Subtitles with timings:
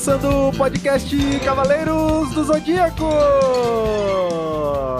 [0.00, 3.04] começando o podcast Cavaleiros do Zodíaco!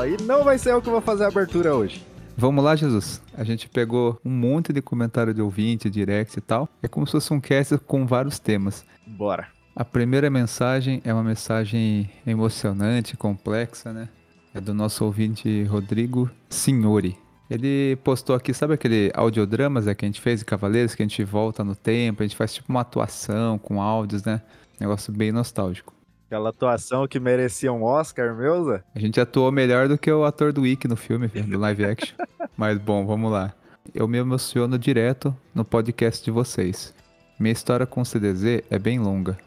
[0.07, 2.05] E não vai ser eu que vou fazer a abertura hoje.
[2.37, 3.23] Vamos lá, Jesus.
[3.35, 6.69] A gente pegou um monte de comentário de ouvinte, direct e tal.
[6.83, 8.85] É como se fosse um cast com vários temas.
[9.07, 9.49] Bora.
[9.75, 14.07] A primeira mensagem é uma mensagem emocionante, complexa, né?
[14.53, 17.17] É do nosso ouvinte Rodrigo Signori.
[17.49, 21.07] Ele postou aqui, sabe aquele audiodramas é, que a gente fez de Cavaleiros, que a
[21.07, 24.43] gente volta no tempo, a gente faz tipo uma atuação com áudios, né?
[24.81, 25.95] Negócio bem nostálgico.
[26.27, 28.35] Aquela atuação que merecia um Oscar,
[28.65, 28.83] Zé?
[28.95, 32.17] A gente atuou melhor do que o ator do Wiki no filme, do live action.
[32.57, 33.53] Mas bom, vamos lá.
[33.95, 36.95] Eu me emociono direto no podcast de vocês.
[37.39, 39.39] Minha história com o CDZ é bem longa.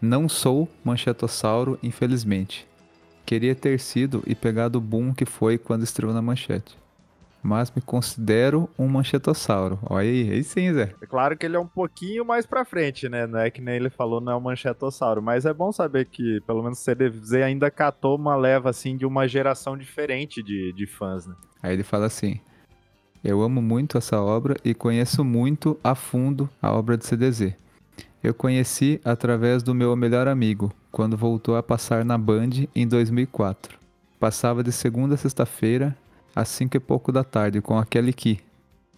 [0.00, 2.66] Não sou manchetossauro, infelizmente.
[3.24, 6.81] Queria ter sido e pegado o boom que foi quando estreou na manchete
[7.42, 9.78] mas me considero um manchetossauro.
[9.82, 10.94] Olha aí, aí sim, Zé.
[11.00, 13.26] É claro que ele é um pouquinho mais pra frente, né?
[13.26, 16.40] Não é que nem ele falou, não é um manchetossauro, mas é bom saber que
[16.46, 20.86] pelo menos o CDZ ainda catou uma leva, assim, de uma geração diferente de, de
[20.86, 21.34] fãs, né?
[21.62, 22.40] Aí ele fala assim,
[23.24, 27.54] eu amo muito essa obra e conheço muito a fundo a obra de CDZ.
[28.22, 33.78] Eu conheci através do meu melhor amigo, quando voltou a passar na Band em 2004.
[34.20, 35.96] Passava de segunda a sexta-feira
[36.34, 38.40] às 5 e pouco da tarde com aquele que.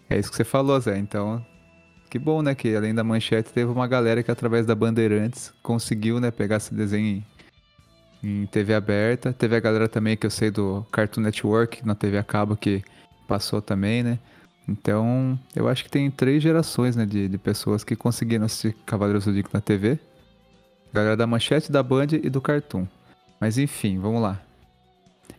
[0.09, 0.97] É isso que você falou, Zé.
[0.97, 1.43] Então,
[2.09, 2.53] que bom, né?
[2.55, 6.73] Que além da manchete, teve uma galera que através da Bandeirantes conseguiu, né, pegar esse
[6.73, 7.23] desenho
[8.23, 9.33] em, em TV aberta.
[9.33, 12.83] Teve a galera também que eu sei do Cartoon Network, na TV a cabo, que
[13.27, 14.19] passou também, né?
[14.67, 19.25] Então, eu acho que tem três gerações, né, de, de pessoas que conseguiram assistir Cavaleiros
[19.25, 19.99] do Zodíaco na TV.
[20.93, 22.87] Galera da Manchete, da Band e do Cartoon.
[23.39, 24.41] Mas enfim, vamos lá.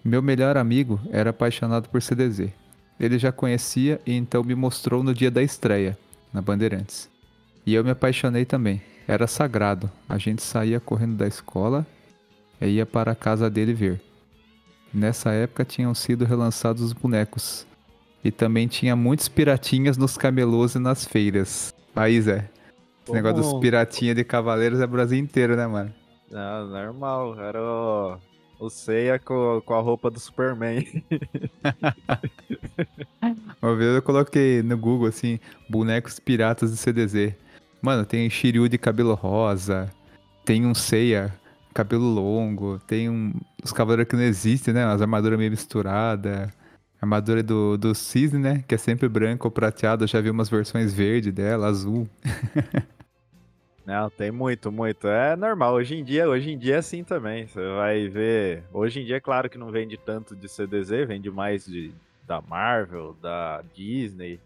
[0.07, 2.53] Meu melhor amigo era apaixonado por CDZ.
[2.99, 5.99] Ele já conhecia e então me mostrou no dia da estreia,
[6.33, 7.11] na Bandeirantes.
[7.67, 8.81] E eu me apaixonei também.
[9.09, 9.91] Era sagrado.
[10.09, 11.85] A gente saía correndo da escola
[12.61, 14.01] e ia para a casa dele ver.
[14.95, 17.67] Nessa época tinham sido relançados os bonecos.
[18.23, 21.75] E também tinha muitos piratinhas nos camelôs e nas feiras.
[21.97, 22.49] Aí, Zé.
[23.03, 25.93] Esse negócio dos piratinhas de cavaleiros é Brasil inteiro, né, mano?
[26.31, 27.41] Não, normal.
[27.41, 28.19] Era o
[28.59, 30.85] o Seiya com, com a roupa do Superman.
[33.61, 37.35] Uma vez eu coloquei no Google, assim, bonecos piratas de CDZ.
[37.81, 39.91] Mano, tem Shiryu de cabelo rosa,
[40.45, 41.33] tem um Seiya
[41.77, 44.85] cabelo longo, tem um, os cavaleiros que não existem, né?
[44.85, 46.51] As armaduras meio misturadas.
[46.99, 48.65] Armadura do, do Cisne, né?
[48.67, 50.05] Que é sempre branco ou prateado.
[50.05, 52.09] Eu já vi umas versões verde dela, azul.
[53.87, 55.07] Não, tem muito, muito.
[55.07, 55.75] É normal.
[55.75, 57.47] Hoje em dia, hoje em dia é assim também.
[57.47, 58.65] Você vai ver.
[58.73, 61.95] Hoje em dia, é claro que não vende tanto de CDZ, vende mais de,
[62.27, 64.41] da Marvel, da Disney.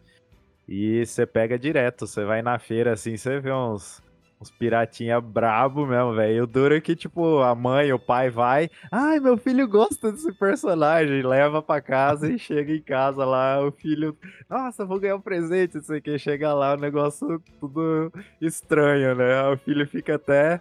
[0.69, 2.07] E você pega direto.
[2.07, 4.03] Você vai na feira assim, você vê uns,
[4.41, 6.45] uns piratinha brabo mesmo, velho.
[6.45, 8.71] O duro que, tipo, a mãe, o pai vai.
[8.91, 11.23] Ai, meu filho gosta desse personagem.
[11.23, 14.17] Leva pra casa e chega em casa lá, o filho.
[14.49, 16.19] Nossa, vou ganhar um presente, não sei o que.
[16.19, 19.43] Chega lá, o negócio tudo estranho, né?
[19.49, 20.61] O filho fica até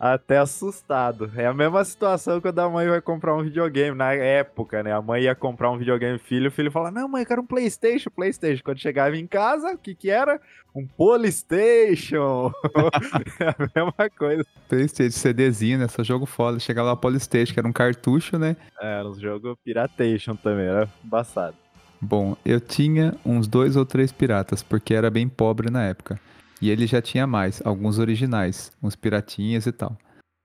[0.00, 1.30] até assustado.
[1.36, 3.94] É a mesma situação quando a mãe vai comprar um videogame.
[3.94, 4.92] Na época, né?
[4.94, 7.46] A mãe ia comprar um videogame filho, o filho fala: Não, mãe, eu quero um
[7.46, 8.62] PlayStation, PlayStation.
[8.64, 10.40] Quando chegava em casa, o que que era?
[10.74, 12.50] Um Polystation.
[13.40, 14.44] é a mesma coisa.
[14.68, 15.88] PlayStation, CDzinho, né?
[15.88, 16.58] Só jogo foda.
[16.58, 18.56] Chegava lá Polystation, que era um cartucho, né?
[18.80, 21.56] É, era um jogo Piratation também, era embaçado.
[22.00, 26.18] Bom, eu tinha uns dois ou três piratas, porque era bem pobre na época.
[26.60, 29.96] E ele já tinha mais, alguns originais, uns piratinhas e tal.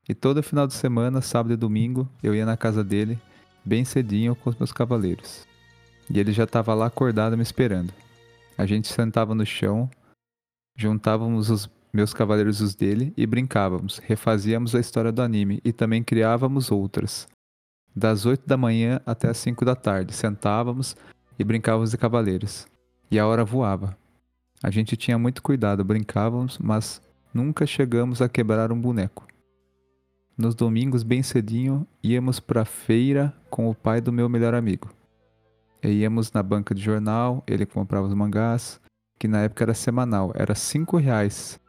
[0.08, 3.20] E todo final de semana, sábado e domingo, eu ia na casa dele,
[3.64, 5.46] bem cedinho com os meus cavaleiros.
[6.10, 7.92] E ele já estava lá acordado me esperando.
[8.58, 9.90] A gente sentava no chão,
[10.78, 16.04] juntávamos os meus cavaleiros os dele e brincávamos, refazíamos a história do anime e também
[16.04, 17.28] criávamos outras.
[17.96, 20.96] Das 8 da manhã até as 5 da tarde, sentávamos
[21.40, 22.68] e brincávamos de cavaleiros.
[23.10, 23.98] E a hora voava.
[24.66, 27.00] A gente tinha muito cuidado, brincávamos, mas
[27.32, 29.28] nunca chegamos a quebrar um boneco.
[30.36, 34.90] Nos domingos, bem cedinho, íamos para a feira com o pai do meu melhor amigo.
[35.84, 38.82] E íamos na banca de jornal, ele comprava os mangás,
[39.20, 41.60] que na época era semanal, era cinco reais.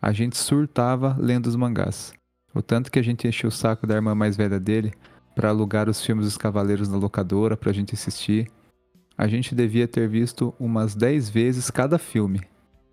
[0.00, 2.12] A gente surtava lendo os mangás.
[2.54, 4.92] O tanto que a gente enchia o saco da irmã mais velha dele
[5.34, 8.48] para alugar os filmes dos Cavaleiros na locadora para a gente assistir
[9.18, 12.40] a gente devia ter visto umas 10 vezes cada filme.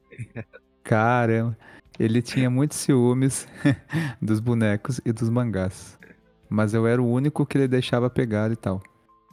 [0.83, 1.55] Caramba,
[1.99, 3.47] ele tinha muitos ciúmes
[4.19, 5.99] dos bonecos e dos mangás.
[6.49, 8.81] Mas eu era o único que ele deixava pegar e tal.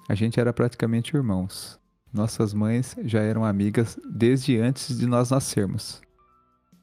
[0.07, 1.81] A gente era praticamente irmãos.
[2.13, 6.03] Nossas mães já eram amigas desde antes de nós nascermos.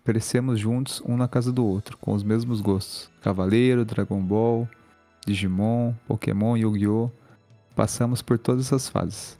[0.04, 4.68] crescemos juntos um na casa do outro, com os mesmos gostos: Cavaleiro, Dragon Ball,
[5.24, 7.12] Digimon, Pokémon, Yu-Gi-Oh!
[7.76, 9.38] Passamos por todas as fases.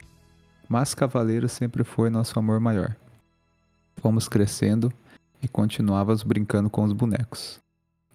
[0.70, 2.94] Mas Cavaleiro sempre foi nosso amor maior.
[3.96, 4.92] Fomos crescendo
[5.42, 7.60] e continuávamos brincando com os bonecos,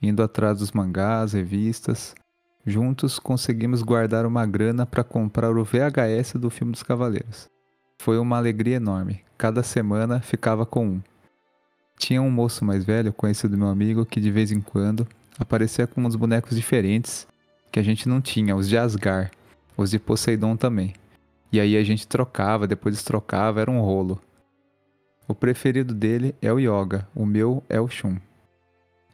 [0.01, 2.15] indo atrás dos mangás, revistas.
[2.65, 7.49] Juntos conseguimos guardar uma grana para comprar o VHS do filme dos Cavaleiros.
[7.99, 9.19] Foi uma alegria enorme.
[9.37, 11.01] Cada semana ficava com um.
[11.97, 15.05] Tinha um moço mais velho, conhecido meu amigo, que de vez em quando
[15.37, 17.27] aparecia com uns bonecos diferentes
[17.69, 19.29] que a gente não tinha, os de Asgar,
[19.75, 20.93] os de Poseidon também.
[21.55, 24.19] E aí a gente trocava, depois trocava, era um rolo.
[25.25, 28.17] O preferido dele é o Yoga, o meu é o Shun.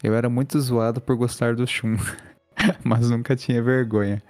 [0.01, 1.97] Eu era muito zoado por gostar do Shun,
[2.83, 4.23] mas nunca tinha vergonha.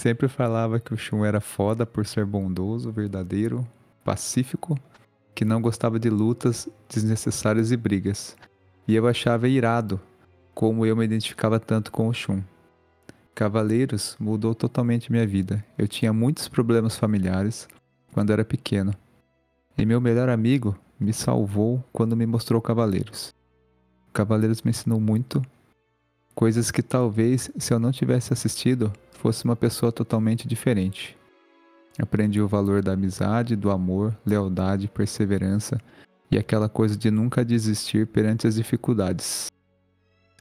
[0.00, 3.68] Sempre falava que o Shun era foda por ser bondoso, verdadeiro,
[4.02, 4.74] pacífico,
[5.34, 8.34] que não gostava de lutas desnecessárias e brigas.
[8.88, 10.00] E eu achava irado
[10.54, 12.42] como eu me identificava tanto com o Shun.
[13.36, 15.62] Cavaleiros mudou totalmente minha vida.
[15.76, 17.68] Eu tinha muitos problemas familiares
[18.14, 18.94] quando era pequeno.
[19.76, 23.34] E meu melhor amigo me salvou quando me mostrou Cavaleiros.
[24.10, 25.42] Cavaleiros me ensinou muito,
[26.34, 31.14] coisas que talvez se eu não tivesse assistido, fosse uma pessoa totalmente diferente.
[31.98, 35.78] Aprendi o valor da amizade, do amor, lealdade, perseverança
[36.30, 39.48] e aquela coisa de nunca desistir perante as dificuldades.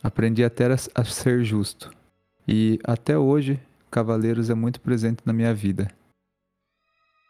[0.01, 0.65] Aprendi até
[0.95, 1.91] a ser justo.
[2.47, 3.59] E até hoje,
[3.89, 5.89] Cavaleiros é muito presente na minha vida.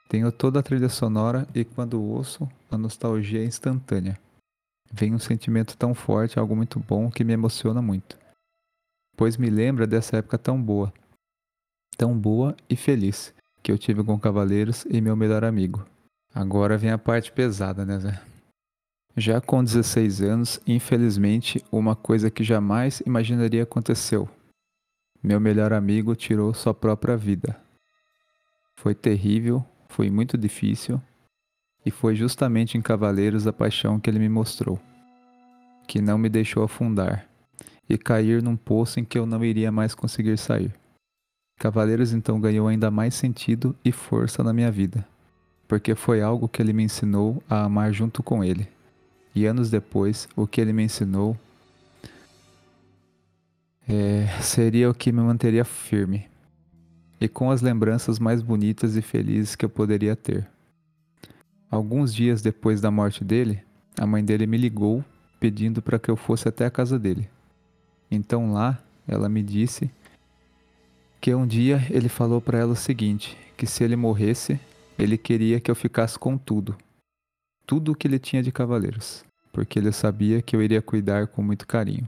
[0.10, 4.20] Tenho toda a trilha sonora e quando ouço, a nostalgia é instantânea.
[4.92, 8.18] Vem um sentimento tão forte, algo muito bom que me emociona muito.
[9.18, 10.94] Pois me lembra dessa época tão boa,
[11.98, 13.34] tão boa e feliz
[13.64, 15.86] que eu tive com Cavaleiros e meu melhor amigo.
[16.34, 18.22] Agora vem a parte pesada, né, Zé?
[19.18, 24.30] Já com 16 anos, infelizmente, uma coisa que jamais imaginaria aconteceu.
[25.26, 27.60] Meu melhor amigo tirou sua própria vida.
[28.76, 31.02] Foi terrível, foi muito difícil,
[31.84, 34.80] e foi justamente em Cavaleiros a paixão que ele me mostrou,
[35.88, 37.28] que não me deixou afundar
[37.90, 40.72] e cair num poço em que eu não iria mais conseguir sair.
[41.58, 45.08] Cavaleiros então ganhou ainda mais sentido e força na minha vida,
[45.68, 48.68] porque foi algo que ele me ensinou a amar junto com ele.
[49.34, 51.36] E anos depois, o que ele me ensinou
[53.88, 56.28] é, seria o que me manteria firme
[57.20, 60.48] e com as lembranças mais bonitas e felizes que eu poderia ter.
[61.70, 63.62] Alguns dias depois da morte dele,
[64.00, 65.04] a mãe dele me ligou
[65.40, 67.30] pedindo para que eu fosse até a casa dele.
[68.10, 69.90] Então lá, ela me disse
[71.22, 74.60] que um dia ele falou para ela o seguinte, que se ele morresse,
[74.98, 76.76] ele queria que eu ficasse com tudo,
[77.66, 81.42] tudo o que ele tinha de cavaleiros, porque ele sabia que eu iria cuidar com
[81.42, 82.08] muito carinho.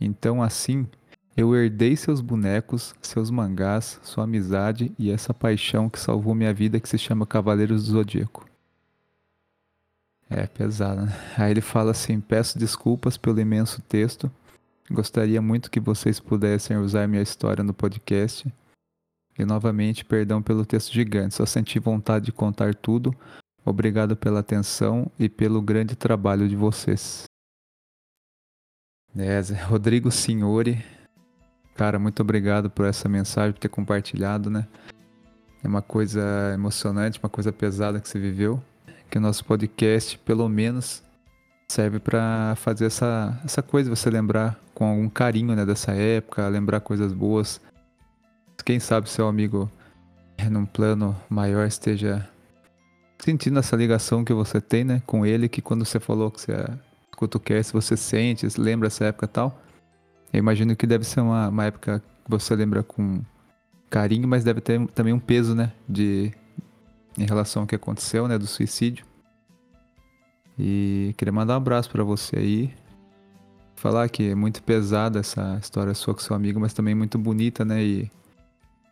[0.00, 0.86] Então assim,
[1.36, 6.78] eu herdei seus bonecos, seus mangás, sua amizade e essa paixão que salvou minha vida
[6.78, 8.46] que se chama Cavaleiros do Zodíaco.
[10.30, 11.12] É pesado, né?
[11.36, 14.30] Aí ele fala assim: peço desculpas pelo imenso texto.
[14.90, 18.46] Gostaria muito que vocês pudessem usar minha história no podcast.
[19.38, 23.14] E novamente, perdão pelo texto gigante, só senti vontade de contar tudo.
[23.64, 27.24] Obrigado pela atenção e pelo grande trabalho de vocês.
[29.16, 30.82] É, Rodrigo Signori,
[31.74, 34.66] Cara, muito obrigado por essa mensagem, por ter compartilhado, né?
[35.62, 36.22] É uma coisa
[36.54, 38.62] emocionante, uma coisa pesada que você viveu.
[39.10, 41.02] Que o nosso podcast, pelo menos,
[41.68, 46.80] serve para fazer essa, essa coisa, você lembrar com algum carinho né, dessa época, lembrar
[46.80, 47.60] coisas boas.
[48.64, 49.70] Quem sabe seu amigo,
[50.48, 52.28] num plano maior, esteja
[53.18, 56.52] sentindo essa ligação que você tem né, com ele, que quando você falou que você
[57.24, 59.60] escuta o cast, você sente, lembra essa época e tal.
[60.32, 63.22] Eu imagino que deve ser uma, uma época que você lembra com
[63.88, 65.72] carinho, mas deve ter também um peso, né?
[65.88, 66.32] De,
[67.16, 68.36] em relação ao que aconteceu, né?
[68.36, 69.06] Do suicídio.
[70.58, 72.74] E queria mandar um abraço para você aí.
[73.76, 77.64] Falar que é muito pesada essa história sua com seu amigo, mas também muito bonita,
[77.64, 77.82] né?
[77.82, 78.10] E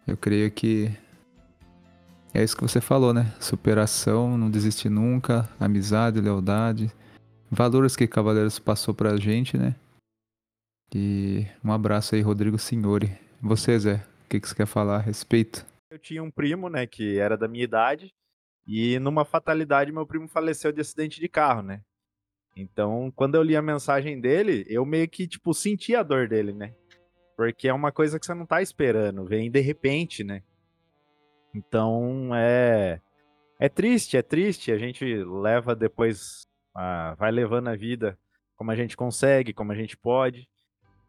[0.06, 0.90] eu creio que
[2.34, 3.32] é isso que você falou, né?
[3.40, 6.92] Superação, não desistir nunca, amizade, lealdade,
[7.52, 9.76] valores que Cavaleiros passou pra gente, né?
[10.94, 13.12] E um abraço aí, Rodrigo Signori.
[13.42, 15.66] Você, Zé, o que, que você quer falar a respeito?
[15.90, 18.14] Eu tinha um primo, né, que era da minha idade,
[18.66, 21.82] e numa fatalidade meu primo faleceu de acidente de carro, né?
[22.56, 26.52] Então, quando eu li a mensagem dele, eu meio que, tipo, senti a dor dele,
[26.52, 26.74] né?
[27.36, 30.42] Porque é uma coisa que você não tá esperando, vem de repente, né?
[31.54, 33.00] Então, é...
[33.58, 34.72] É triste, é triste.
[34.72, 36.46] A gente leva depois...
[37.18, 38.18] vai levando a vida
[38.56, 40.48] como a gente consegue, como a gente pode.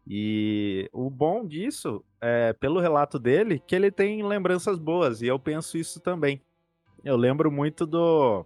[0.06, 5.38] E o bom disso é, pelo relato dele, que ele tem lembranças boas, e eu
[5.38, 6.42] penso isso também.
[7.04, 8.44] Eu lembro muito do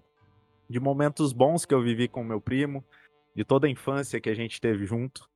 [0.69, 2.85] de momentos bons que eu vivi com meu primo,
[3.35, 5.29] de toda a infância que a gente teve junto.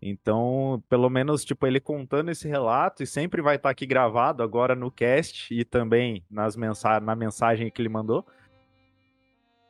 [0.00, 4.74] Então, pelo menos, tipo, ele contando esse relato, e sempre vai estar aqui gravado agora
[4.74, 8.26] no cast e também nas mensa na mensagem que ele mandou.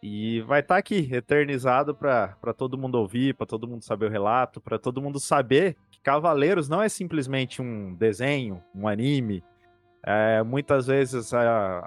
[0.08, 4.60] E vai estar aqui, eternizado para todo mundo ouvir, para todo mundo saber o relato,
[4.60, 9.42] para todo mundo saber que Cavaleiros não é simplesmente um desenho, um anime.
[10.04, 11.38] É, muitas vezes, é,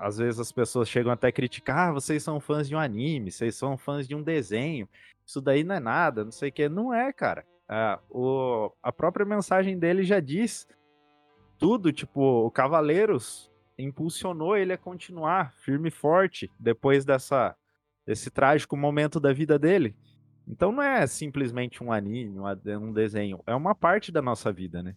[0.01, 3.31] às vezes as pessoas chegam até a criticar, ah, vocês são fãs de um anime,
[3.31, 4.89] vocês são fãs de um desenho,
[5.25, 6.67] isso daí não é nada, não sei o que.
[6.67, 7.45] Não é, cara.
[7.69, 10.67] É, o, a própria mensagem dele já diz
[11.57, 17.55] tudo, tipo, o Cavaleiros impulsionou ele a continuar firme e forte depois dessa,
[18.09, 19.95] desse trágico momento da vida dele.
[20.47, 24.95] Então não é simplesmente um anime, um desenho, é uma parte da nossa vida, né?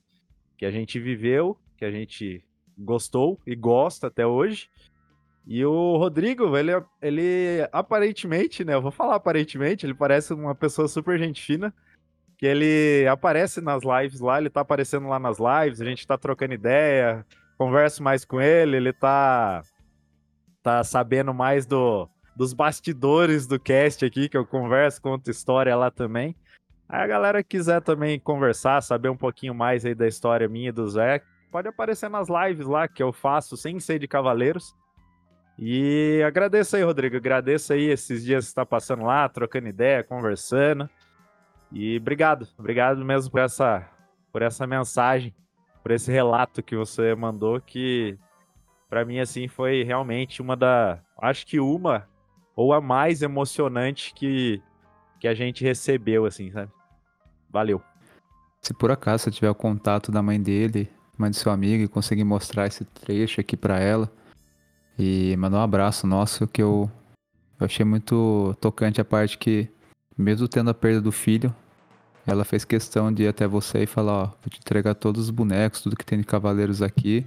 [0.57, 2.43] Que a gente viveu, que a gente
[2.79, 4.71] gostou e gosta até hoje.
[5.47, 8.73] E o Rodrigo, ele, ele aparentemente, né?
[8.73, 11.75] Eu vou falar aparentemente, ele parece uma pessoa super gente fina
[12.39, 16.17] que ele aparece nas lives lá, ele tá aparecendo lá nas lives, a gente tá
[16.17, 17.27] trocando ideia,
[17.59, 19.63] converso mais com ele, ele tá
[20.63, 25.91] tá sabendo mais do, dos bastidores do cast aqui, que eu converso, conto história lá
[25.91, 26.35] também.
[26.89, 30.73] Aí a galera quiser também conversar, saber um pouquinho mais aí da história minha e
[30.73, 34.75] do Zé, pode aparecer nas lives lá que eu faço sem ser de Cavaleiros.
[35.59, 37.17] E agradeço aí, Rodrigo.
[37.17, 40.89] Agradeço aí esses dias que você tá passando lá, trocando ideia, conversando.
[41.71, 43.89] E obrigado, obrigado mesmo por essa,
[44.31, 45.35] por essa mensagem,
[45.83, 48.19] por esse relato que você mandou, que
[48.91, 52.07] para mim assim foi realmente uma da, acho que uma
[52.55, 54.63] ou a mais emocionante que
[55.21, 56.73] que a gente recebeu assim, sabe?
[57.49, 57.81] Valeu.
[58.61, 61.89] Se por acaso você tiver o contato da mãe dele, mãe do seu amigo e
[61.89, 64.11] conseguir mostrar esse trecho aqui para ela
[64.99, 66.91] e mandar um abraço nosso que eu,
[67.61, 69.69] eu achei muito tocante a parte que
[70.19, 71.55] mesmo tendo a perda do filho,
[72.27, 75.31] ela fez questão de ir até você e falar, ó, vou te entregar todos os
[75.31, 77.25] bonecos, tudo que tem de cavaleiros aqui,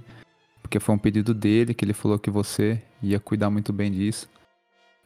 [0.62, 4.28] porque foi um pedido dele, que ele falou que você ia cuidar muito bem disso.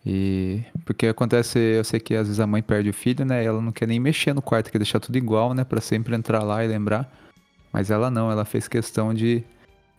[0.05, 3.45] E porque acontece, eu sei que às vezes a mãe perde o filho, né?
[3.45, 6.43] ela não quer nem mexer no quarto, quer deixar tudo igual, né, para sempre entrar
[6.43, 7.13] lá e lembrar.
[7.73, 9.45] Mas ela não, ela fez questão de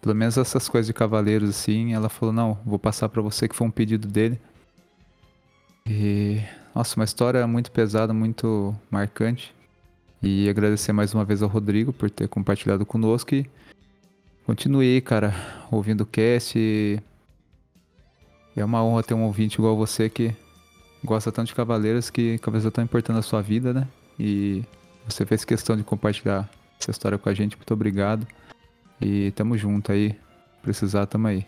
[0.02, 3.56] pelo menos essas coisas de cavaleiros assim, ela falou: "Não, vou passar para você que
[3.56, 4.40] foi um pedido dele".
[5.88, 6.42] E
[6.74, 9.54] nossa, uma história muito pesada, muito marcante.
[10.24, 13.50] E agradecer mais uma vez ao Rodrigo por ter compartilhado conosco e
[14.46, 15.34] continue cara,
[15.72, 16.58] ouvindo o cast.
[18.56, 20.36] E é uma honra ter um ouvinte igual você que
[21.04, 23.88] gosta tanto de Cavaleiros que Cavaleiros é tão importante na sua vida, né?
[24.20, 24.64] E
[25.08, 27.56] você fez questão de compartilhar essa história com a gente.
[27.56, 28.28] Muito obrigado.
[29.00, 30.16] E tamo junto aí.
[30.62, 31.46] Precisar, tamo aí.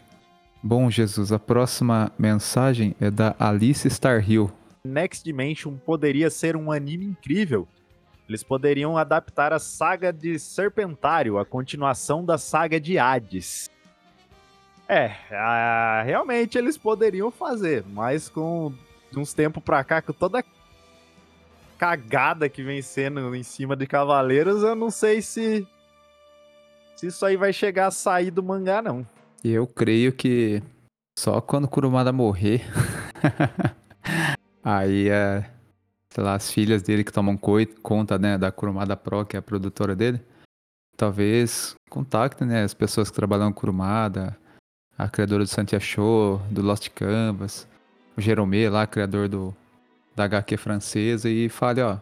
[0.61, 4.51] Bom, Jesus, a próxima mensagem é da Alice Starhill.
[4.83, 7.67] Next Dimension poderia ser um anime incrível
[8.27, 13.69] eles poderiam adaptar a saga de Serpentário, a continuação da saga de Hades.
[14.93, 18.71] É, a, realmente eles poderiam fazer, mas com
[19.17, 20.43] uns tempos pra cá, com toda a
[21.79, 25.67] cagada que vem sendo em cima de Cavaleiros, eu não sei se,
[26.95, 29.03] se isso aí vai chegar a sair do mangá, não.
[29.43, 30.61] Eu creio que
[31.17, 32.61] só quando Kurumada morrer,
[34.63, 35.49] aí é
[36.07, 37.35] sei lá, as filhas dele que tomam
[37.81, 40.21] conta, né, da Kurumada Pro, que é a produtora dele,
[40.95, 44.37] talvez contactem, né, as pessoas que trabalham com Kurumada,
[44.97, 47.67] a criadora do Santia Show, do Lost Canvas,
[48.15, 49.55] o Jerome lá, criador do
[50.15, 51.97] da HQ francesa, e fale, ó,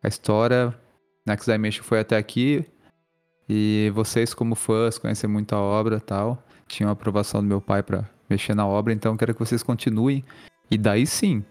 [0.00, 0.72] a história
[1.26, 2.64] Next Dimension foi até aqui,
[3.48, 7.82] e vocês como fãs conhecem muito a obra tal, tinham a aprovação do meu pai
[7.82, 10.24] para mexer na obra, então quero que vocês continuem,
[10.70, 11.44] e daí sim,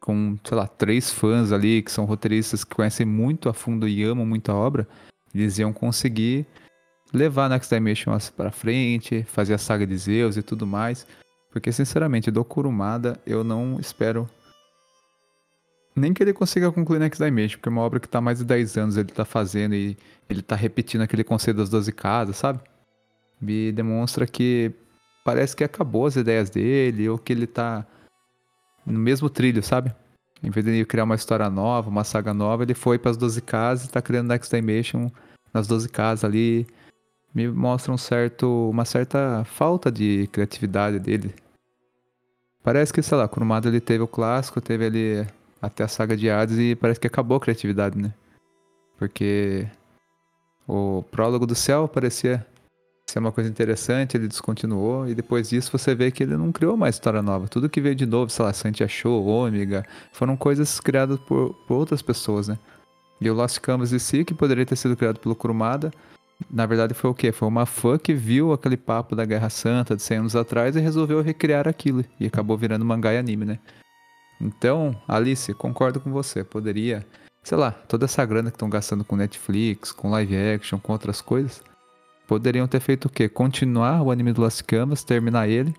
[0.00, 4.02] com, sei lá, três fãs ali que são roteiristas que conhecem muito a fundo e
[4.02, 4.88] amam muito a obra,
[5.32, 6.46] eles iam conseguir
[7.12, 11.06] levar Next Dimension para frente, fazer a saga de Zeus e tudo mais.
[11.50, 14.28] Porque, sinceramente, do Kurumada eu não espero
[15.94, 18.44] nem que ele consiga concluir Next Dimension, porque é uma obra que está mais de
[18.44, 19.96] 10 anos ele está fazendo e
[20.28, 22.60] ele está repetindo aquele conceito das 12 casas, sabe?
[23.40, 24.72] Me demonstra que
[25.24, 27.84] parece que acabou as ideias dele, ou que ele está
[28.86, 29.94] no mesmo trilho, sabe?
[30.42, 33.16] Em vez de ele criar uma história nova, uma saga nova, ele foi para as
[33.16, 35.10] 12 casas e tá criando Next Dimension
[35.52, 36.66] nas 12 casas ali.
[37.34, 41.34] Me mostra um certo, uma certa falta de criatividade dele.
[42.62, 45.26] Parece que, sei lá, Kurumada ele teve o clássico, teve ali
[45.62, 48.12] até a saga de Hades e parece que acabou a criatividade, né?
[48.98, 49.66] Porque
[50.66, 52.46] o prólogo do céu parecia
[53.10, 56.76] ser uma coisa interessante, ele descontinuou, e depois disso você vê que ele não criou
[56.76, 57.48] mais história nova.
[57.48, 61.74] Tudo que veio de novo, sei lá, Santia Show, Ômega, foram coisas criadas por, por
[61.74, 62.58] outras pessoas, né?
[63.20, 65.90] E o Lost Canvas em si, que poderia ter sido criado pelo Kurumada,
[66.48, 67.32] na verdade foi o quê?
[67.32, 70.80] Foi uma fã que viu aquele papo da Guerra Santa de 100 anos atrás e
[70.80, 72.04] resolveu recriar aquilo.
[72.18, 73.58] E acabou virando mangá e anime, né?
[74.40, 76.42] Então, Alice, concordo com você.
[76.42, 77.06] Poderia,
[77.42, 81.20] sei lá, toda essa grana que estão gastando com Netflix, com live action, com outras
[81.20, 81.62] coisas,
[82.26, 83.28] poderiam ter feito o quê?
[83.28, 85.74] Continuar o anime do Lost Canvas, terminar ele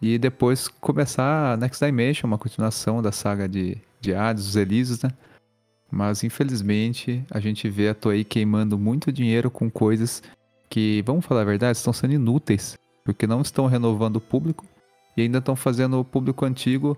[0.00, 5.02] e depois começar a Next Dimension, uma continuação da saga de, de Hades, os Elísios,
[5.02, 5.10] né?
[5.90, 10.22] Mas infelizmente a gente vê a Toei queimando muito dinheiro com coisas
[10.68, 14.64] que, vamos falar a verdade, estão sendo inúteis, porque não estão renovando o público
[15.16, 16.96] e ainda estão fazendo o público antigo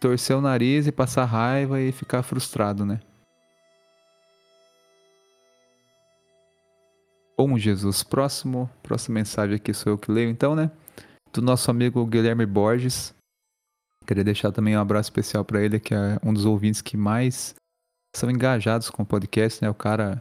[0.00, 3.00] torcer o nariz e passar raiva e ficar frustrado, né?
[7.36, 10.70] Bom, Jesus, próximo, próxima mensagem aqui sou eu que leio então, né?
[11.32, 13.14] Do nosso amigo Guilherme Borges.
[14.04, 17.54] Queria deixar também um abraço especial para ele, que é um dos ouvintes que mais
[18.18, 19.70] são engajados com o podcast, né?
[19.70, 20.20] O cara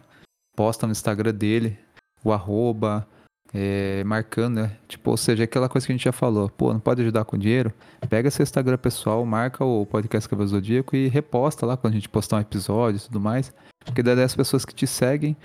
[0.56, 1.78] posta no Instagram dele
[2.24, 3.08] o arroba,
[3.54, 4.78] é, marcando, né?
[4.88, 6.50] Tipo, ou seja, aquela coisa que a gente já falou.
[6.50, 7.74] Pô, não pode ajudar com dinheiro?
[8.10, 12.10] Pega seu Instagram pessoal, marca o podcast Cabelo Zodíaco e reposta lá quando a gente
[12.10, 13.54] postar um episódio e tudo mais.
[13.86, 15.36] Porque daí as pessoas que te seguem,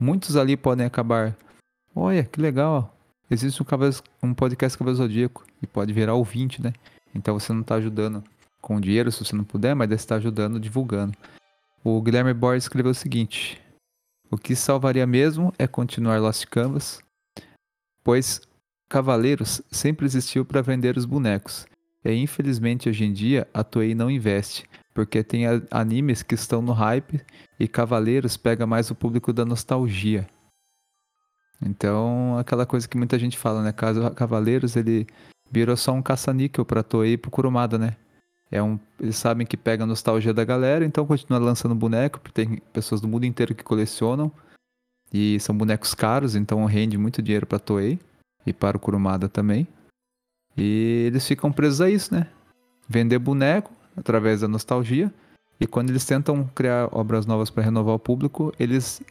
[0.00, 1.36] muitos ali podem acabar.
[1.94, 2.94] Olha, que legal.
[3.30, 3.66] Existe um,
[4.22, 6.72] um podcast Cabelo Zodíaco e pode virar ouvinte, né?
[7.14, 8.22] Então você não está ajudando
[8.60, 11.16] com dinheiro se você não puder, mas você está ajudando divulgando.
[11.84, 13.60] O Guilherme Borges escreveu o seguinte:
[14.30, 17.00] O que salvaria mesmo é continuar Lost Canvas,
[18.02, 18.40] pois
[18.88, 21.66] Cavaleiros sempre existiu para vender os bonecos.
[22.04, 24.64] E infelizmente hoje em dia a Toei não investe,
[24.94, 27.20] porque tem animes que estão no hype
[27.60, 30.26] e Cavaleiros pega mais o público da nostalgia.
[31.60, 33.72] Então, aquela coisa que muita gente fala, né?
[33.72, 35.06] Caso Cavaleiros ele
[35.50, 37.96] virou só um caça-níquel pra Toei e pro Kurumada, né?
[38.50, 42.44] É um, eles sabem que pega a nostalgia da galera, então continua lançando boneco, porque
[42.44, 44.32] tem pessoas do mundo inteiro que colecionam.
[45.12, 47.98] E são bonecos caros, então rende muito dinheiro pra Toei
[48.44, 49.66] e para o Kurumada também.
[50.56, 52.26] E eles ficam presos a isso, né?
[52.88, 55.12] Vender boneco através da nostalgia.
[55.60, 59.02] E quando eles tentam criar obras novas para renovar o público, eles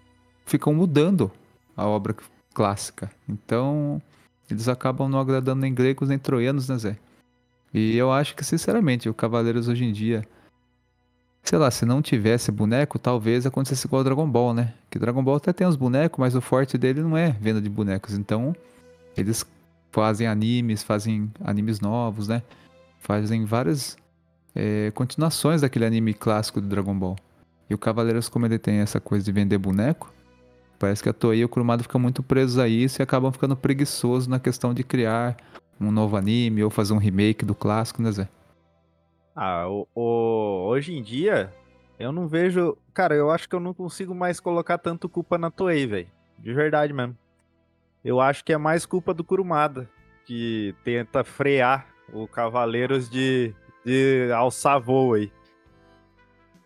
[0.45, 1.31] ficam mudando
[1.75, 2.15] a obra
[2.53, 3.11] clássica.
[3.27, 4.01] Então,
[4.49, 6.97] eles acabam não agradando nem gregos nem troianos, né, Zé?
[7.77, 10.25] E eu acho que, sinceramente, o Cavaleiros hoje em dia,
[11.43, 14.73] sei lá, se não tivesse boneco, talvez acontecesse igual o Dragon Ball, né?
[14.89, 17.69] Que Dragon Ball até tem os bonecos, mas o forte dele não é venda de
[17.69, 18.15] bonecos.
[18.15, 18.55] Então,
[19.15, 19.45] eles
[19.91, 22.41] fazem animes, fazem animes novos, né?
[22.99, 23.95] Fazem várias
[24.55, 27.15] é, continuações daquele anime clássico do Dragon Ball.
[27.69, 30.11] E o Cavaleiros, como ele tem essa coisa de vender boneco,
[30.79, 33.55] parece que a Toei e o Kurumada ficam muito presos a isso e acabam ficando
[33.55, 35.37] preguiçosos na questão de criar
[35.79, 38.27] um novo anime ou fazer um remake do clássico, né, Zé?
[39.35, 41.53] Ah, o, o, hoje em dia,
[41.99, 42.77] eu não vejo.
[42.93, 46.07] Cara, eu acho que eu não consigo mais colocar tanto culpa na Toei, velho.
[46.39, 47.17] De verdade mesmo.
[48.03, 49.89] Eu acho que é mais culpa do Kurumada,
[50.25, 53.53] que tenta frear o Cavaleiros de,
[53.85, 55.31] de alçar voo aí.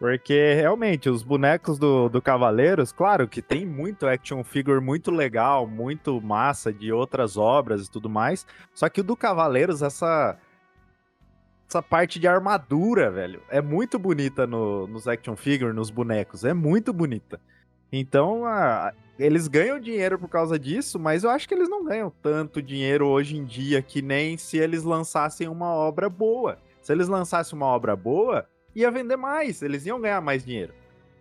[0.01, 5.67] Porque realmente, os bonecos do, do Cavaleiros, claro que tem muito action figure muito legal,
[5.67, 8.47] muito massa de outras obras e tudo mais.
[8.73, 10.39] Só que o do Cavaleiros, essa.
[11.69, 16.43] Essa parte de armadura, velho, é muito bonita no, nos action figure, nos bonecos.
[16.43, 17.39] É muito bonita.
[17.91, 22.11] Então, a, eles ganham dinheiro por causa disso, mas eu acho que eles não ganham
[22.23, 26.57] tanto dinheiro hoje em dia que nem se eles lançassem uma obra boa.
[26.81, 30.73] Se eles lançassem uma obra boa, ia vender mais, eles iam ganhar mais dinheiro.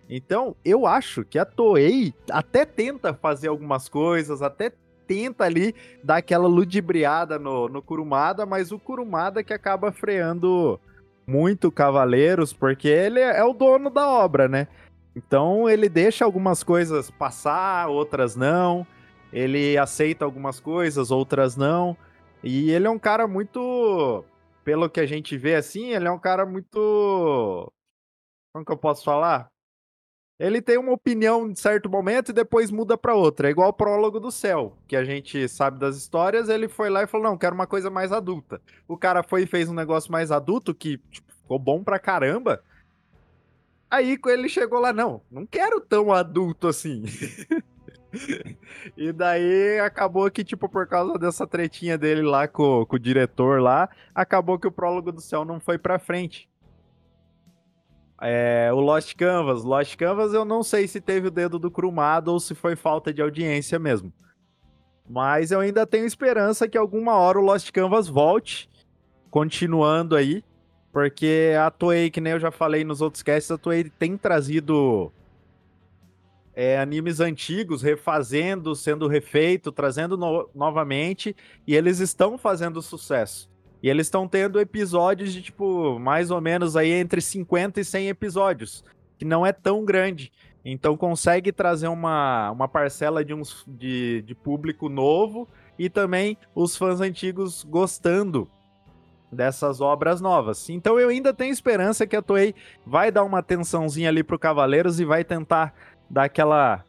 [0.09, 4.73] Então, eu acho que a Toei até tenta fazer algumas coisas, até
[5.07, 10.81] tenta ali dar aquela ludibriada no, no Kurumada, mas o Kurumada que acaba freando
[11.27, 14.67] muito Cavaleiros, porque ele é o dono da obra, né?
[15.15, 18.87] Então ele deixa algumas coisas passar, outras não.
[19.33, 21.97] Ele aceita algumas coisas, outras não.
[22.43, 24.25] E ele é um cara muito
[24.71, 27.73] pelo que a gente vê assim, ele é um cara muito.
[28.53, 29.49] Como que eu posso falar?
[30.39, 33.49] Ele tem uma opinião de certo momento e depois muda para outra.
[33.49, 36.49] É igual o prólogo do céu, que a gente sabe das histórias.
[36.49, 38.63] Ele foi lá e falou: Não, quero uma coisa mais adulta.
[38.87, 42.63] O cara foi e fez um negócio mais adulto que tipo, ficou bom pra caramba.
[43.91, 47.03] Aí ele chegou lá: Não, não quero tão adulto assim.
[48.97, 53.61] e daí acabou que, tipo, por causa dessa tretinha dele lá com, com o diretor
[53.61, 56.49] lá, acabou que o prólogo do céu não foi pra frente.
[58.21, 59.65] é, o Lost Canvas.
[59.65, 63.13] Lost Canvas eu não sei se teve o dedo do Crumado ou se foi falta
[63.13, 64.13] de audiência mesmo.
[65.09, 68.69] Mas eu ainda tenho esperança que alguma hora o Lost Canvas volte,
[69.31, 70.45] continuando aí.
[70.93, 75.13] Porque a Toei, que nem eu já falei nos outros casts, a Toei tem trazido
[76.61, 81.35] é, animes antigos, refazendo, sendo refeito, trazendo no novamente,
[81.67, 83.49] e eles estão fazendo sucesso.
[83.83, 88.09] E eles estão tendo episódios de, tipo, mais ou menos aí entre 50 e 100
[88.09, 88.85] episódios,
[89.19, 90.31] que não é tão grande.
[90.63, 96.77] Então consegue trazer uma, uma parcela de, uns, de, de público novo e também os
[96.77, 98.47] fãs antigos gostando
[99.33, 100.69] dessas obras novas.
[100.69, 104.99] Então eu ainda tenho esperança que a Toei vai dar uma atençãozinha ali pro Cavaleiros
[104.99, 105.73] e vai tentar
[106.11, 106.85] dar aquela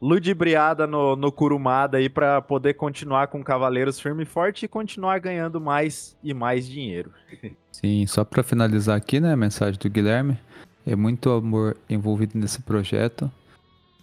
[0.00, 5.18] ludibriada no, no Kurumada aí para poder continuar com Cavaleiros firme e forte e continuar
[5.18, 7.10] ganhando mais e mais dinheiro.
[7.72, 10.38] Sim, só para finalizar aqui, né, a mensagem do Guilherme,
[10.86, 13.32] é muito amor envolvido nesse projeto.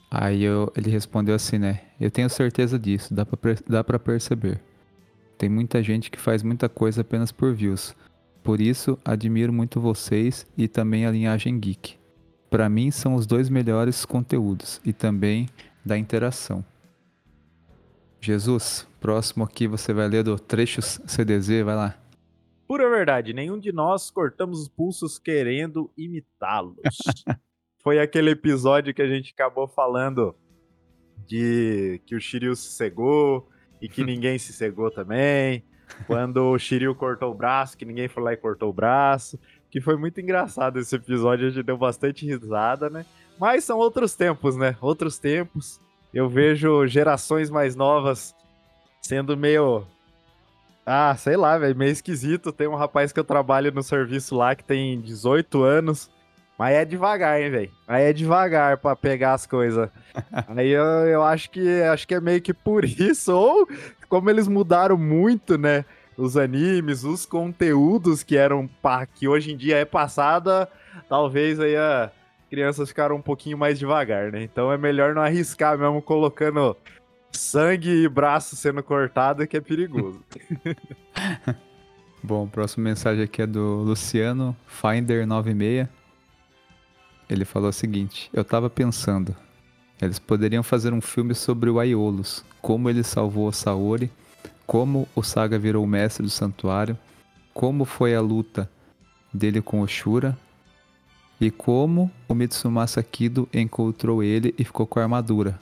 [0.09, 4.59] Aí eu, ele respondeu assim, né, eu tenho certeza disso, dá para dá pra perceber.
[5.37, 7.95] Tem muita gente que faz muita coisa apenas por views.
[8.43, 12.00] Por isso, admiro muito vocês e também a linhagem geek.
[12.51, 15.47] Para mim, são os dois melhores conteúdos e também
[15.85, 16.65] da interação.
[18.19, 21.95] Jesus, próximo aqui você vai ler do Trechos CDZ, vai lá.
[22.67, 26.75] Pura verdade, nenhum de nós cortamos os pulsos querendo imitá-los.
[27.81, 30.35] Foi aquele episódio que a gente acabou falando
[31.25, 33.47] de que o Shiryu se cegou
[33.81, 35.63] e que ninguém se cegou também.
[36.05, 39.39] Quando o Shiryu cortou o braço, que ninguém foi lá e cortou o braço.
[39.71, 43.05] Que foi muito engraçado esse episódio, a gente deu bastante risada, né?
[43.39, 44.75] Mas são outros tempos, né?
[44.81, 45.79] Outros tempos.
[46.13, 48.35] Eu vejo gerações mais novas
[49.01, 49.87] sendo meio.
[50.85, 52.51] Ah, sei lá, velho, meio esquisito.
[52.51, 56.11] Tem um rapaz que eu trabalho no serviço lá que tem 18 anos.
[56.59, 57.71] Mas é devagar, hein, velho?
[57.87, 59.89] Aí é devagar para pegar as coisas.
[60.55, 63.67] Aí eu, eu acho que acho que é meio que por isso, ou
[64.07, 65.85] como eles mudaram muito, né?
[66.21, 68.69] Os animes, os conteúdos que eram
[69.15, 70.69] que hoje em dia é passada,
[71.09, 72.11] talvez aí a,
[72.47, 74.43] crianças ficaram um pouquinho mais devagar, né?
[74.43, 76.77] Então é melhor não arriscar mesmo colocando
[77.31, 80.21] sangue e braço sendo cortado, que é perigoso.
[82.21, 85.89] Bom, próxima mensagem aqui é do Luciano Finder96.
[87.27, 89.35] Ele falou o seguinte: Eu tava pensando,
[89.99, 94.11] eles poderiam fazer um filme sobre o Aiolos, como ele salvou o Saori,
[94.71, 96.97] como o Saga virou o mestre do santuário,
[97.53, 98.71] como foi a luta
[99.33, 100.37] dele com o Shura
[101.41, 105.59] e como o Mitsumasa Kido encontrou ele e ficou com a armadura.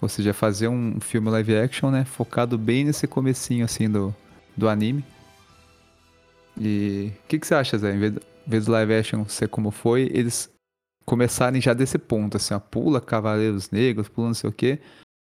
[0.00, 4.12] Ou seja, fazer um filme live action, né, focado bem nesse comecinho assim do,
[4.56, 5.04] do anime.
[6.60, 7.94] E o que, que você acha, Zé?
[7.94, 10.50] Em vez, em vez do live action ser como foi, eles
[11.06, 14.80] começarem já desse ponto, assim, ó, pula Cavaleiros Negros, pula não sei o quê.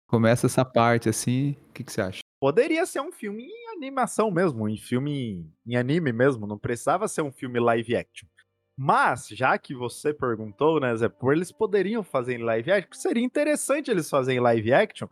[0.09, 2.21] Começa essa parte assim, o que, que você acha?
[2.41, 7.23] Poderia ser um filme em animação mesmo, em filme em anime mesmo, não precisava ser
[7.23, 8.29] um filme live action.
[8.77, 13.25] Mas, já que você perguntou, né, Zé, por eles poderiam fazer em live action, seria
[13.25, 15.09] interessante eles fazerem live action.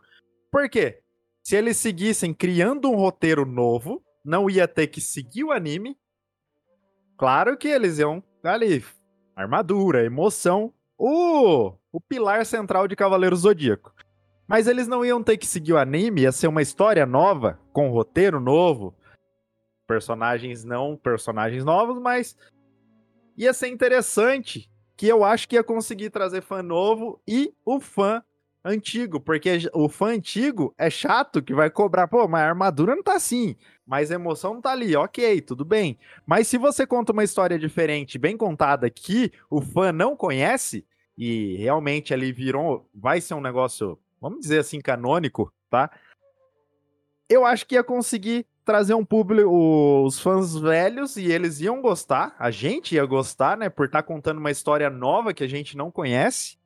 [0.49, 1.01] Por quê?
[1.43, 5.97] Se eles seguissem criando um roteiro novo, não ia ter que seguir o anime.
[7.17, 8.83] Claro que eles iam ali,
[9.35, 13.93] armadura, emoção, o, o pilar central de Cavaleiro Zodíaco.
[14.47, 17.89] Mas eles não iam ter que seguir o anime, ia ser uma história nova, com
[17.89, 18.95] roteiro novo,
[19.85, 22.37] personagens não personagens novos, mas
[23.37, 28.23] ia ser interessante, que eu acho que ia conseguir trazer fã novo e o fã
[28.63, 33.03] antigo, porque o fã antigo é chato que vai cobrar, pô, mas a armadura não
[33.03, 33.55] tá assim,
[33.85, 35.97] mas a emoção não tá ali, ok, tudo bem.
[36.25, 40.85] Mas se você conta uma história diferente, bem contada, que o fã não conhece,
[41.17, 45.91] e realmente ali virou, vai ser um negócio, vamos dizer assim, canônico, tá?
[47.29, 49.49] Eu acho que ia conseguir trazer um público,
[50.05, 54.07] os fãs velhos, e eles iam gostar, a gente ia gostar, né, por estar tá
[54.07, 56.57] contando uma história nova que a gente não conhece,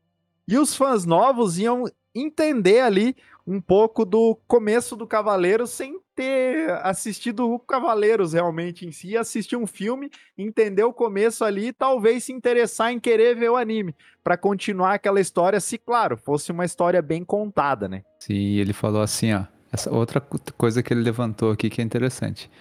[0.47, 6.69] e os fãs novos iam entender ali um pouco do começo do Cavaleiro sem ter
[6.83, 12.25] assistido o Cavaleiros realmente em si, assistir um filme, entender o começo ali e talvez
[12.25, 16.65] se interessar em querer ver o anime, para continuar aquela história, se claro, fosse uma
[16.65, 18.03] história bem contada, né?
[18.19, 20.21] Sim, ele falou assim, ó, essa outra
[20.57, 22.51] coisa que ele levantou aqui que é interessante.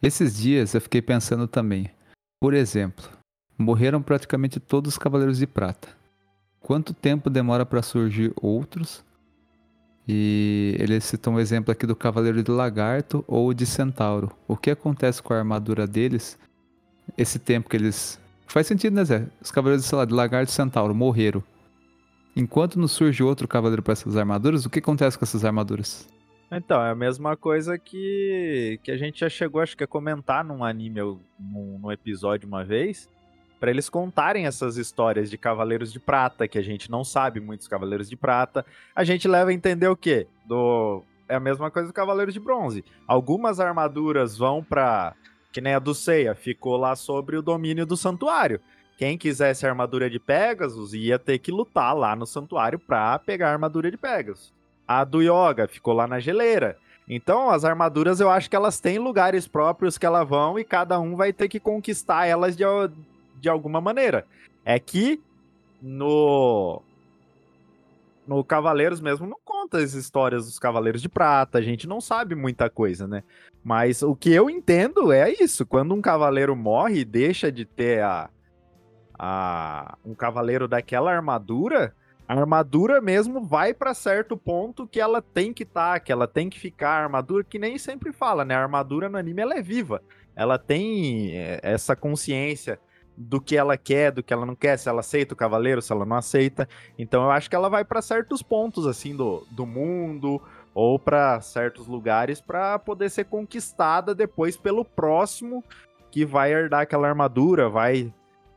[0.00, 1.90] Esses dias eu fiquei pensando também.
[2.40, 3.04] Por exemplo,
[3.58, 5.88] morreram praticamente todos os Cavaleiros de Prata.
[6.60, 9.04] Quanto tempo demora para surgir outros?
[10.06, 14.30] E ele citou um exemplo aqui do Cavaleiro de Lagarto ou de Centauro.
[14.46, 16.38] O que acontece com a armadura deles?
[17.16, 18.18] Esse tempo que eles
[18.48, 19.26] Faz sentido, né, Zé?
[19.42, 21.44] Os cavaleiros, sei lá, de Lagarto e Centauro morreram.
[22.34, 26.08] Enquanto não surge outro cavaleiro para essas armaduras, o que acontece com essas armaduras?
[26.50, 30.42] Então, é a mesma coisa que, que a gente já chegou, acho que a comentar
[30.42, 31.00] num anime,
[31.38, 33.06] num, num episódio uma vez,
[33.58, 37.68] para eles contarem essas histórias de Cavaleiros de Prata, que a gente não sabe muitos
[37.68, 38.64] Cavaleiros de Prata.
[38.94, 40.26] A gente leva a entender o quê?
[40.46, 42.82] Do é a mesma coisa do Cavaleiro de Bronze.
[43.06, 45.14] Algumas armaduras vão para
[45.52, 48.60] que nem a do Seiya, ficou lá sobre o domínio do santuário.
[48.96, 53.48] Quem quisesse a armadura de Pegasus ia ter que lutar lá no santuário para pegar
[53.48, 54.52] a armadura de Pegasus.
[54.86, 56.76] A do Yoga ficou lá na geleira.
[57.08, 60.98] Então, as armaduras eu acho que elas têm lugares próprios que elas vão e cada
[61.00, 62.64] um vai ter que conquistar elas de,
[63.40, 64.26] de alguma maneira.
[64.64, 65.20] É que
[65.80, 66.82] no
[68.26, 72.34] no Cavaleiros mesmo não conta as histórias dos Cavaleiros de Prata, a gente não sabe
[72.34, 73.24] muita coisa, né?
[73.64, 78.02] Mas o que eu entendo é isso, quando um cavaleiro morre e deixa de ter
[78.02, 78.28] a,
[79.18, 81.94] a um cavaleiro daquela armadura,
[82.28, 86.28] a armadura mesmo vai para certo ponto que ela tem que estar, tá, que ela
[86.28, 86.90] tem que ficar.
[86.90, 88.54] A armadura, que nem sempre fala, né?
[88.54, 90.02] A armadura no anime ela é viva.
[90.36, 92.78] Ela tem é, essa consciência
[93.18, 95.92] do que ela quer, do que ela não quer, se ela aceita o cavaleiro, se
[95.92, 96.68] ela não aceita.
[96.96, 100.40] Então eu acho que ela vai para certos pontos assim do, do mundo
[100.72, 105.64] ou para certos lugares para poder ser conquistada depois pelo próximo
[106.10, 108.12] que vai herdar aquela armadura, vai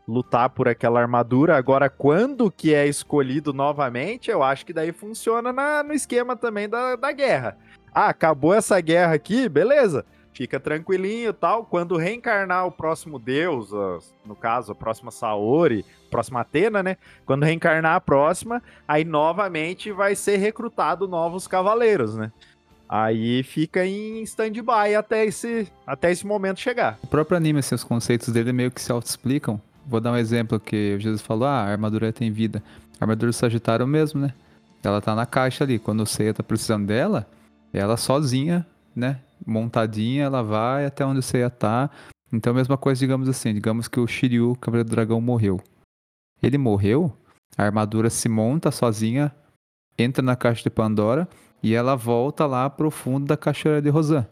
[0.07, 1.57] lutar por aquela armadura.
[1.57, 6.69] Agora, quando que é escolhido novamente, eu acho que daí funciona na, no esquema também
[6.69, 7.57] da, da guerra.
[7.93, 10.05] Ah, acabou essa guerra aqui, beleza.
[10.33, 11.65] Fica tranquilinho tal.
[11.65, 13.71] Quando reencarnar o próximo deus,
[14.25, 16.97] no caso, a próxima Saori, próxima Atena, né?
[17.25, 22.31] Quando reencarnar a próxima, aí novamente vai ser recrutado novos cavaleiros, né?
[22.87, 26.99] Aí fica em stand-by até esse, até esse momento chegar.
[27.01, 29.61] O próprio anime, assim, os conceitos dele meio que se auto-explicam.
[29.85, 32.61] Vou dar um exemplo que Jesus falou, ah, a armadura tem vida.
[32.99, 34.33] A armadura do Sagitário é mesmo, né?
[34.83, 35.79] Ela tá na caixa ali.
[35.79, 37.25] Quando o Seiya tá precisando dela,
[37.73, 39.19] ela sozinha, né?
[39.45, 41.89] Montadinha, ela vai até onde o Seiya tá.
[42.31, 43.53] Então, mesma coisa, digamos assim.
[43.53, 45.59] Digamos que o Shiryu, Cavaleiro do Dragão, morreu.
[46.41, 47.15] Ele morreu,
[47.57, 49.33] a armadura se monta sozinha,
[49.97, 51.27] entra na caixa de Pandora
[51.61, 54.25] e ela volta lá pro fundo da cachoeira de Rosan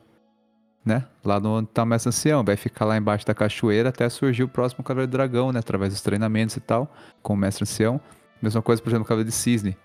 [0.89, 1.05] né?
[1.23, 2.43] Lá no onde tá o Mestre Ancião.
[2.43, 5.59] Vai ficar lá embaixo da cachoeira até surgir o próximo Cavaleiro Dragão, né?
[5.59, 6.91] Através dos treinamentos e tal,
[7.21, 8.01] com o Mestre Ancião.
[8.41, 9.77] Mesma coisa, por exemplo, o Cavaleiro de Cisne.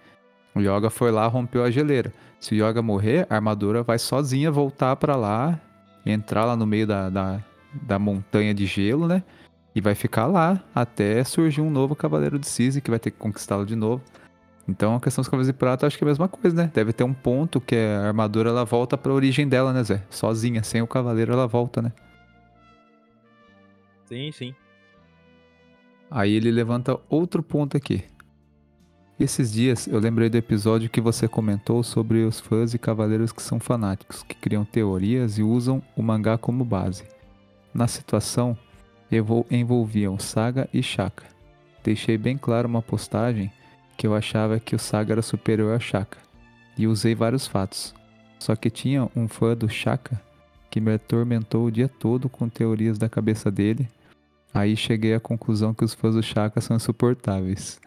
[0.54, 2.12] O Yoga foi lá, rompeu a geleira.
[2.38, 5.58] Se o Yoga morrer, a armadura vai sozinha voltar para lá,
[6.06, 7.40] entrar lá no meio da, da,
[7.72, 9.22] da montanha de gelo, né?
[9.74, 13.18] E vai ficar lá até surgir um novo Cavaleiro de Cisne que vai ter que
[13.18, 14.02] conquistá-lo de novo.
[14.68, 16.70] Então a questão dos cavaleiros de prata acho que é a mesma coisa, né?
[16.72, 20.02] Deve ter um ponto que a armadura ela volta para a origem dela, né, Zé?
[20.08, 21.92] Sozinha, sem o cavaleiro ela volta, né?
[24.06, 24.54] Sim, sim.
[26.10, 28.04] Aí ele levanta outro ponto aqui.
[29.18, 33.42] Esses dias eu lembrei do episódio que você comentou sobre os fãs e cavaleiros que
[33.42, 37.04] são fanáticos, que criam teorias e usam o mangá como base.
[37.72, 38.58] Na situação,
[39.48, 41.26] envolviam Saga e Shaka.
[41.84, 43.52] Deixei bem claro uma postagem
[43.96, 46.18] que eu achava que o Saga era superior ao Shaka,
[46.76, 47.94] e usei vários fatos.
[48.40, 50.20] Só que tinha um fã do Shaka
[50.68, 53.88] que me atormentou o dia todo com teorias da cabeça dele.
[54.52, 57.78] Aí cheguei à conclusão que os fãs do Shaka são insuportáveis.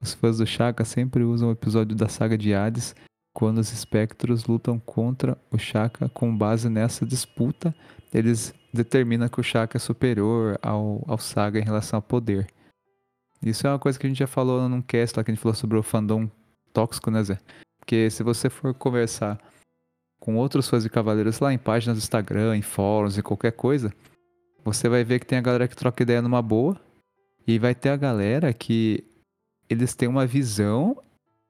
[0.00, 2.94] Os fãs do Shaka sempre usam o episódio da saga de Hades
[3.34, 7.74] quando os espectros lutam contra o Shaka com base nessa disputa.
[8.12, 12.46] Eles determinam que o Shaka é superior ao, ao Saga em relação ao poder.
[13.42, 15.42] Isso é uma coisa que a gente já falou num cast lá que a gente
[15.42, 16.30] falou sobre o fandom
[16.72, 17.38] tóxico, né, Zé?
[17.78, 19.38] Porque se você for conversar
[20.18, 23.92] com outros fãs de Cavaleiros lá em páginas do Instagram, em fóruns, e qualquer coisa,
[24.64, 26.80] você vai ver que tem a galera que troca ideia numa boa
[27.46, 29.04] e vai ter a galera que
[29.68, 30.96] eles têm uma visão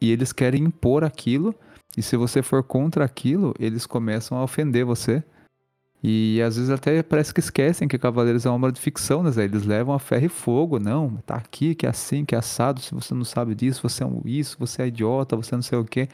[0.01, 1.55] e eles querem impor aquilo.
[1.97, 5.23] E se você for contra aquilo, eles começam a ofender você.
[6.03, 9.31] E às vezes até parece que esquecem que Cavaleiros é uma obra de ficção, né?
[9.43, 10.79] Eles levam a ferro e fogo.
[10.79, 12.81] Não, tá aqui, que é assim, que é assado.
[12.81, 15.79] Se você não sabe disso, você é um isso, você é idiota, você não sei
[15.79, 16.09] o quê.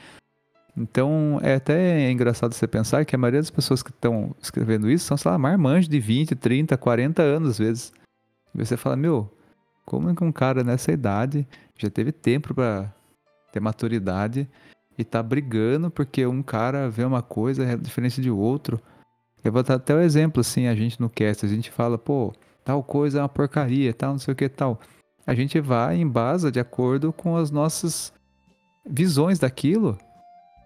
[0.77, 5.05] Então é até engraçado você pensar que a maioria das pessoas que estão escrevendo isso
[5.05, 7.93] são, sei lá, marmanjos de 20, 30, 40 anos às vezes.
[8.55, 9.31] E você fala, meu,
[9.85, 12.93] como é que um cara nessa idade já teve tempo para
[13.53, 14.49] ter maturidade
[14.97, 18.81] e tá brigando porque um cara vê uma coisa diferente de outro?
[19.45, 21.99] Eu vou dar até o um exemplo, assim, a gente no cast, a gente fala,
[21.99, 22.33] pô,
[22.65, 24.81] tal coisa é uma porcaria, tal, não sei o que tal.
[25.27, 28.13] A gente vai em base de acordo com as nossas
[28.89, 29.99] visões daquilo.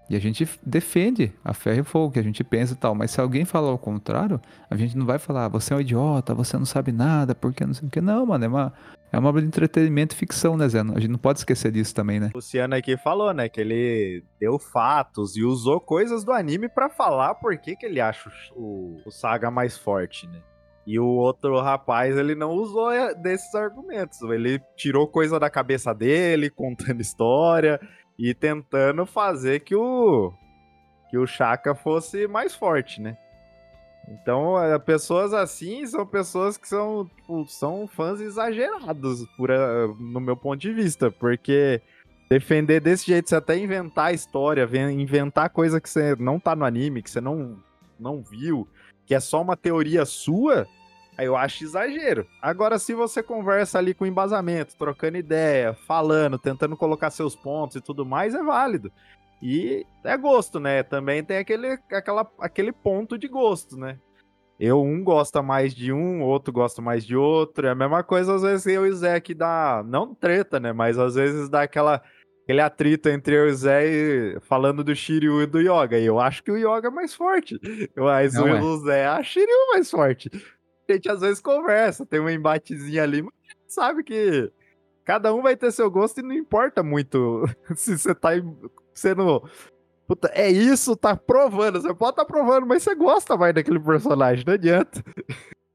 [0.09, 2.95] E a gente defende a ferro e fogo, que a gente pensa e tal.
[2.95, 6.33] Mas se alguém falar o contrário, a gente não vai falar, você é um idiota,
[6.33, 8.01] você não sabe nada, porque não sei o que.
[8.01, 8.73] Não, mano, é uma,
[9.13, 10.81] é uma obra de entretenimento e ficção, né, Zé?
[10.81, 12.31] A gente não pode esquecer disso também, né?
[12.35, 16.89] O Luciano aqui falou, né, que ele deu fatos e usou coisas do anime para
[16.89, 20.43] falar por que, que ele acha o, o Saga mais forte, né?
[20.87, 24.23] E o outro rapaz, ele não usou é, desses argumentos.
[24.23, 27.81] Ele tirou coisa da cabeça dele, contando história
[28.17, 30.33] e tentando fazer que o
[31.11, 33.17] que o Chaka fosse mais forte, né?
[34.09, 40.21] Então, é, pessoas assim são pessoas que são, tipo, são fãs exagerados, por, eh, no
[40.21, 41.83] meu ponto de vista, porque
[42.31, 47.03] defender desse jeito, você até inventar história, inventar coisa que você não tá no anime,
[47.03, 47.57] que você não,
[47.99, 48.69] não viu,
[49.05, 50.69] que é só uma teoria sua,
[51.19, 52.27] aí eu acho exagero.
[52.41, 57.81] Agora, se você conversa ali com embasamento, trocando ideia, falando, tentando colocar seus pontos e
[57.81, 58.93] tudo mais, é válido.
[59.43, 60.83] E é gosto, né?
[60.83, 63.99] Também tem aquele, aquela, aquele ponto de gosto, né?
[64.59, 67.67] Eu, um gosta mais de um, outro gosta mais de outro.
[67.67, 69.85] É a mesma coisa, às vezes, eu e o Zé que dá.
[69.87, 70.73] Não treta, né?
[70.73, 72.03] Mas às vezes dá aquela,
[72.43, 75.99] aquele atrito entre eu e o Zé e, falando do Shiryu e do Yoga.
[75.99, 77.61] E eu acho que o Yoga é mais forte.
[77.95, 78.63] Mas não o, é.
[78.63, 80.31] o Zé acha o Shiryu mais forte.
[80.89, 84.53] A gente às vezes conversa, tem um embatezinho ali, mas a gente sabe que
[85.05, 87.45] cada um vai ter seu gosto e não importa muito
[87.75, 88.31] se você tá
[88.97, 89.49] sendo.
[90.07, 91.81] Puta, é isso, tá provando.
[91.81, 95.05] Você pode estar tá provando, mas você gosta mais daquele personagem, não adianta.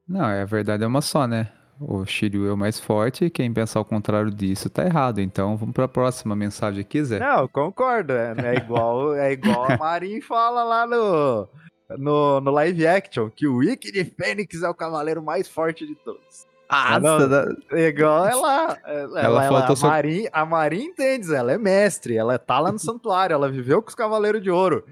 [0.07, 1.51] Não, é a verdade é uma só, né?
[1.79, 5.19] O Shiryu é o mais forte e quem pensar o contrário disso tá errado.
[5.19, 7.19] Então vamos para a próxima mensagem aqui, Zé.
[7.19, 8.13] Não, concordo.
[8.13, 11.49] É, é igual, é igual a Marin fala lá no,
[11.97, 15.95] no, no live action, que o Wiki de Fênix é o cavaleiro mais forte de
[15.95, 16.45] todos.
[16.73, 17.53] Ah, não, da...
[17.73, 18.77] igual ela.
[18.85, 22.79] Ela, ela, ela a, Marin, a Marin entende, ela é mestre, ela tá lá no
[22.79, 24.85] santuário, ela viveu com os Cavaleiros de Ouro.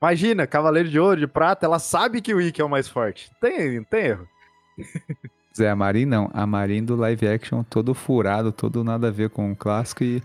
[0.00, 3.30] Imagina, Cavaleiro de Ouro, de Prata, ela sabe que o Ikki é o mais forte.
[3.38, 4.28] Tem, tem erro.
[5.54, 6.30] Zé, a Marin não.
[6.32, 10.22] A Marin do live action todo furado, todo nada a ver com o clássico e.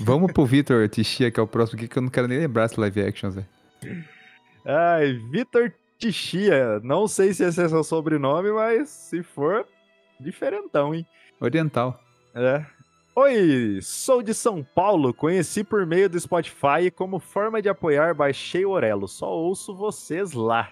[0.00, 2.66] Vamos pro Vitor Tixia, que é o próximo aqui, que eu não quero nem lembrar
[2.66, 3.44] esse live action, Zé.
[4.64, 6.80] Ai, Vitor Tixia.
[6.82, 9.66] Não sei se esse é seu sobrenome, mas se for,
[10.20, 11.06] Diferentão, hein?
[11.40, 12.00] Oriental.
[12.34, 12.64] É.
[13.14, 18.14] Oi, sou de São Paulo, conheci por meio do Spotify e como forma de apoiar
[18.14, 20.70] baixei o Orelo, só ouço vocês lá.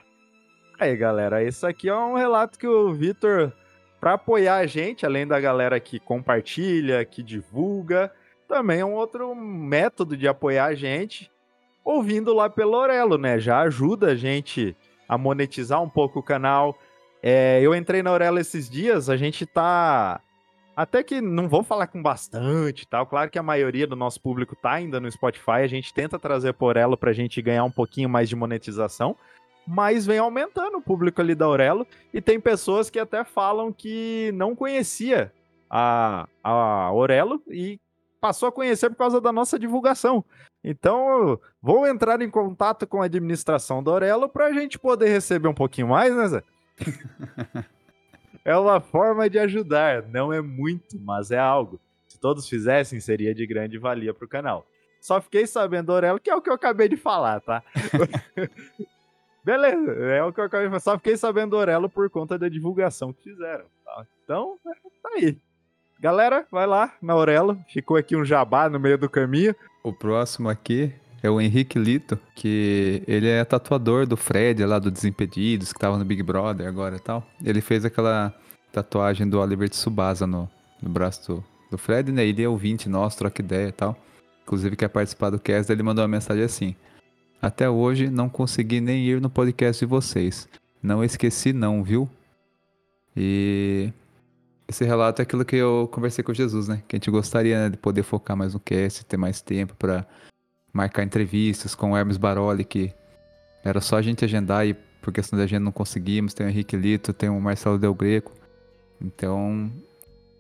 [0.78, 3.52] Aí galera, isso aqui é um relato que o Vitor,
[3.98, 8.12] para apoiar a gente, além da galera que compartilha, que divulga,
[8.46, 11.28] também é um outro método de apoiar a gente,
[11.84, 13.40] ouvindo lá pelo Orelo, né?
[13.40, 14.76] Já ajuda a gente
[15.08, 16.78] a monetizar um pouco o canal,
[17.28, 20.20] é, eu entrei na Aurela esses dias, a gente tá.
[20.76, 23.04] Até que não vou falar com bastante tal.
[23.04, 25.62] Claro que a maioria do nosso público tá ainda no Spotify.
[25.62, 29.16] A gente tenta trazer por ela pra gente ganhar um pouquinho mais de monetização.
[29.66, 31.84] Mas vem aumentando o público ali da Aurelo.
[32.14, 35.32] E tem pessoas que até falam que não conhecia
[35.68, 36.50] a, a
[36.84, 37.80] Aurelo e
[38.20, 40.24] passou a conhecer por causa da nossa divulgação.
[40.62, 45.48] Então, vou entrar em contato com a administração da Aurelo para a gente poder receber
[45.48, 46.42] um pouquinho mais, né, Zé?
[48.44, 51.80] É uma forma de ajudar, não é muito, mas é algo.
[52.06, 54.66] Se todos fizessem, seria de grande valia pro canal.
[55.00, 57.62] Só fiquei sabendo, Orelo, que é o que eu acabei de falar, tá?
[59.44, 60.80] Beleza, é o que eu acabei de falar.
[60.80, 63.66] Só fiquei sabendo Orelo por conta da divulgação que fizeram.
[63.84, 64.06] Tá?
[64.24, 65.38] Então, tá aí.
[66.00, 67.58] Galera, vai lá na Orelo.
[67.68, 69.54] Ficou aqui um jabá no meio do caminho.
[69.82, 70.92] O próximo aqui
[71.26, 75.98] é o Henrique Lito, que ele é tatuador do Fred lá do Desimpedidos, que tava
[75.98, 77.26] no Big Brother agora e tal.
[77.44, 78.34] Ele fez aquela
[78.72, 80.48] tatuagem do Oliver Tsubasa no,
[80.80, 82.26] no braço do, do Fred, né?
[82.26, 83.96] Ele é ouvinte nosso, troca ideia e tal.
[84.42, 86.76] Inclusive quer participar do cast, ele mandou uma mensagem assim.
[87.42, 90.48] Até hoje não consegui nem ir no podcast de vocês.
[90.82, 92.08] Não esqueci não, viu?
[93.16, 93.92] E
[94.68, 96.82] esse relato é aquilo que eu conversei com Jesus, né?
[96.86, 100.06] Que a gente gostaria né, de poder focar mais no cast, ter mais tempo para
[100.76, 102.92] marcar entrevistas com o Hermes Baroli, que
[103.64, 106.34] era só a gente agendar e por questão da gente não conseguimos.
[106.34, 108.32] Tem o Henrique Lito, tem o Marcelo Del Greco.
[109.00, 109.70] Então,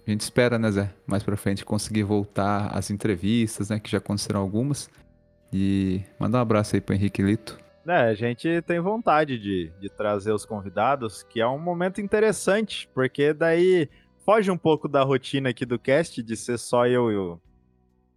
[0.06, 3.98] a gente espera, né, Zé, mais pra frente conseguir voltar às entrevistas, né, que já
[3.98, 4.90] aconteceram algumas.
[5.52, 7.58] E mandar um abraço aí pro Henrique Lito.
[7.86, 12.88] É, a gente tem vontade de, de trazer os convidados, que é um momento interessante,
[12.92, 13.88] porque daí
[14.24, 17.40] foge um pouco da rotina aqui do cast de ser só eu e o,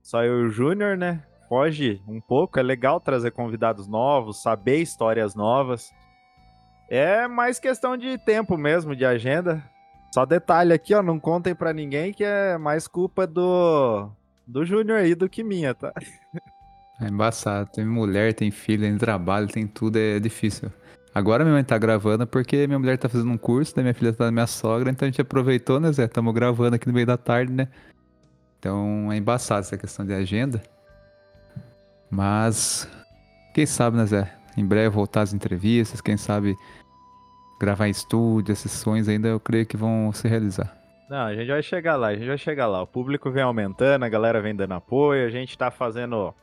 [0.02, 1.24] só eu e o Júnior, né?
[1.50, 2.60] Foge um pouco.
[2.60, 5.92] É legal trazer convidados novos, saber histórias novas.
[6.88, 9.62] É mais questão de tempo mesmo, de agenda.
[10.14, 14.10] Só detalhe aqui, ó, não contem para ninguém que é mais culpa do
[14.48, 15.94] do Júnior aí do que minha, tá?
[17.02, 17.70] É embaçado.
[17.72, 20.72] Tem mulher, tem filho, tem trabalho, tem tudo, é difícil.
[21.14, 24.14] Agora minha mãe tá gravando porque minha mulher tá fazendo um curso, daí minha filha
[24.14, 26.08] tá na minha sogra, então a gente aproveitou, né, Zé?
[26.08, 27.68] Tamo gravando aqui no meio da tarde, né?
[28.60, 30.62] Então é embaçado essa questão de agenda.
[32.10, 32.90] Mas
[33.54, 34.34] quem sabe, né, Zé?
[34.58, 36.56] Em breve voltar às entrevistas, quem sabe
[37.60, 40.76] gravar em estúdio, esses sonhos ainda eu creio que vão se realizar.
[41.10, 42.82] Não, a gente vai chegar lá, a gente vai chegar lá.
[42.82, 46.34] O público vem aumentando, a galera vem dando apoio, a gente tá fazendo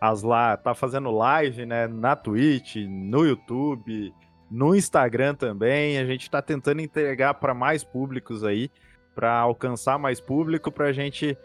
[0.00, 4.12] as lá, tá fazendo live, né, na Twitch, no YouTube,
[4.50, 5.98] no Instagram também.
[5.98, 8.70] A gente tá tentando entregar para mais públicos aí,
[9.14, 11.36] para alcançar mais público, pra gente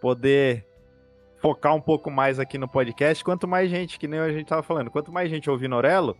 [0.00, 0.66] poder
[1.40, 3.22] focar um pouco mais aqui no podcast.
[3.24, 6.16] Quanto mais gente, que nem a gente tava falando, quanto mais gente ouvir Norelo,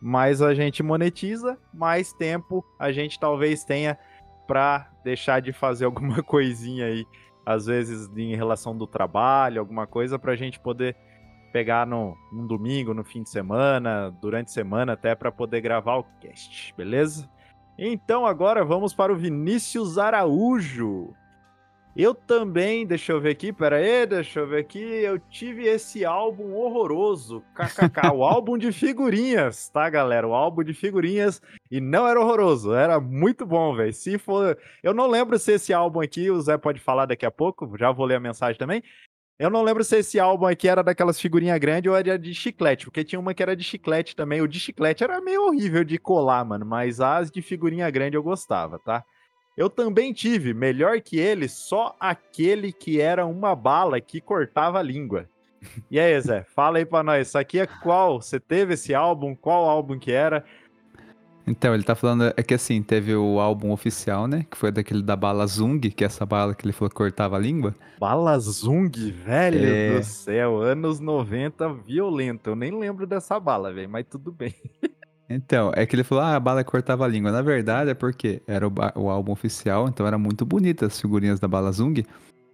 [0.00, 3.98] mais a gente monetiza, mais tempo a gente talvez tenha
[4.46, 7.06] para deixar de fazer alguma coisinha aí,
[7.44, 10.96] às vezes em relação do trabalho, alguma coisa para a gente poder
[11.52, 15.96] pegar no, num domingo, no fim de semana, durante a semana até para poder gravar
[15.96, 17.28] o cast, beleza?
[17.76, 21.14] Então agora vamos para o Vinícius Araújo.
[21.96, 26.04] Eu também, deixa eu ver aqui, pera aí, deixa eu ver aqui, eu tive esse
[26.04, 30.26] álbum horroroso, kkk, o álbum de figurinhas, tá, galera?
[30.26, 33.92] O álbum de figurinhas, e não era horroroso, era muito bom, velho.
[33.92, 37.30] Se for, eu não lembro se esse álbum aqui, o Zé pode falar daqui a
[37.30, 38.84] pouco, já vou ler a mensagem também.
[39.36, 42.84] Eu não lembro se esse álbum aqui era daquelas figurinhas grandes ou era de chiclete,
[42.84, 44.40] porque tinha uma que era de chiclete também.
[44.40, 48.22] O de chiclete era meio horrível de colar, mano, mas as de figurinha grande eu
[48.22, 49.02] gostava, tá?
[49.60, 54.82] Eu também tive, melhor que ele, só aquele que era uma bala que cortava a
[54.82, 55.28] língua.
[55.90, 58.22] E aí, Zé, fala aí pra nós, isso aqui é qual?
[58.22, 59.34] Você teve esse álbum?
[59.34, 60.46] Qual álbum que era?
[61.46, 64.46] Então, ele tá falando, é que assim, teve o álbum oficial, né?
[64.50, 67.36] Que foi daquele da bala Zung, que é essa bala que ele falou que cortava
[67.36, 67.74] a língua.
[67.98, 69.98] Bala Zung, velho é...
[69.98, 72.48] do céu, anos 90, violento.
[72.48, 74.54] Eu nem lembro dessa bala, velho, mas tudo bem.
[75.32, 77.30] Então, é que ele falou, ah, a bala cortava a língua.
[77.30, 81.38] Na verdade, é porque era o, o álbum oficial, então era muito bonita as figurinhas
[81.38, 82.04] da bala Zung.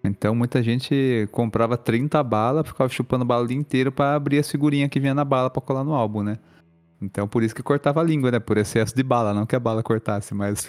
[0.04, 4.38] Então muita gente comprava 30 balas, ficava chupando a bala o dia inteiro pra abrir
[4.38, 6.38] as figurinhas que vinha na bala pra colar no álbum, né?
[7.00, 8.38] Então por isso que cortava a língua, né?
[8.38, 10.68] Por excesso de bala, não que a bala cortasse, mas.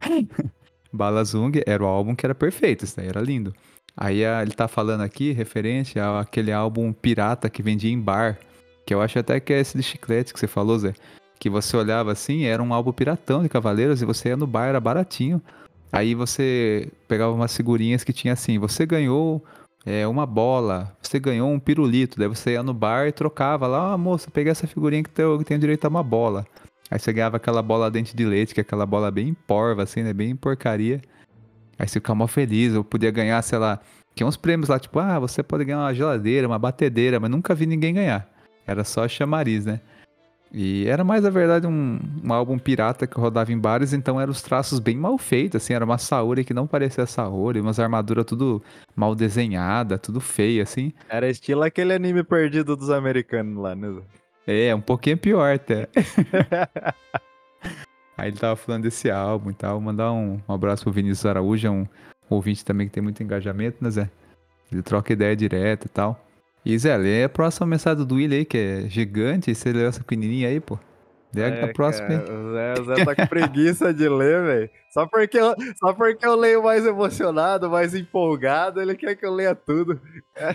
[0.92, 3.52] bala Zung era o álbum que era perfeito, isso daí era lindo.
[3.96, 8.38] Aí ele tá falando aqui, referente àquele álbum pirata que vendia em bar.
[8.86, 10.94] Que eu acho até que é esse de chiclete que você falou, Zé
[11.38, 14.66] que você olhava assim, era um álbum piratão de Cavaleiros e você ia no bar,
[14.66, 15.42] era baratinho.
[15.92, 19.44] Aí você pegava umas figurinhas que tinha assim, você ganhou
[19.86, 23.92] é, uma bola, você ganhou um pirulito, daí você ia no bar e trocava lá,
[23.92, 26.46] ah, moça, peguei essa figurinha que tem, que tem direito a uma bola.
[26.90, 30.02] Aí você ganhava aquela bola dente de leite, que é aquela bola bem porva, assim,
[30.02, 31.00] né, bem porcaria.
[31.78, 33.80] Aí você ficava mal feliz, eu podia ganhar, sei lá,
[34.14, 37.54] tinha uns prêmios lá, tipo, ah, você pode ganhar uma geladeira, uma batedeira, mas nunca
[37.54, 38.28] vi ninguém ganhar.
[38.66, 39.80] Era só chamariz, né?
[40.56, 44.30] E era mais, na verdade, um, um, álbum pirata que rodava em bares, então eram
[44.30, 48.24] os traços bem mal feitos, assim, era uma Saori que não parecia Saori, umas armaduras
[48.24, 48.62] tudo
[48.94, 50.92] mal desenhada, tudo feio, assim.
[51.08, 54.00] Era estilo aquele anime perdido dos americanos lá, né?
[54.46, 55.88] É, um pouquinho pior até.
[58.16, 61.66] Aí ele tava falando desse álbum e tal, mandar um, um abraço pro Vinícius Araújo,
[61.66, 61.84] é um
[62.30, 64.08] ouvinte também que tem muito engajamento, né, Zé?
[64.70, 66.23] Ele troca ideia direta e tal.
[66.64, 69.86] E Zé, lê a próxima mensagem do William aí, que é gigante, e você leu
[69.86, 70.78] essa pequenininha aí, pô.
[71.34, 72.16] Lê é, a próxima aí.
[72.16, 74.70] O Zé, Zé tá com preguiça de ler, velho.
[74.90, 79.34] Só porque, eu, só porque eu leio mais emocionado, mais empolgado, ele quer que eu
[79.34, 80.00] leia tudo.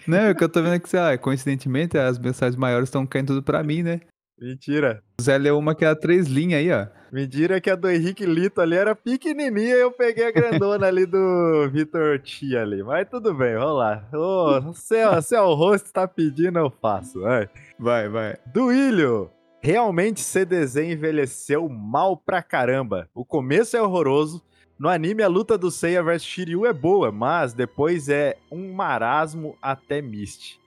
[0.07, 3.05] Não, é que eu tô vendo é que, sei lá, coincidentemente, as mensagens maiores estão
[3.05, 4.01] caindo tudo pra mim, né?
[4.39, 5.03] Mentira.
[5.19, 6.87] O Zé leu uma que é a três linhas aí, ó.
[7.11, 11.05] Mentira que a do Henrique Lito ali era pequenininha e eu peguei a grandona ali
[11.05, 12.83] do Vitor Tia ali.
[12.83, 14.07] Mas tudo bem, vamos lá.
[14.13, 17.21] Ô, se, é, se é o rosto tá pedindo, eu faço.
[17.21, 17.49] Vai,
[17.79, 18.09] vai.
[18.09, 18.37] vai.
[18.53, 19.31] Duílio.
[19.61, 23.09] Realmente CDZ envelheceu mal pra caramba.
[23.13, 24.41] O começo é horroroso.
[24.79, 29.57] No anime, a luta do Seiya vs Shiryu é boa, mas depois é um marasmo
[29.61, 30.57] até Mist.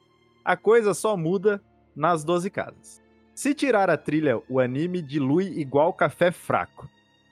[0.45, 1.63] A coisa só muda
[1.97, 3.02] nas 12 casas.
[3.35, 6.89] Se tirar a trilha, o anime dilui igual café fraco.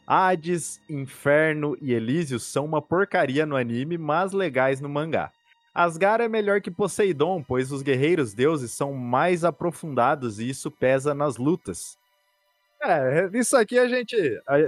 [0.07, 5.31] Hades, Inferno e Elísio são uma porcaria no anime, mas legais no mangá.
[5.73, 11.15] Asgard é melhor que Poseidon, pois os guerreiros deuses são mais aprofundados e isso pesa
[11.15, 11.97] nas lutas.
[12.83, 14.17] É, isso aqui a gente.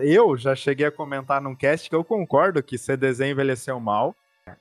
[0.02, 4.14] Eu já cheguei a comentar num cast que eu concordo que CDZ envelheceu mal.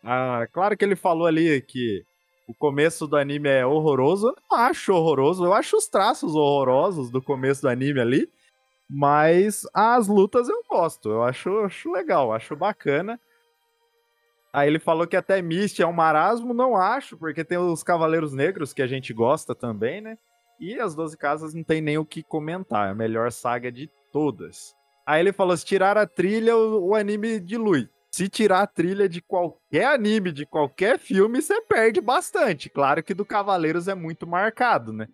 [0.03, 2.03] Ah, claro que ele falou ali que
[2.51, 4.27] o começo do anime é horroroso.
[4.27, 8.29] Eu não acho horroroso, eu acho os traços horrorosos do começo do anime ali.
[8.89, 13.17] Mas as lutas eu gosto, eu acho, acho legal, acho bacana.
[14.51, 18.33] Aí ele falou que até Mist é um marasmo, não acho, porque tem os Cavaleiros
[18.33, 20.17] Negros que a gente gosta também, né?
[20.59, 23.89] E as Doze Casas não tem nem o que comentar, é a melhor saga de
[24.11, 24.75] todas.
[25.05, 27.87] Aí ele falou: se tirar a trilha, o, o anime dilui.
[28.13, 32.69] Se tirar a trilha de qualquer anime, de qualquer filme, você perde bastante.
[32.69, 35.07] Claro que do Cavaleiros é muito marcado, né?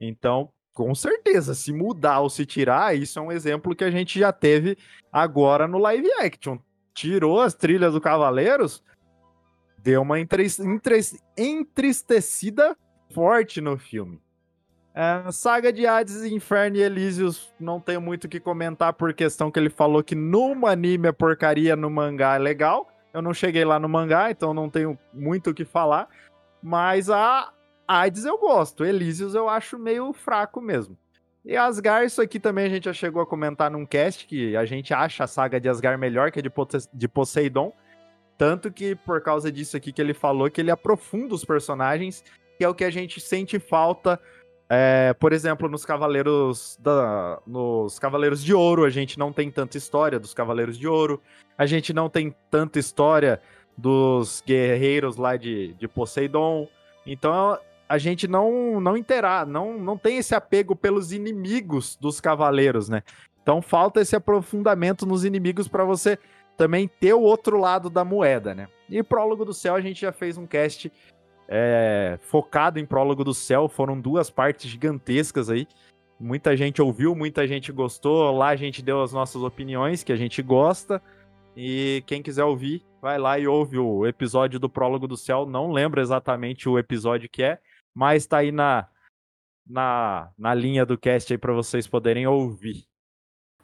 [0.00, 4.18] Então, com certeza, se mudar ou se tirar, isso é um exemplo que a gente
[4.18, 4.76] já teve
[5.12, 6.58] agora no live action
[6.94, 8.82] tirou as trilhas do Cavaleiros,
[9.78, 10.18] deu uma
[11.36, 12.76] entristecida
[13.12, 14.20] forte no filme.
[14.94, 19.50] É, saga de Hades, Inferno e Elísios, não tenho muito o que comentar por questão
[19.50, 22.88] que ele falou que no anime é porcaria, no mangá é legal.
[23.12, 26.08] Eu não cheguei lá no mangá, então não tenho muito o que falar.
[26.62, 27.52] Mas a
[27.88, 30.96] Hades eu gosto, Elísios eu acho meio fraco mesmo.
[31.44, 34.64] E Asgard, isso aqui também a gente já chegou a comentar num cast que a
[34.64, 36.52] gente acha a saga de Asgard melhor que a de,
[36.94, 37.72] de Poseidon.
[38.38, 42.22] Tanto que por causa disso aqui que ele falou que ele aprofunda os personagens,
[42.56, 44.20] que é o que a gente sente falta.
[44.74, 49.76] É, por exemplo, nos Cavaleiros da, nos Cavaleiros de Ouro, a gente não tem tanta
[49.76, 51.20] história dos Cavaleiros de Ouro.
[51.58, 53.38] A gente não tem tanta história
[53.76, 56.66] dos guerreiros lá de, de Poseidon.
[57.04, 62.88] Então a gente não não interá, não não tem esse apego pelos inimigos dos cavaleiros,
[62.88, 63.02] né?
[63.42, 66.18] Então falta esse aprofundamento nos inimigos para você
[66.56, 68.68] também ter o outro lado da moeda, né?
[68.88, 70.90] E Prólogo do Céu a gente já fez um cast
[71.48, 75.66] é, focado em Prólogo do Céu, foram duas partes gigantescas aí.
[76.18, 78.30] Muita gente ouviu, muita gente gostou.
[78.36, 81.02] Lá a gente deu as nossas opiniões, que a gente gosta.
[81.56, 85.44] E quem quiser ouvir, vai lá e ouve o episódio do Prólogo do Céu.
[85.44, 87.58] Não lembro exatamente o episódio que é,
[87.94, 88.86] mas tá aí na,
[89.66, 92.84] na, na linha do cast aí para vocês poderem ouvir.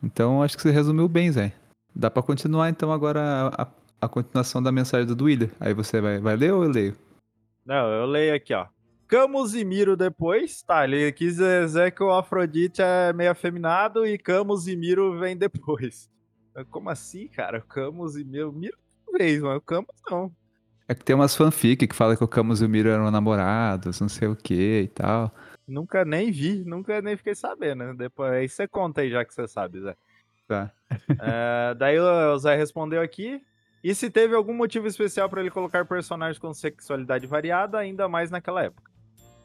[0.02, 1.52] Então acho que você resumiu bem, Zé.
[1.94, 3.68] Dá para continuar então agora a,
[4.00, 5.50] a, continuação da mensagem do Duília.
[5.58, 6.96] Aí você vai, vai ler ou eu leio?
[7.68, 8.66] Não, eu leio aqui, ó.
[9.06, 14.16] Camus e Miro depois, tá, ele quis dizer que o Afrodite é meio afeminado e
[14.16, 16.10] Camus e Miro vem depois.
[16.70, 17.60] Como assim, cara?
[17.60, 18.78] Camus e Miro, Miro
[19.12, 20.32] vez, mas o Camus não.
[20.88, 24.00] É que tem umas fanfic que fala que o Camus e o Miro eram namorados,
[24.00, 25.30] não sei o que e tal.
[25.66, 27.94] Nunca nem vi, nunca nem fiquei sabendo.
[27.94, 29.94] Depois aí você conta aí já que você sabe, Zé.
[30.46, 30.72] Tá.
[31.20, 33.42] é, daí o Zé respondeu aqui.
[33.82, 38.30] E se teve algum motivo especial para ele colocar personagens com sexualidade variada, ainda mais
[38.30, 38.90] naquela época.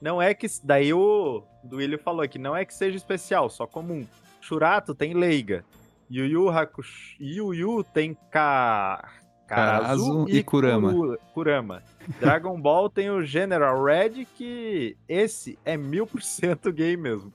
[0.01, 0.47] Não é que.
[0.63, 4.05] Daí o Duílio falou que não é que seja especial, só comum.
[4.41, 5.63] Churato tem leiga.
[6.09, 7.15] Yu Yu Hakusho.
[7.19, 9.09] Yu Yu tem Ka...
[9.47, 11.17] Karazu e, e Kurama.
[11.33, 11.83] Kurama.
[12.19, 17.31] Dragon Ball tem o General Red, que esse é mil por cento gay mesmo.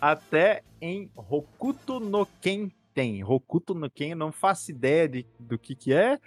[0.00, 3.24] Até em Hokuto no Ken tem.
[3.24, 6.18] Hokuto no Ken, não faço ideia de, do que que é.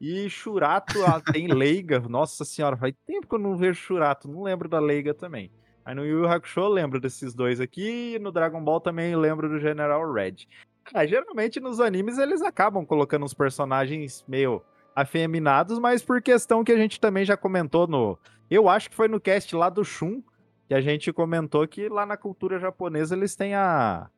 [0.00, 0.94] E Churato
[1.32, 2.00] tem Leiga.
[2.00, 4.28] Nossa senhora, faz tempo que eu não vejo Churato.
[4.28, 5.50] Não lembro da Leiga também.
[5.84, 8.14] Aí no Yu Yu Hakusho eu lembro desses dois aqui.
[8.14, 10.46] E no Dragon Ball também lembro do General Red.
[10.92, 14.62] Ah, geralmente nos animes eles acabam colocando uns personagens meio
[14.94, 18.18] afeminados, mas por questão que a gente também já comentou no.
[18.50, 20.22] Eu acho que foi no cast lá do Shun,
[20.66, 24.10] que a gente comentou que lá na cultura japonesa eles têm a.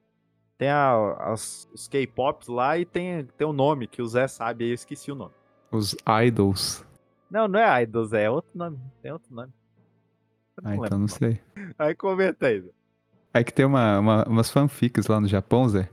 [0.61, 4.29] Tem a, as, os K-Pops lá e tem, tem o um nome que o Zé
[4.29, 5.33] sabe aí, eu esqueci o nome.
[5.73, 5.97] Os
[6.27, 6.85] Idols.
[7.31, 8.79] Não, não é Idols, é outro nome.
[9.03, 9.51] Tem outro nome.
[10.63, 11.41] Ah, então não sei.
[11.79, 12.63] Aí comenta aí.
[13.33, 15.89] É que tem uma, uma, umas fanfics lá no Japão, Zé,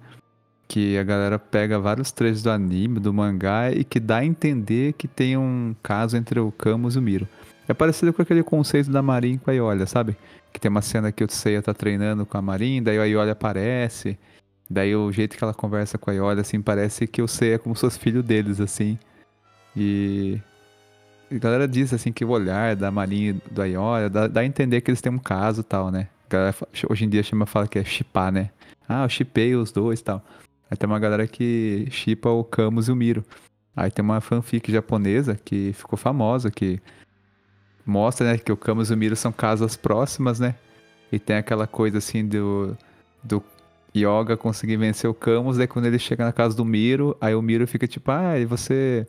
[0.68, 4.91] que a galera pega vários trechos do anime, do mangá e que dá a entender
[4.95, 7.26] que tem um caso entre o Camus e o Miro.
[7.70, 10.18] É parecido com aquele conceito da Marin com a Iolia, sabe?
[10.51, 13.32] Que tem uma cena que o Seiya tá treinando com a Marin, daí a Iolia
[13.32, 14.20] aparece,
[14.70, 17.57] daí o jeito que ela conversa com a Iolia, assim, parece que o Seiya é
[17.57, 18.97] como se fosse filho deles, assim.
[19.76, 20.39] E...
[21.32, 24.45] a galera diz, assim, que o olhar da Marin e do Iolia dá, dá a
[24.45, 26.07] entender que eles têm um caso e tal, né?
[26.28, 26.55] A galera
[26.89, 28.49] hoje em dia chama, fala que é chipar, né?
[28.88, 30.24] Ah, eu chipei os dois e tal.
[30.70, 33.24] Aí tem uma galera que chipa o Camus e o Miro.
[33.76, 36.82] Aí tem uma fanfic japonesa que ficou famosa, que
[37.86, 40.55] mostra, né, que o Camus e o Miro são casas próximas, né?
[41.11, 42.76] E tem aquela coisa assim do,
[43.24, 43.41] do
[43.98, 47.41] Yoga conseguir vencer o Camus, daí quando ele chega na casa do Miro, aí o
[47.41, 49.06] Miro fica tipo, ah, você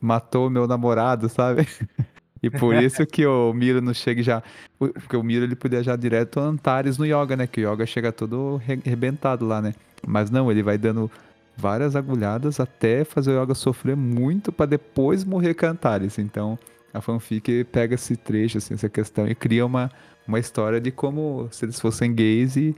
[0.00, 1.66] matou meu namorado, sabe?
[2.42, 4.42] e por isso que o Miro não chega já.
[4.78, 7.46] Porque o Miro ele podia já direto Antares no Yoga, né?
[7.46, 9.74] Que o Yoga chega todo arrebentado lá, né?
[10.06, 11.10] Mas não, ele vai dando
[11.56, 16.18] várias agulhadas até fazer o Yoga sofrer muito para depois morrer Cantares.
[16.18, 16.58] Então
[16.92, 19.90] a fanfic pega esse trecho, assim, essa questão e cria uma,
[20.26, 22.76] uma história de como se eles fossem gays e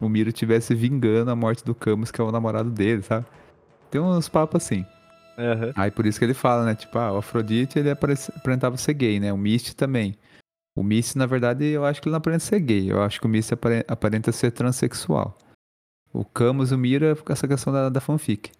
[0.00, 3.26] o Miro estivesse vingando a morte do Camus, que é o namorado dele, sabe?
[3.90, 4.84] Tem uns papos assim.
[5.38, 5.72] Uhum.
[5.76, 6.74] Aí por isso que ele fala, né?
[6.74, 9.32] Tipo, ah, o Afrodite ele aparentava ser gay, né?
[9.32, 10.16] O Misty também.
[10.76, 12.90] O Misty, na verdade, eu acho que ele não aparenta ser gay.
[12.90, 15.36] Eu acho que o Misty apare- aparenta ser transexual.
[16.12, 18.50] O Camus e o Mira com essa questão da, da fanfic.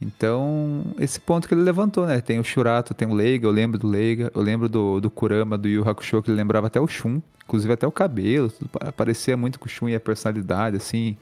[0.00, 2.20] Então, esse ponto que ele levantou, né?
[2.20, 5.58] Tem o Shurato, tem o Leiga, eu lembro do Leiga, eu lembro do, do Kurama,
[5.58, 8.92] do Yu Hakusho, que ele lembrava até o Shun, inclusive até o cabelo, tudo pa-
[8.92, 11.16] parecia muito com o Shun e a personalidade, assim.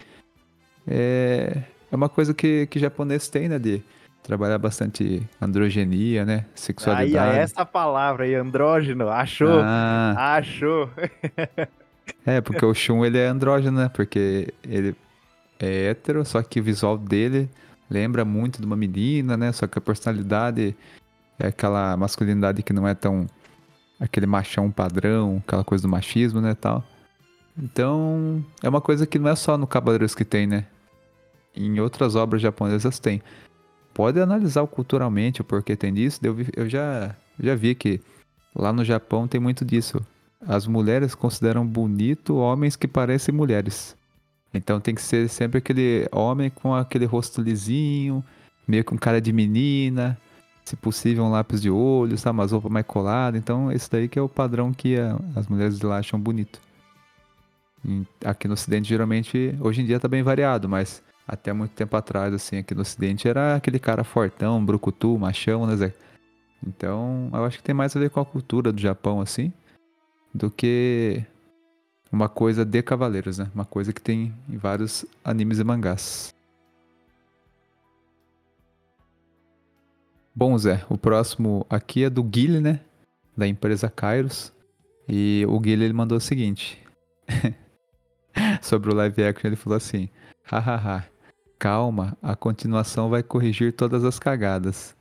[0.87, 3.59] É, é uma coisa que, que japonês tem, né?
[3.59, 3.83] De
[4.23, 6.35] trabalhar bastante androgenia, né?
[6.41, 7.39] Aí, Sexualidade.
[7.39, 9.61] essa palavra aí, andrógeno, achou?
[9.63, 10.91] Ah, Achou.
[12.27, 13.89] é, porque o Shun ele é andrógeno, né?
[13.89, 14.95] Porque ele
[15.59, 17.49] é hétero, só que o visual dele
[17.91, 19.53] lembra muito de uma menina, né?
[19.53, 20.77] Só que a personalidade
[21.39, 23.27] é aquela masculinidade que não é tão
[23.99, 26.85] aquele machão padrão, aquela coisa do machismo, né, tal.
[27.59, 30.67] Então, é uma coisa que não é só no Cavaleiros que tem, né?
[31.55, 33.23] Em outras obras japonesas tem.
[33.95, 36.21] Pode analisar culturalmente o porquê tem disso.
[36.23, 38.03] Eu, eu já, já vi que
[38.55, 40.05] lá no Japão tem muito disso.
[40.47, 43.97] As mulheres consideram bonito homens que parecem mulheres.
[44.57, 48.25] Então tem que ser sempre aquele homem com aquele rosto lisinho,
[48.67, 50.19] meio com cara de menina,
[50.65, 53.39] se possível um lápis de olho, sabe, umas roupas mais coladas.
[53.41, 56.61] Então esse daí que é o padrão que a- as mulheres de lá acham bonito.
[58.25, 62.35] Aqui no ocidente geralmente, hoje em dia tá bem variado, mas até muito tempo atrás,
[62.35, 65.95] assim, aqui no ocidente era aquele cara fortão, brucutu, machão, né, Zé?
[66.67, 69.53] Então eu acho que tem mais a ver com a cultura do Japão, assim,
[70.35, 71.23] do que
[72.11, 73.51] uma coisa de cavaleiros, né?
[73.55, 76.35] Uma coisa que tem em vários animes e mangás.
[80.35, 82.81] Bom, Zé, o próximo aqui é do Guile, né?
[83.37, 84.53] Da empresa Kairos.
[85.09, 86.79] E o Guile ele mandou o seguinte:
[88.61, 90.09] sobre o live action, ele falou assim:
[90.45, 91.07] hahaha,
[91.59, 94.95] calma, a continuação vai corrigir todas as cagadas.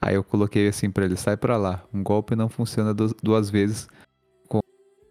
[0.00, 3.50] Aí eu coloquei assim pra ele: sai pra lá, um golpe não funciona du- duas
[3.50, 3.88] vezes
[4.48, 4.62] co-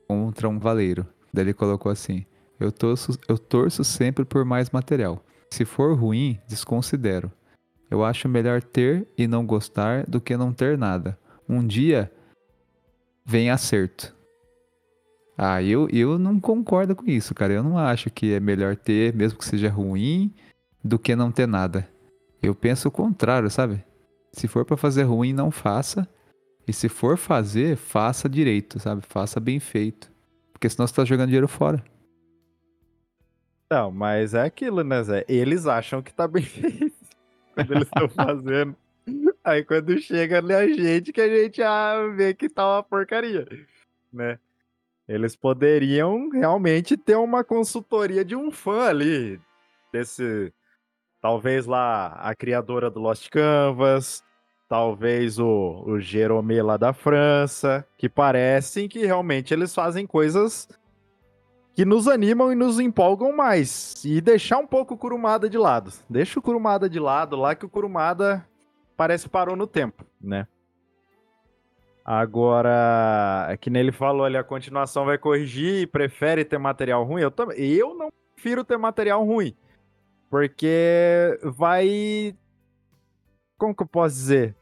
[0.08, 1.06] contra um valeiro.
[1.38, 2.26] Daí ele colocou assim:
[2.60, 5.24] eu torço, eu torço sempre por mais material.
[5.52, 7.32] Se for ruim, desconsidero.
[7.92, 11.18] Eu acho melhor ter e não gostar do que não ter nada.
[11.48, 12.12] Um dia
[13.24, 14.16] vem acerto.
[15.38, 17.54] Ah, eu, eu não concordo com isso, cara.
[17.54, 20.34] Eu não acho que é melhor ter, mesmo que seja ruim,
[20.84, 21.88] do que não ter nada.
[22.42, 23.86] Eu penso o contrário, sabe?
[24.34, 26.10] Se for pra fazer ruim, não faça.
[26.68, 29.04] E se for fazer, faça direito, sabe?
[29.08, 30.12] Faça bem feito.
[30.58, 31.84] Porque senão você tá jogando dinheiro fora.
[33.70, 35.24] Não, mas é aquilo, né, Zé?
[35.28, 36.96] Eles acham que tá bem feito
[37.54, 38.76] quando eles estão fazendo.
[39.44, 43.48] Aí quando chega ali a gente, que a gente ah, vê que tá uma porcaria,
[44.12, 44.40] né?
[45.08, 49.40] Eles poderiam realmente ter uma consultoria de um fã ali,
[49.94, 50.52] desse...
[51.22, 54.24] Talvez lá a criadora do Lost Canvas,
[54.68, 60.68] talvez o, o Jerome lá da França, que parecem que realmente eles fazem coisas
[61.74, 64.04] que nos animam e nos empolgam mais.
[64.04, 65.92] E deixar um pouco o Kurumada de lado.
[66.10, 68.46] Deixa o Kurumada de lado lá, que o Kurumada
[68.96, 70.48] parece parou no tempo, né?
[72.04, 77.22] Agora, é que nele falou ali, a continuação vai corrigir e prefere ter material ruim.
[77.22, 79.54] Eu, também, eu não prefiro ter material ruim.
[80.30, 82.34] Porque vai.
[83.58, 84.56] Como que eu posso dizer?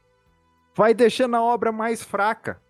[0.75, 2.61] Vai deixando a obra mais fraca,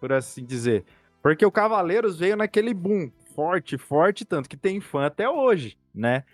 [0.00, 0.84] por assim dizer.
[1.22, 6.24] Porque o Cavaleiros veio naquele boom forte, forte, tanto que tem fã até hoje, né?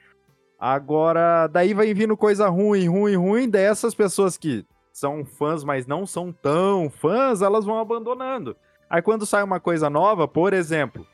[0.58, 6.06] Agora, daí vai vindo coisa ruim, ruim, ruim, dessas pessoas que são fãs, mas não
[6.06, 8.56] são tão fãs, elas vão abandonando.
[8.88, 11.04] Aí quando sai uma coisa nova, por exemplo,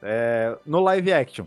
[0.00, 1.46] é, no live action,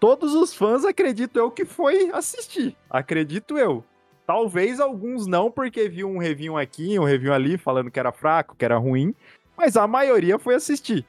[0.00, 2.76] todos os fãs acredito eu que foi assistir.
[2.88, 3.84] Acredito eu.
[4.30, 8.54] Talvez alguns não, porque viu um review aqui, um review ali, falando que era fraco,
[8.56, 9.12] que era ruim,
[9.56, 11.04] mas a maioria foi assistir.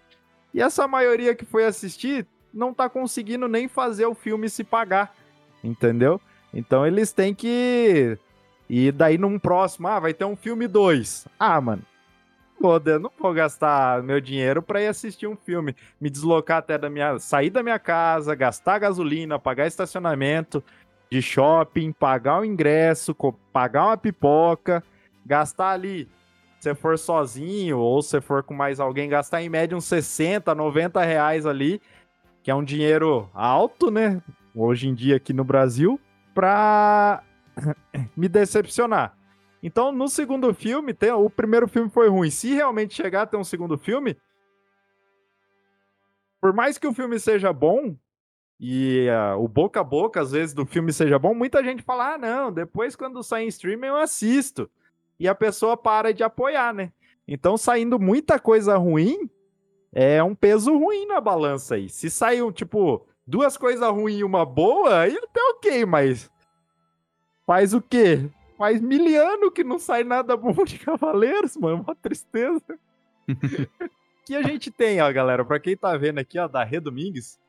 [0.51, 5.15] E essa maioria que foi assistir não tá conseguindo nem fazer o filme se pagar,
[5.63, 6.19] entendeu?
[6.51, 8.17] Então eles têm que.
[8.67, 11.28] E daí num próximo, ah, vai ter um filme 2.
[11.39, 11.84] Ah, mano.
[12.86, 16.89] Eu não vou gastar meu dinheiro pra ir assistir um filme, me deslocar até da
[16.89, 17.19] minha.
[17.19, 20.63] sair da minha casa, gastar gasolina, pagar estacionamento
[21.12, 23.14] de shopping, pagar o ingresso,
[23.51, 24.82] pagar uma pipoca,
[25.26, 26.07] gastar ali
[26.62, 31.03] se for sozinho ou se for com mais alguém, gastar em média uns 60, 90
[31.03, 31.82] reais ali,
[32.43, 34.22] que é um dinheiro alto, né?
[34.55, 35.99] Hoje em dia aqui no Brasil,
[36.36, 37.24] pra
[38.16, 39.18] me decepcionar.
[39.64, 42.30] Então, no segundo filme, tem, o primeiro filme foi ruim.
[42.30, 44.16] Se realmente chegar a ter um segundo filme,
[46.39, 47.95] por mais que o filme seja bom,
[48.64, 52.14] e ah, o boca a boca, às vezes, do filme seja bom, muita gente fala:
[52.14, 54.70] ah, não, depois quando sair em streaming eu assisto.
[55.20, 56.91] e a pessoa para de apoiar, né?
[57.28, 59.28] Então, saindo muita coisa ruim,
[59.91, 61.89] é um peso ruim na balança aí.
[61.89, 66.30] Se saiu, tipo, duas coisas ruins e uma boa, aí até ok, mas
[67.47, 68.30] faz o quê?
[68.59, 71.82] Faz miliano que não sai nada bom de Cavaleiros, mano.
[71.82, 72.62] Uma tristeza.
[74.24, 77.39] que a gente tem, ó, galera, pra quem tá vendo aqui, ó, da Rê Domingues,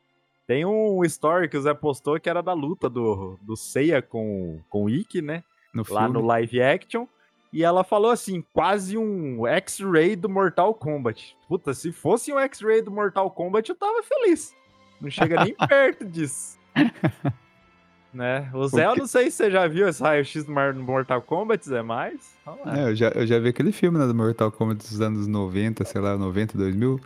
[0.45, 4.59] tem um story que o Zé postou que era da luta do, do Seiya com,
[4.69, 5.43] com o Ikki, né?
[5.73, 6.13] No Lá filme.
[6.13, 7.07] no live action.
[7.51, 11.37] E ela falou assim, quase um X-Ray do Mortal Kombat.
[11.47, 14.55] Puta, se fosse um X-Ray do Mortal Kombat, eu tava feliz.
[14.99, 16.57] Não chega nem perto disso.
[18.11, 18.49] né?
[18.53, 21.83] O Zé, eu não sei se você já viu esse raio-x do Mortal Kombat, Zé,
[21.83, 22.35] mas...
[22.65, 25.85] É, eu, já, eu já vi aquele filme né, do Mortal Kombat dos anos 90,
[25.85, 26.99] sei lá, 90, 2000.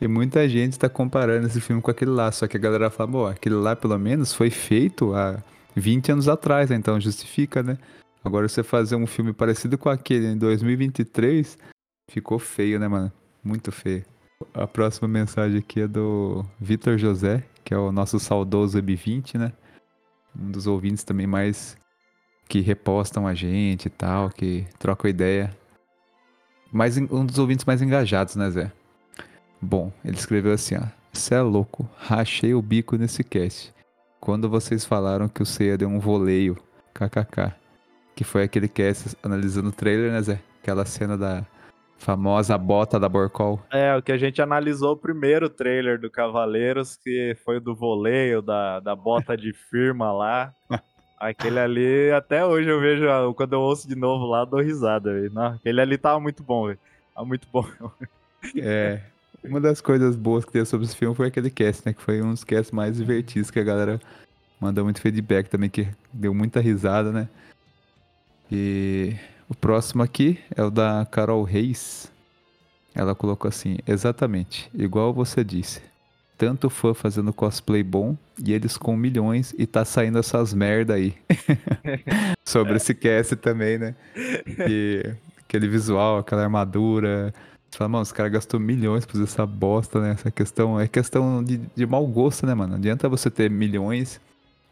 [0.00, 2.32] E muita gente tá comparando esse filme com aquele lá.
[2.32, 5.42] Só que a galera fala, pô, aquele lá pelo menos foi feito há
[5.76, 6.76] 20 anos atrás, né?
[6.76, 7.76] Então justifica, né?
[8.24, 11.58] Agora você fazer um filme parecido com aquele em 2023,
[12.10, 13.12] ficou feio, né, mano?
[13.42, 14.04] Muito feio.
[14.54, 19.52] A próxima mensagem aqui é do Vitor José, que é o nosso saudoso EB20, né?
[20.38, 21.76] Um dos ouvintes também mais
[22.48, 25.54] que repostam a gente e tal, que trocam ideia.
[26.72, 28.72] Mais, en- um dos ouvintes mais engajados, né, Zé?
[29.60, 30.82] Bom, ele escreveu assim, ó.
[31.12, 33.74] Cê é louco, rachei o bico nesse cast.
[34.20, 36.56] Quando vocês falaram que o Ceia deu um voleio,
[36.94, 37.52] kkk.
[38.14, 40.40] Que foi aquele cast analisando o trailer, né, Zé?
[40.62, 41.44] Aquela cena da
[41.98, 43.60] famosa bota da Borcol.
[43.70, 47.74] É, o que a gente analisou o primeiro trailer do Cavaleiros, que foi o do
[47.74, 50.52] voleio, da, da bota de firma lá.
[51.18, 55.12] Aquele ali, até hoje eu vejo, ah, quando eu ouço de novo lá, dou risada,
[55.12, 55.30] velho.
[55.30, 56.78] Não, Aquele ali tava muito bom, velho.
[57.14, 57.66] Tava muito bom.
[58.56, 59.02] É.
[59.42, 61.92] Uma das coisas boas que teve sobre esse filme foi aquele cast, né?
[61.92, 64.00] Que foi um dos casts mais divertidos que a galera
[64.60, 67.28] mandou muito feedback também, que deu muita risada, né?
[68.52, 69.16] E
[69.48, 72.12] o próximo aqui é o da Carol Reis.
[72.94, 75.80] Ela colocou assim, exatamente, igual você disse.
[76.36, 81.14] Tanto fã fazendo cosplay bom e eles com milhões e tá saindo essas merda aí.
[82.44, 83.94] Sobre esse cast também, né?
[84.68, 87.32] E aquele visual, aquela armadura.
[87.70, 90.10] Você fala, mano, os caras gastou milhões pra fazer essa bosta, né?
[90.10, 92.72] Essa questão é questão de, de mau gosto, né, mano?
[92.72, 94.20] Não adianta você ter milhões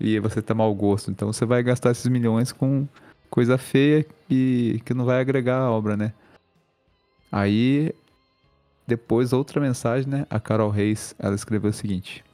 [0.00, 1.10] e você ter mau gosto.
[1.10, 2.88] Então você vai gastar esses milhões com
[3.30, 6.12] coisa feia e que não vai agregar a obra, né?
[7.30, 7.94] Aí,
[8.86, 10.26] depois, outra mensagem, né?
[10.28, 12.24] A Carol Reis, ela escreveu o seguinte: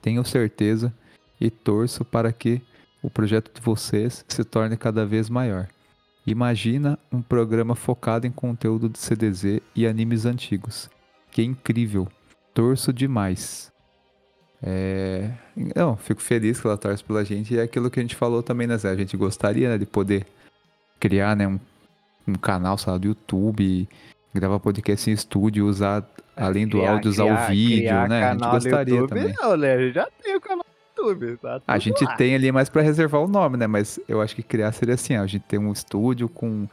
[0.00, 0.92] Tenho certeza
[1.38, 2.62] e torço para que
[3.02, 5.68] o projeto de vocês se torne cada vez maior.
[6.26, 10.88] Imagina um programa focado em conteúdo de CDZ e animes antigos.
[11.30, 12.06] Que incrível.
[12.54, 13.72] Torço demais.
[14.62, 15.30] É...
[15.74, 17.54] Não, fico feliz que ela torce pela gente.
[17.54, 18.90] E é aquilo que a gente falou também, né, Zé?
[18.90, 20.24] A gente gostaria né, de poder
[21.00, 21.58] criar né, um,
[22.28, 23.88] um canal, sei lá, do YouTube,
[24.32, 28.24] gravar podcast em estúdio, usar, além do Criar- áudio, usar criar- o vídeo, né?
[28.24, 29.34] A gente gostaria YouTube, também.
[29.40, 29.78] Não, né?
[29.78, 30.64] Gente já tem o canal
[30.96, 31.36] YouTube.
[31.38, 32.14] Tá A gente lá.
[32.16, 33.66] tem ali mais pra reservar o nome, né?
[33.66, 36.66] Mas eu acho que criar seria assim, a gente tem um estúdio com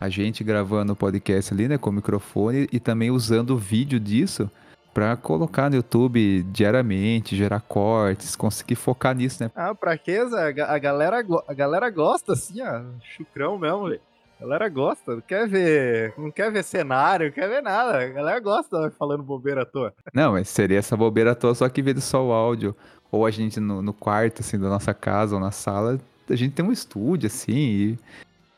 [0.00, 4.00] a gente gravando o podcast ali, né, com o microfone e também usando o vídeo
[4.00, 4.50] disso
[4.94, 9.50] pra colocar no YouTube diariamente, gerar cortes, conseguir focar nisso, né?
[9.54, 10.42] Ah, pra quê, Zé?
[10.48, 12.80] A ga- A galera, a galera gosta, assim, ó.
[13.16, 14.00] Chucrão mesmo, velho.
[14.38, 16.14] A galera gosta, não quer ver.
[16.16, 17.98] Não quer ver cenário, não quer ver nada.
[18.02, 19.92] A galera gosta falando bobeira à toa.
[20.14, 22.74] Não, mas seria essa bobeira toda só que vendo só o áudio
[23.10, 26.52] ou a gente no, no quarto assim da nossa casa ou na sala, a gente
[26.52, 27.98] tem um estúdio assim e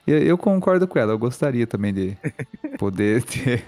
[0.07, 2.19] e eu concordo com ela, eu gostaria também de
[2.77, 3.65] poder ter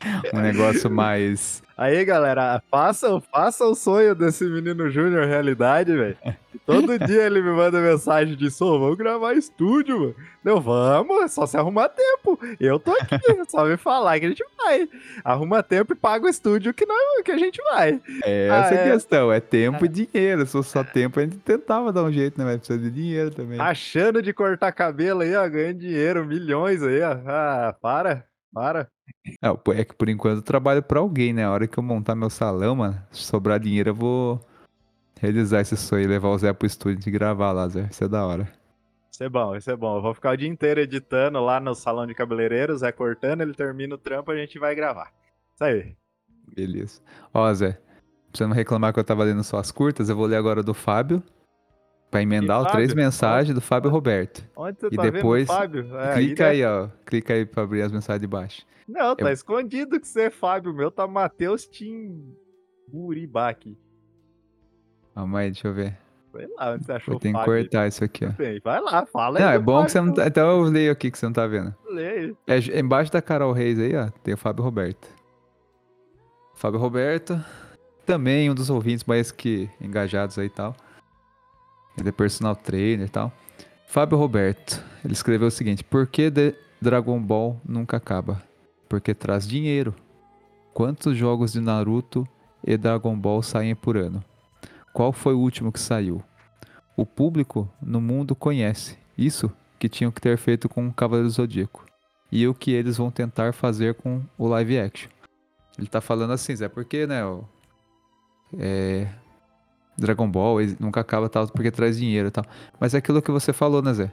[0.32, 6.16] um negócio mais Aí, galera, faça, faça o sonho desse menino Júnior realidade, velho.
[6.64, 10.14] Todo dia ele me manda mensagem de "Ô, vamos gravar estúdio, mano.
[10.42, 12.40] Eu, vamos, é só se arrumar tempo.
[12.58, 13.18] Eu tô aqui,
[13.50, 14.88] só me falar que a gente vai.
[15.22, 18.00] Arruma tempo e paga o estúdio que, não, que a gente vai.
[18.24, 18.92] É Ah, essa a é.
[18.92, 20.46] questão, é tempo e dinheiro.
[20.46, 22.46] Se fosse só tempo, a gente tentava dar um jeito, né?
[22.46, 23.60] Mas precisa de dinheiro também.
[23.60, 27.18] Achando de cortar cabelo aí, ó, ganhando dinheiro, milhões aí, ó.
[27.26, 28.88] Ah, para, para.
[29.42, 31.44] É, é que por enquanto eu trabalho pra alguém, né?
[31.44, 34.40] A hora que eu montar meu salão, mano, se sobrar dinheiro, eu vou
[35.20, 37.88] realizar esse sonho e levar o Zé pro estúdio e gravar lá, Zé.
[37.90, 38.50] Isso é da hora.
[39.10, 39.96] Isso é bom, isso é bom.
[39.96, 43.54] Eu vou ficar o dia inteiro editando lá no salão de cabeleireiros, é cortando, ele
[43.54, 45.10] termina o trampo, a gente vai gravar.
[45.54, 45.96] Isso aí.
[46.54, 47.00] Beleza.
[47.32, 47.80] Ó, Zé, pra
[48.34, 50.74] você não reclamar que eu tava lendo só as curtas, eu vou ler agora do
[50.74, 51.22] Fábio.
[52.16, 53.04] Pra emendar as três Fábio?
[53.04, 54.44] mensagens do Fábio Roberto.
[54.56, 55.96] Onde você E tá depois, vendo, Fábio?
[55.98, 56.50] É, Clica né?
[56.50, 56.88] aí, ó.
[57.04, 58.62] Clica aí pra abrir as mensagens de baixo.
[58.88, 60.72] Não, tá Eu- escondido que você é Fábio.
[60.72, 62.34] O meu tá Matheus Tim
[62.88, 63.76] Buribaki.
[65.14, 65.98] Calma aí, deixa eu ver.
[66.32, 67.62] Foi lá onde você achou Eu tenho que Fábio.
[67.62, 68.30] cortar isso aqui, ó.
[68.62, 69.56] Vai lá, fala Não, aí.
[69.56, 70.26] é bom que você não tá.
[70.26, 71.74] Então eu leio aqui que você não tá vendo.
[71.90, 72.34] Aí.
[72.46, 75.08] É, j- embaixo da Carol Reis aí, ó, tem o Fábio Roberto.
[76.54, 77.38] Fábio Roberto,
[78.04, 80.74] também um dos ouvintes mais que engajados aí e tal.
[81.98, 83.32] Ele é personal trainer e tal.
[83.86, 86.30] Fábio Roberto, ele escreveu o seguinte: Por que
[86.80, 88.42] Dragon Ball nunca acaba?
[88.88, 89.94] Porque traz dinheiro.
[90.74, 92.28] Quantos jogos de Naruto
[92.64, 94.22] e Dragon Ball saem por ano?
[94.92, 96.22] Qual foi o último que saiu?
[96.96, 98.98] O público no mundo conhece.
[99.16, 101.84] Isso que tinham que ter feito com o Cavaleiro Zodíaco
[102.30, 105.10] e o que eles vão tentar fazer com o live action.
[105.78, 107.44] Ele tá falando assim, Zé, porque, né, o,
[108.58, 109.08] é,
[109.96, 112.44] Dragon Ball nunca acaba tal, porque traz dinheiro e tal.
[112.78, 114.12] Mas é aquilo que você falou, né, Zé?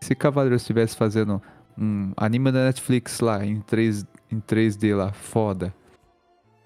[0.00, 1.40] Se Cavaleiros estivesse fazendo
[1.78, 5.74] um anime da Netflix lá, em, 3, em 3D lá, foda.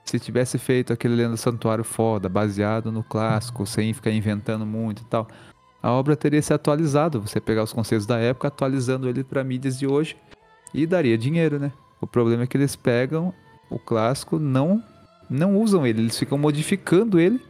[0.05, 5.03] Se tivesse feito aquele Lenda do Santuário foda, baseado no clássico, sem ficar inventando muito
[5.03, 5.27] e tal,
[5.83, 7.21] a obra teria se atualizado.
[7.21, 10.17] Você pegar os conceitos da época, atualizando ele para mídias de hoje
[10.73, 11.73] e daria dinheiro, né?
[12.01, 13.33] O problema é que eles pegam
[13.71, 14.83] o clássico, não
[15.29, 17.41] não usam ele, eles ficam modificando ele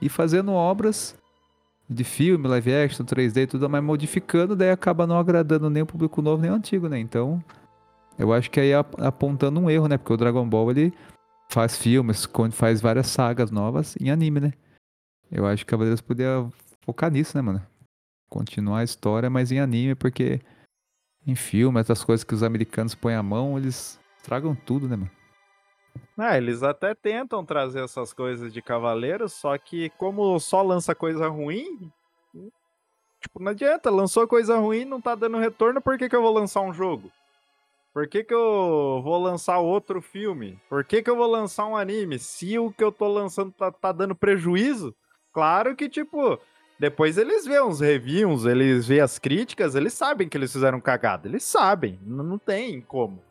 [0.00, 1.16] e fazendo obras
[1.88, 5.86] de filme, live action, 3D e tudo, mas modificando, daí acaba não agradando nem o
[5.86, 6.98] público novo nem o antigo, né?
[6.98, 7.42] Então,
[8.18, 9.98] eu acho que aí é ap- apontando um erro, né?
[9.98, 10.92] Porque o Dragon Ball ele
[11.48, 14.52] faz filmes, faz várias sagas novas em anime, né?
[15.30, 16.46] Eu acho que Cavaleiros podia
[16.84, 17.62] focar nisso, né, mano?
[18.28, 20.40] Continuar a história, mas em anime, porque
[21.26, 25.10] em filme, essas coisas que os americanos põem a mão, eles tragam tudo, né, mano?
[26.20, 31.28] Ah, eles até tentam trazer essas coisas de Cavaleiros, só que como só lança coisa
[31.28, 31.90] ruim,
[33.20, 36.32] tipo, não adianta, lançou coisa ruim, não tá dando retorno, por que, que eu vou
[36.32, 37.10] lançar um jogo?
[37.92, 40.60] Por que, que eu vou lançar outro filme?
[40.68, 42.18] Por que, que eu vou lançar um anime?
[42.18, 44.94] Se o que eu tô lançando tá, tá dando prejuízo,
[45.32, 46.38] claro que, tipo,
[46.78, 51.26] depois eles vêem uns reviews, eles vêem as críticas, eles sabem que eles fizeram cagada.
[51.26, 53.22] Eles sabem, não tem como.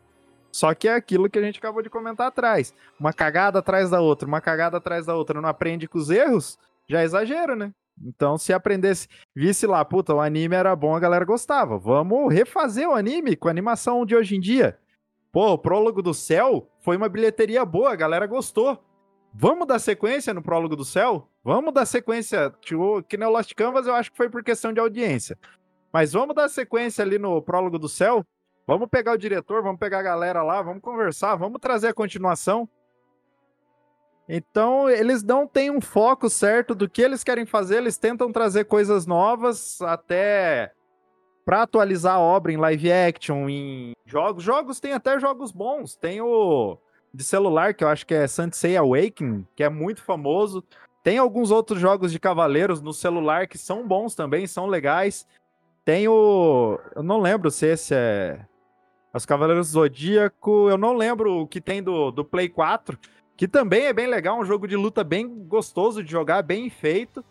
[0.52, 2.74] Só que é aquilo que a gente acabou de comentar atrás.
[2.98, 6.58] Uma cagada atrás da outra, uma cagada atrás da outra, não aprende com os erros,
[6.88, 7.72] já é exagero, né?
[8.02, 11.78] Então, se aprendesse, visse lá, puta, o anime era bom, a galera gostava.
[11.78, 14.78] Vamos refazer o anime com a animação de hoje em dia.
[15.30, 18.82] Pô, o prólogo do céu foi uma bilheteria boa, a galera gostou.
[19.32, 21.28] Vamos dar sequência no prólogo do céu?
[21.44, 22.52] Vamos dar sequência.
[22.60, 25.38] Tipo, que no Lost Canvas eu acho que foi por questão de audiência.
[25.92, 28.24] Mas vamos dar sequência ali no prólogo do céu?
[28.66, 32.68] Vamos pegar o diretor, vamos pegar a galera lá, vamos conversar, vamos trazer a continuação.
[34.28, 38.64] Então, eles não têm um foco certo do que eles querem fazer, eles tentam trazer
[38.64, 40.72] coisas novas até
[41.44, 44.44] para atualizar a obra em live action, em jogos.
[44.44, 45.96] Jogos tem até jogos bons.
[45.96, 46.78] Tem o
[47.12, 50.64] de celular, que eu acho que é Sansei Awakening, que é muito famoso.
[51.02, 55.26] Tem alguns outros jogos de cavaleiros no celular que são bons também, são legais.
[55.84, 56.78] Tem o.
[56.94, 58.46] Eu não lembro se esse é.
[59.12, 60.68] Os Cavaleiros do Zodíaco.
[60.68, 62.98] Eu não lembro o que tem do, do Play 4.
[63.36, 67.24] Que também é bem legal, um jogo de luta bem gostoso de jogar, bem feito.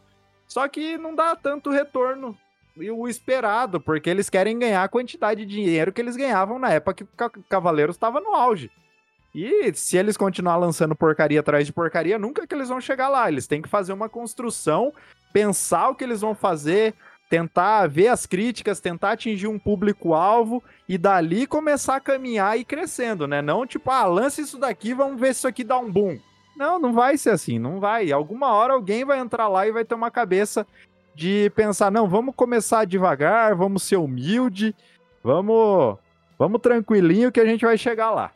[0.48, 2.36] Só que não dá tanto retorno
[2.76, 6.72] e o esperado, porque eles querem ganhar a quantidade de dinheiro que eles ganhavam na
[6.72, 8.72] época que Cavaleiros estava no auge.
[9.34, 13.30] E se eles continuar lançando porcaria atrás de porcaria, nunca que eles vão chegar lá.
[13.30, 14.92] Eles têm que fazer uma construção,
[15.32, 16.96] pensar o que eles vão fazer,
[17.30, 23.28] tentar ver as críticas, tentar atingir um público-alvo e dali começar a caminhar e crescendo,
[23.28, 23.40] né?
[23.40, 26.20] Não tipo, ah, lance isso daqui, vamos ver se isso aqui dá um boom.
[26.58, 28.12] Não, não vai ser assim, não vai.
[28.12, 30.66] Alguma hora alguém vai entrar lá e vai ter uma cabeça
[31.14, 34.76] de pensar, não, vamos começar devagar, vamos ser humilde,
[35.24, 35.98] vamos,
[36.38, 38.32] vamos tranquilinho que a gente vai chegar lá.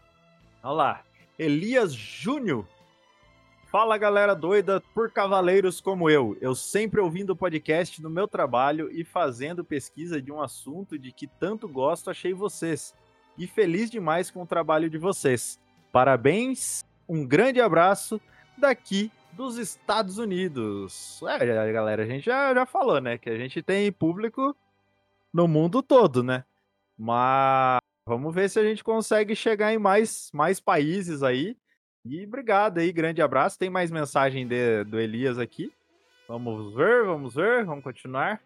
[0.61, 1.01] Olha lá,
[1.37, 2.65] Elias Júnior.
[3.73, 6.37] Fala galera doida por cavaleiros como eu.
[6.39, 11.11] Eu sempre ouvindo o podcast no meu trabalho e fazendo pesquisa de um assunto de
[11.11, 12.93] que tanto gosto, achei vocês.
[13.35, 15.59] E feliz demais com o trabalho de vocês.
[15.91, 18.21] Parabéns, um grande abraço
[18.55, 21.19] daqui dos Estados Unidos.
[21.23, 23.17] É, galera, a gente já, já falou, né?
[23.17, 24.55] Que a gente tem público
[25.33, 26.45] no mundo todo, né?
[26.95, 31.57] Mas vamos ver se a gente consegue chegar em mais, mais países aí.
[32.05, 33.57] E obrigado aí, grande abraço.
[33.57, 35.71] Tem mais mensagem de- do Elias aqui.
[36.27, 38.41] Vamos ver, vamos ver, vamos continuar.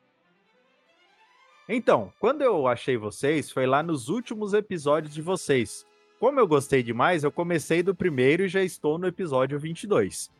[1.69, 5.85] Então, quando eu achei vocês, foi lá nos últimos episódios de vocês.
[6.19, 10.31] Como eu gostei demais, eu comecei do primeiro e já estou no episódio 22.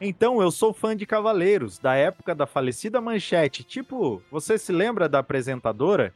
[0.00, 3.62] Então, eu sou fã de Cavaleiros, da época da falecida Manchete.
[3.62, 6.12] Tipo, você se lembra da apresentadora?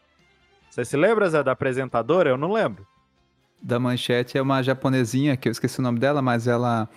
[0.70, 2.30] Você se lembra, Zé, da apresentadora?
[2.30, 2.86] Eu não lembro.
[3.66, 6.88] Da Manchete é uma japonesinha, que eu esqueci o nome dela, mas ela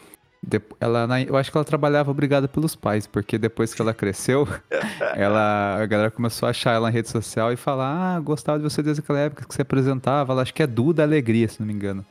[0.80, 4.48] ela, eu acho que ela trabalhava obrigada pelos pais, porque depois que ela cresceu,
[5.16, 8.64] ela, a galera começou a achar ela na rede social e falar: Ah, gostava de
[8.64, 10.32] você desde aquela época que você apresentava.
[10.32, 12.06] Ela acho que é Duda Alegria, se não me engano.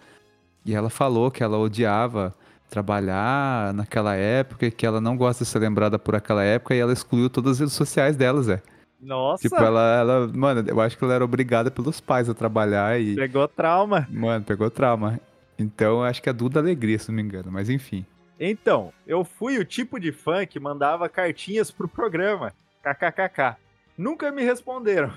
[0.66, 2.34] E ela falou que ela odiava
[2.68, 6.92] trabalhar naquela época, que ela não gosta de ser lembrada por aquela época e ela
[6.92, 8.61] excluiu todas as redes sociais dela, Zé.
[9.01, 9.42] Nossa!
[9.42, 13.14] Tipo, ela, ela, mano, eu acho que ela era obrigada pelos pais a trabalhar e.
[13.14, 14.09] Pegou trauma.
[14.11, 15.20] Mano, pegou trauma.
[15.59, 18.05] Então, acho que é Duda Alegria, se não me engano, mas enfim.
[18.38, 22.53] Então, eu fui o tipo de fã que mandava cartinhas pro programa.
[22.82, 23.57] KKKK.
[23.96, 25.12] Nunca me responderam.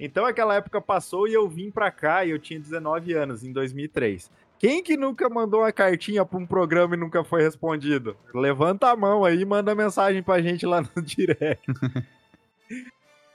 [0.00, 3.52] Então aquela época passou e eu vim pra cá e eu tinha 19 anos, em
[3.52, 4.30] 2003.
[4.58, 8.16] Quem que nunca mandou uma cartinha pra um programa e nunca foi respondido?
[8.34, 11.62] Levanta a mão aí e manda mensagem pra gente lá no direct.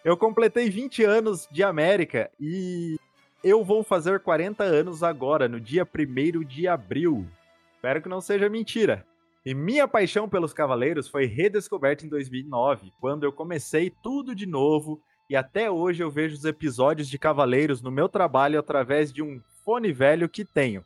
[0.04, 2.98] Eu completei 20 anos de América e
[3.44, 7.28] eu vou fazer 40 anos agora, no dia 1 de abril.
[7.76, 9.06] Espero que não seja mentira.
[9.46, 15.02] E minha paixão pelos Cavaleiros foi redescoberta em 2009, quando eu comecei tudo de novo
[15.30, 19.42] e até hoje eu vejo os episódios de Cavaleiros no meu trabalho através de um
[19.64, 20.84] fone velho que tenho.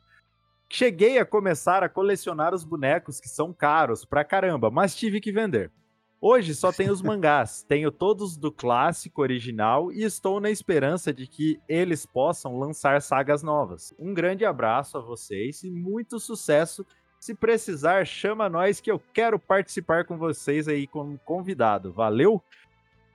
[0.70, 5.32] Cheguei a começar a colecionar os bonecos que são caros pra caramba, mas tive que
[5.32, 5.72] vender.
[6.20, 11.28] Hoje só tenho os mangás, tenho todos do clássico original e estou na esperança de
[11.28, 13.94] que eles possam lançar sagas novas.
[14.00, 16.86] Um grande abraço a vocês e muito sucesso.
[17.20, 21.94] Se precisar, chama nós que eu quero participar com vocês aí como convidado.
[21.94, 22.42] Valeu?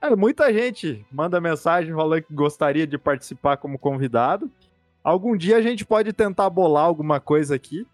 [0.01, 4.51] É, muita gente manda mensagem falando que gostaria de participar como convidado.
[5.03, 7.85] Algum dia a gente pode tentar bolar alguma coisa aqui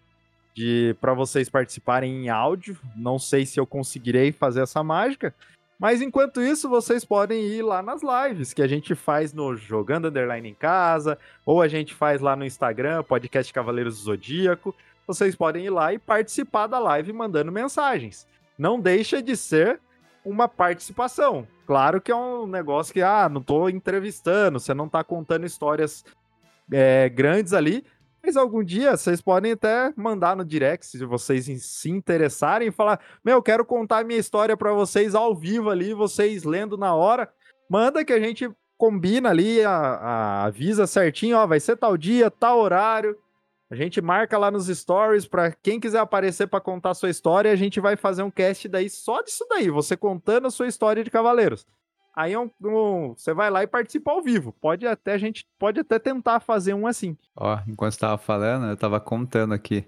[0.58, 2.76] de para vocês participarem em áudio.
[2.96, 5.32] Não sei se eu conseguirei fazer essa mágica,
[5.78, 10.08] mas enquanto isso vocês podem ir lá nas lives que a gente faz no Jogando
[10.08, 14.74] Underline em Casa, ou a gente faz lá no Instagram, podcast Cavaleiros do Zodíaco.
[15.06, 18.26] Vocês podem ir lá e participar da live mandando mensagens.
[18.58, 19.80] Não deixa de ser
[20.24, 21.46] uma participação.
[21.68, 26.04] Claro que é um negócio que, ah, não tô entrevistando, você não tá contando histórias
[26.72, 27.84] é, grandes ali,
[28.22, 33.00] mas algum dia vocês podem até mandar no direct, se vocês se interessarem, e falar:
[33.24, 37.30] Meu, quero contar minha história para vocês ao vivo ali, vocês lendo na hora.
[37.70, 42.30] Manda que a gente combina ali, a, a, avisa certinho: Ó, vai ser tal dia,
[42.30, 43.16] tal horário.
[43.70, 47.52] A gente marca lá nos stories para quem quiser aparecer para contar sua história.
[47.52, 51.04] A gente vai fazer um cast daí só disso daí, você contando a sua história
[51.04, 51.66] de Cavaleiros.
[52.18, 54.52] Aí é um, um, você vai lá e participa ao vivo.
[54.60, 57.16] Pode até a gente pode até tentar fazer um assim.
[57.36, 59.84] Ó, enquanto estava falando, eu estava contando aqui.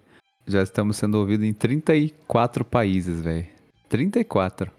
[0.47, 3.49] Já estamos sendo ouvidos em 34 países, velho.
[3.89, 4.70] 34.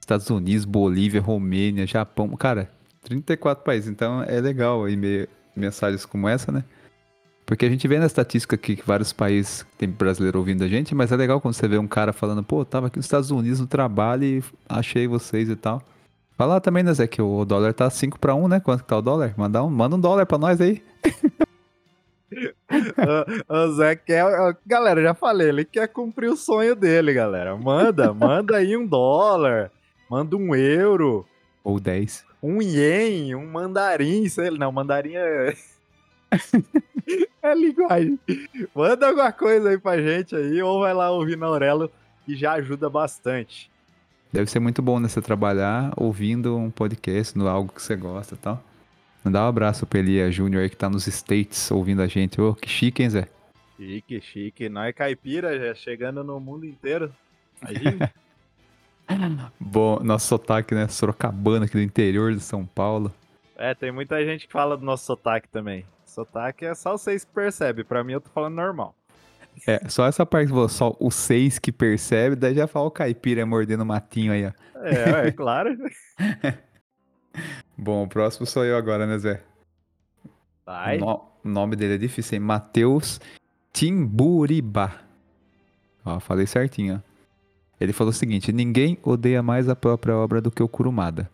[0.00, 2.68] Estados Unidos, Bolívia, Romênia, Japão, cara,
[3.04, 3.88] 34 países.
[3.88, 4.98] Então é legal aí
[5.54, 6.64] mensagens como essa, né?
[7.46, 10.92] Porque a gente vê na estatística aqui que vários países tem brasileiro ouvindo a gente,
[10.92, 13.60] mas é legal quando você vê um cara falando, pô, tava aqui nos Estados Unidos
[13.60, 15.80] no trabalho e achei vocês e tal.
[16.36, 18.60] Fala também, né, Zé, que o dólar tá 5 para 1, né?
[18.60, 19.34] Quanto que tá o dólar?
[19.36, 20.82] Manda um, manda um dólar pra nós aí.
[23.48, 24.24] o, o Zé quer.
[24.66, 27.56] Galera, já falei, ele quer cumprir o sonho dele, galera.
[27.56, 29.70] Manda, manda aí um dólar.
[30.10, 31.24] Manda um euro.
[31.62, 32.24] Ou 10.
[32.42, 34.58] Um ien, um mandarim, sei lá.
[34.58, 35.54] Não, mandarim é.
[37.42, 38.18] é linguagem.
[38.74, 41.90] Manda alguma coisa aí pra gente aí, ou vai lá ouvir na Aurelo,
[42.26, 43.70] que já ajuda bastante.
[44.34, 45.06] Deve ser muito bom, né?
[45.06, 48.60] Você trabalhar ouvindo um podcast, no algo que você gosta e tal.
[49.22, 52.40] Mandar um abraço pra Elia Júnior aí que tá nos States ouvindo a gente.
[52.40, 53.28] Ô, oh, que chique, hein, Zé?
[53.76, 54.68] Chique, chique.
[54.68, 57.14] Nós é caipira, já chegando no mundo inteiro.
[57.62, 58.12] Imagina.
[59.60, 60.88] bom, nosso sotaque, né?
[60.88, 63.14] Sorocabana aqui do interior de São Paulo.
[63.56, 65.86] É, tem muita gente que fala do nosso sotaque também.
[66.04, 67.84] Sotaque é só vocês que percebem.
[67.84, 68.96] Pra mim, eu tô falando normal.
[69.66, 73.82] É, só essa parte, só o seis que percebe, daí já fala o caipira mordendo
[73.82, 74.52] o matinho aí, ó.
[74.80, 75.76] É, é claro.
[77.76, 79.42] Bom, o próximo sou eu agora, né, Zé?
[80.66, 80.98] Vai.
[80.98, 82.40] O, no o nome dele é difícil, hein?
[82.40, 83.20] Matheus
[83.72, 85.02] Timburibá.
[86.04, 87.14] Ó, falei certinho, ó.
[87.78, 91.30] Ele falou o seguinte: ninguém odeia mais a própria obra do que o Kurumada.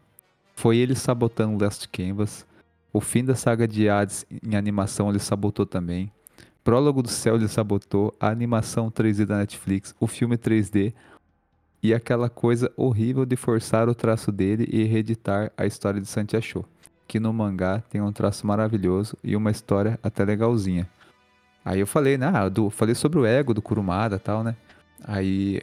[0.57, 2.47] Foi ele sabotando Last Canvas.
[2.93, 6.11] O fim da saga de Hades em animação ele sabotou também.
[6.63, 10.93] Prólogo do Céu ele sabotou, a animação 3D da Netflix, o filme 3D
[11.83, 16.67] e aquela coisa horrível de forçar o traço dele e reeditar a história de Santiago,
[17.09, 20.89] que no mangá tem um traço maravilhoso e uma história até legalzinha.
[21.65, 24.57] Aí eu falei, né, ah, do, falei sobre o ego do Kurumada e tal, né?
[25.03, 25.63] Aí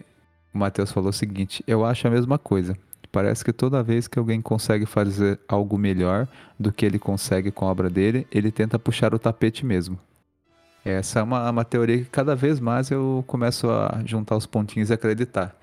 [0.53, 2.75] o Matheus falou o seguinte: eu acho a mesma coisa.
[3.11, 6.27] Parece que toda vez que alguém consegue fazer algo melhor
[6.59, 9.97] do que ele consegue com a obra dele, ele tenta puxar o tapete mesmo.
[10.87, 14.89] Essa é uma, uma teoria que cada vez mais eu começo a juntar os pontinhos
[14.89, 15.53] e acreditar.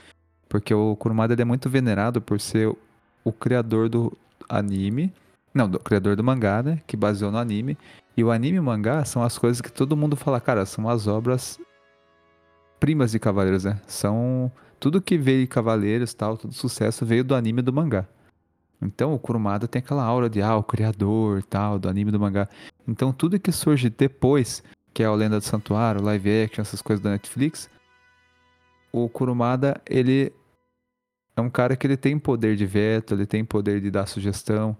[0.50, 2.70] Porque o Kurumada é muito venerado por ser
[3.24, 4.12] o, criador do
[4.46, 5.10] anime.
[5.54, 6.82] Não, do criador do mangá, né?
[6.86, 7.78] Que baseou no anime.
[8.14, 10.88] E o anime e o mangá são as coisas que todo mundo fala, cara, são
[10.90, 11.58] as obras
[12.78, 13.80] primas de Cavaleiros, né?
[13.86, 18.06] São tudo que veio de Cavaleiros, tal, todo sucesso veio do anime e do mangá.
[18.82, 22.20] Então o Kurumada tem aquela aura de ah, o criador, tal, do anime e do
[22.20, 22.46] mangá.
[22.86, 24.62] Então tudo que surge depois,
[24.94, 27.68] que é o Lenda do Santuário, live action, essas coisas da Netflix,
[28.92, 30.32] o Kurumada, ele
[31.36, 34.76] é um cara que ele tem poder de veto, ele tem poder de dar sugestão.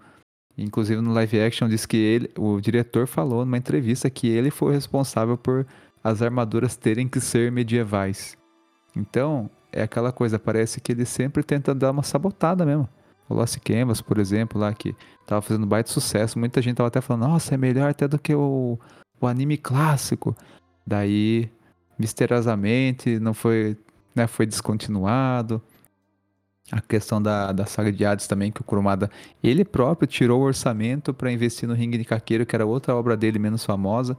[0.57, 4.73] Inclusive no live action diz que ele, o diretor falou numa entrevista que ele foi
[4.73, 5.67] responsável por
[6.01, 8.37] as armaduras terem que ser medievais.
[8.95, 12.87] Então, é aquela coisa, parece que ele sempre tenta dar uma sabotada mesmo.
[13.27, 14.95] O Lost Canvas, por exemplo, lá que
[15.25, 18.33] tava fazendo baita sucesso, muita gente tava até falando, nossa, é melhor até do que
[18.33, 18.79] o,
[19.19, 20.35] o anime clássico.
[20.85, 21.49] Daí,
[21.97, 23.77] misteriosamente, não foi,
[24.15, 25.61] né, foi descontinuado.
[26.71, 29.09] A questão da, da saga de Hades também, que o Kurumada,
[29.43, 33.15] ele próprio tirou o orçamento para investir no Ringue de Caqueiro, que era outra obra
[33.15, 34.17] dele menos famosa,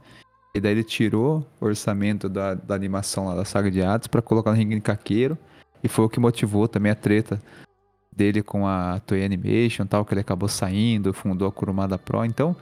[0.55, 4.21] e daí ele tirou o orçamento da, da animação lá da saga de Hades para
[4.21, 5.37] colocar no Ringue Caqueiro.
[5.83, 7.41] E foi o que motivou também a treta
[8.17, 12.25] dele com a Toei Animation tal, que ele acabou saindo, fundou a Kurumada Pro.
[12.25, 12.55] Então,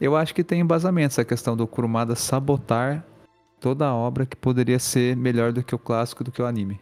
[0.00, 3.04] eu acho que tem embasamento essa questão do Kurumada sabotar
[3.60, 6.80] toda a obra que poderia ser melhor do que o clássico, do que o anime.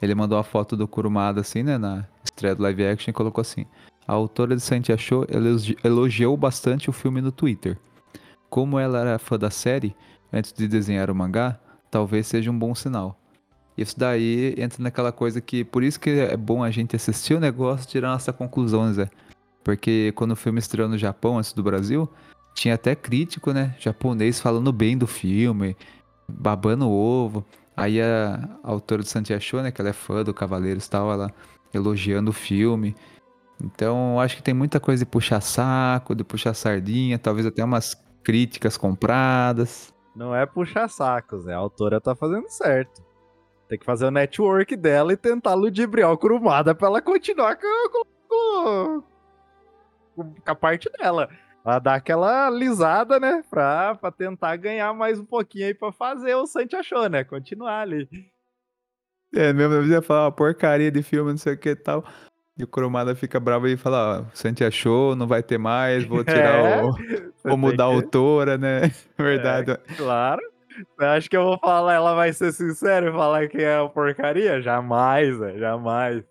[0.00, 3.42] Ele mandou a foto do Kurumada assim, né, na estreia do live action e colocou
[3.42, 3.66] assim:
[4.06, 5.26] A autora de Santi achou
[5.84, 7.76] elogiou bastante o filme no Twitter.
[8.48, 9.94] Como ela era fã da série,
[10.32, 11.58] antes de desenhar o mangá,
[11.90, 13.18] talvez seja um bom sinal.
[13.76, 17.40] Isso daí entra naquela coisa que, por isso que é bom a gente assistir o
[17.40, 19.08] negócio e tirar nossa conclusão, Zé.
[19.62, 22.08] Porque quando o filme estreou no Japão, antes do Brasil,
[22.58, 25.76] tinha até crítico, né, japonês falando bem do filme,
[26.28, 27.46] babando ovo.
[27.76, 31.12] Aí a, autora de Santi achou, né, que ela é fã do Cavaleiros e tal,
[31.12, 31.32] ela
[31.72, 32.96] elogiando o filme.
[33.62, 37.94] Então, acho que tem muita coisa de puxar saco, de puxar sardinha, talvez até umas
[38.24, 39.94] críticas compradas.
[40.14, 43.06] Não é puxar sacos, é a autora tá fazendo certo.
[43.68, 47.90] Tem que fazer o network dela e tentar ludibriar o Kurumada pra ela continuar com,
[47.90, 49.02] com,
[50.16, 51.28] com, com a parte dela.
[51.68, 53.44] Ela dá aquela lisada, né?
[53.50, 57.24] Pra, pra tentar ganhar mais um pouquinho aí pra fazer o Santi achou, né?
[57.24, 58.08] Continuar ali.
[59.34, 62.02] É, mesmo ia falar uma porcaria de filme, não sei o que e tal.
[62.56, 66.06] E o Kurumada fica bravo e fala, ó, oh, Santi achou, não vai ter mais,
[66.06, 66.90] vou tirar é, o...
[67.44, 68.90] Vou mudar a autora, né?
[69.18, 69.72] Verdade.
[69.72, 70.40] É, claro.
[70.70, 73.90] Você acha que eu vou falar, ela vai ser sincera e falar que é uma
[73.90, 74.62] porcaria?
[74.62, 76.24] Jamais, Zé, jamais.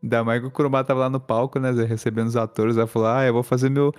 [0.00, 3.08] Ainda mais que o Kurumada tava lá no palco, né, recebendo os atores, ela falou,
[3.08, 3.92] ah, eu vou fazer meu...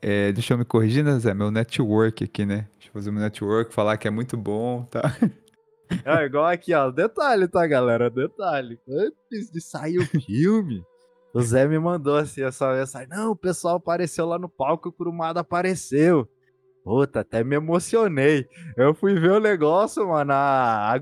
[0.00, 1.34] É, deixa eu me corrigir, né, Zé?
[1.34, 2.68] Meu network aqui, né?
[2.74, 5.02] Deixa eu fazer meu network, falar que é muito bom, tá?
[6.04, 6.90] É igual aqui, ó.
[6.90, 8.10] Detalhe, tá, galera?
[8.10, 8.76] Detalhe.
[8.88, 10.82] Antes de sair o filme,
[11.32, 13.08] o Zé me mandou assim essa mensagem.
[13.08, 16.28] Não, o pessoal apareceu lá no palco, o Kurumada apareceu.
[16.82, 18.48] Puta, até me emocionei.
[18.76, 20.32] Eu fui ver o negócio, mano.
[20.32, 21.00] A, a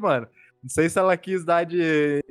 [0.00, 0.26] mano.
[0.62, 2.22] Não sei se ela quis dar de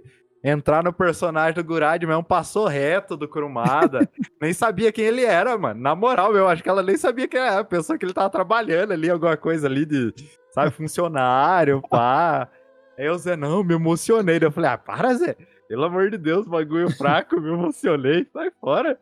[0.44, 4.10] entrar no personagem do Gurad mesmo, passou reto do Kurumada.
[4.42, 5.80] nem sabia quem ele era, mano.
[5.80, 7.64] Na moral, eu acho que ela nem sabia quem era.
[7.64, 10.14] Pensou que ele tava trabalhando ali, alguma coisa ali de
[10.54, 12.50] sabe, funcionário, pá.
[12.98, 14.38] Aí o Zé, não, me emocionei.
[14.42, 15.36] Eu falei, ah, para, Zé.
[15.68, 19.00] Pelo amor de Deus, bagulho fraco, me emocionei, sai fora.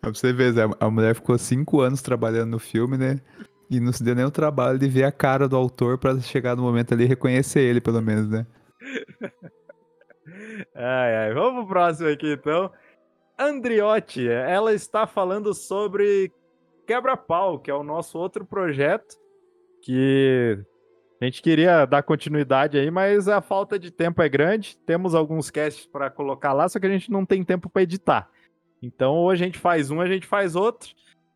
[0.00, 3.20] Pra você ver, Zé, a mulher ficou cinco anos trabalhando no filme, né?
[3.68, 6.56] E não se deu nem o trabalho de ver a cara do autor para chegar
[6.56, 8.46] no momento ali e reconhecer ele, pelo menos, né?
[10.74, 11.34] ai, ai.
[11.34, 12.70] Vamos pro próximo aqui, então.
[13.38, 16.32] Andriotti, ela está falando sobre
[16.86, 19.16] Quebra-Pau, que é o nosso outro projeto
[19.82, 20.58] que
[21.20, 24.76] a gente queria dar continuidade aí, mas a falta de tempo é grande.
[24.86, 28.30] Temos alguns casts para colocar lá, só que a gente não tem tempo para editar.
[28.82, 30.90] Então, ou a gente faz um, a gente faz outro,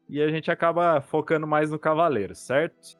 [0.08, 2.96] e a gente acaba focando mais no Cavaleiro, certo?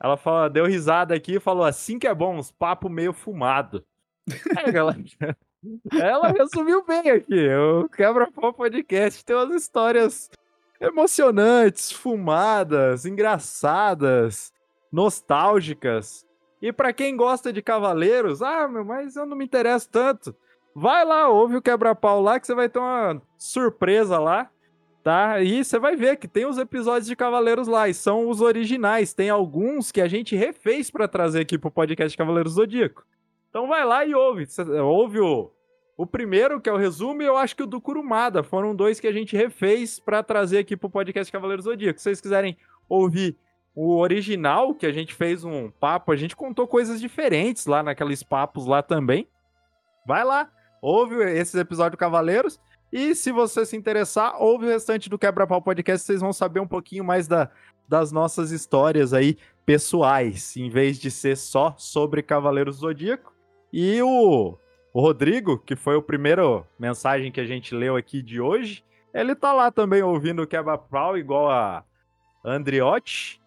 [0.00, 3.84] Ela fala, deu risada aqui e falou assim que é bom, uns papo meio fumado.
[4.30, 5.36] É.
[6.00, 7.48] Ela resumiu bem aqui.
[7.48, 10.30] O Quebra-Pau Podcast tem umas histórias
[10.80, 14.52] emocionantes, fumadas, engraçadas,
[14.90, 16.26] nostálgicas.
[16.60, 20.34] E para quem gosta de Cavaleiros, ah, meu, mas eu não me interesso tanto.
[20.74, 24.50] Vai lá, ouve o quebra-pau lá que você vai ter uma surpresa lá,
[25.02, 25.40] tá?
[25.40, 29.12] E você vai ver que tem os episódios de Cavaleiros lá e são os originais.
[29.12, 33.04] Tem alguns que a gente refez para trazer aqui pro podcast Cavaleiros Zodíaco.
[33.52, 34.46] Então vai lá e ouve.
[34.46, 35.50] Você ouve o,
[35.94, 38.42] o primeiro, que é o resumo, e eu acho que o do Kurumada.
[38.42, 41.98] Foram dois que a gente refez para trazer aqui pro podcast Cavaleiros Zodíaco.
[41.98, 42.56] Se vocês quiserem
[42.88, 43.36] ouvir
[43.74, 48.22] o original, que a gente fez um papo, a gente contou coisas diferentes lá naqueles
[48.22, 49.28] papos lá também.
[50.06, 50.50] Vai lá,
[50.80, 52.58] ouve esses episódios Cavaleiros.
[52.90, 56.66] E se você se interessar, ouve o restante do Quebra-Pau Podcast, vocês vão saber um
[56.66, 57.50] pouquinho mais da,
[57.86, 63.31] das nossas histórias aí pessoais, em vez de ser só sobre Cavaleiros Zodíaco.
[63.72, 64.56] E o,
[64.92, 68.84] o Rodrigo, que foi o primeiro mensagem que a gente leu aqui de hoje,
[69.14, 71.84] ele tá lá também ouvindo o Quebra-Pau, igual a
[72.44, 73.42] Andriotti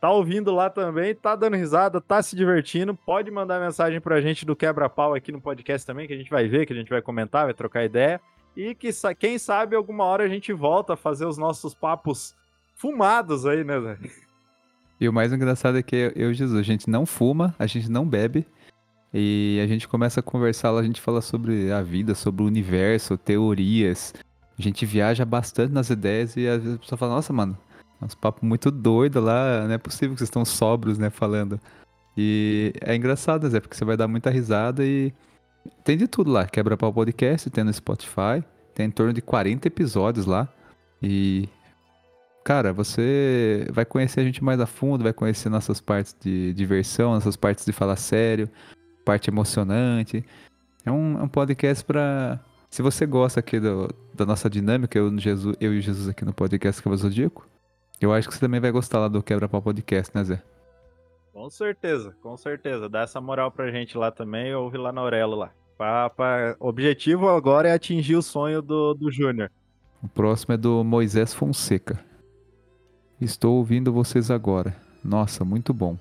[0.00, 4.46] tá ouvindo lá também, tá dando risada, tá se divertindo, pode mandar mensagem pra gente
[4.46, 7.02] do Quebra-Pau aqui no podcast também, que a gente vai ver, que a gente vai
[7.02, 8.18] comentar, vai trocar ideia.
[8.56, 12.34] E que quem sabe alguma hora a gente volta a fazer os nossos papos
[12.74, 13.98] fumados aí, né?
[14.98, 18.06] E o mais engraçado é que eu Jesus, a gente não fuma, a gente não
[18.06, 18.46] bebe.
[19.12, 22.46] E a gente começa a conversar lá, a gente fala sobre a vida, sobre o
[22.46, 24.14] universo, teorias.
[24.58, 27.58] A gente viaja bastante nas ideias e às vezes a pessoa fala, nossa, mano,
[28.00, 31.60] uns papos muito doido lá, não é possível que vocês estão sóbrios, né, falando.
[32.16, 35.12] E é engraçado, Zé, porque você vai dar muita risada e
[35.84, 36.46] tem de tudo lá.
[36.46, 40.48] Quebra Pau Podcast, tem no Spotify, tem em torno de 40 episódios lá.
[41.02, 41.48] E
[42.44, 47.14] cara, você vai conhecer a gente mais a fundo, vai conhecer nossas partes de diversão,
[47.14, 48.48] nossas partes de falar sério,
[49.04, 50.24] parte emocionante.
[50.84, 52.40] É um, é um podcast para
[52.70, 56.32] se você gosta aqui do, da nossa dinâmica, eu, Jesus, eu e Jesus aqui no
[56.32, 57.44] podcast Cavalo Zodíaco,
[58.00, 60.42] eu acho que você também vai gostar lá do Quebra Pau Podcast, né, Zé?
[61.32, 62.88] Com certeza, com certeza.
[62.88, 65.50] Dá essa moral pra gente lá também, ouve lá na Aurelo lá.
[65.76, 69.50] Pra, objetivo agora é atingir o sonho do, do Júnior.
[70.02, 71.98] O próximo é do Moisés Fonseca.
[73.20, 74.76] Estou ouvindo vocês agora.
[75.04, 75.98] Nossa, muito bom.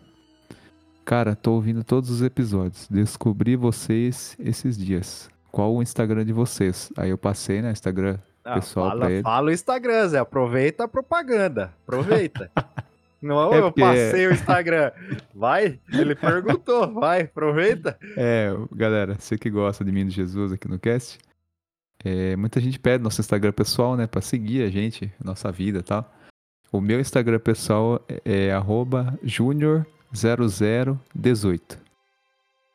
[1.09, 2.87] Cara, tô ouvindo todos os episódios.
[2.87, 5.27] Descobri vocês esses dias.
[5.51, 6.93] Qual o Instagram de vocês?
[6.95, 7.71] Aí eu passei, né?
[7.71, 9.23] Instagram ah, pessoal fala, pra ele.
[9.23, 10.19] Fala o Instagram, Zé.
[10.19, 11.73] Aproveita a propaganda.
[11.81, 12.51] Aproveita.
[13.19, 14.91] Não, é eu passei o Instagram.
[15.33, 15.79] Vai?
[15.91, 16.93] Ele perguntou.
[16.93, 17.97] Vai, aproveita.
[18.15, 21.17] É, galera, você que gosta de mim de Jesus aqui no cast,
[22.05, 25.83] é, muita gente pede nosso Instagram pessoal, né, pra seguir a gente, nossa vida e
[25.83, 26.07] tal.
[26.71, 28.53] O meu Instagram pessoal é, é
[30.13, 31.77] junior0018.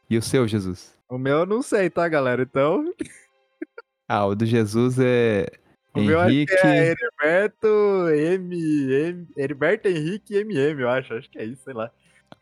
[0.09, 0.95] E o seu, Jesus?
[1.09, 2.43] O meu eu não sei, tá, galera?
[2.43, 2.93] Então.
[4.09, 5.47] ah, o do Jesus é
[5.95, 6.11] o Henrique...
[6.11, 11.15] meu acho que é Heriberto M, M, Heriberto Henrique MM, eu acho.
[11.15, 11.91] Acho que é isso, sei lá.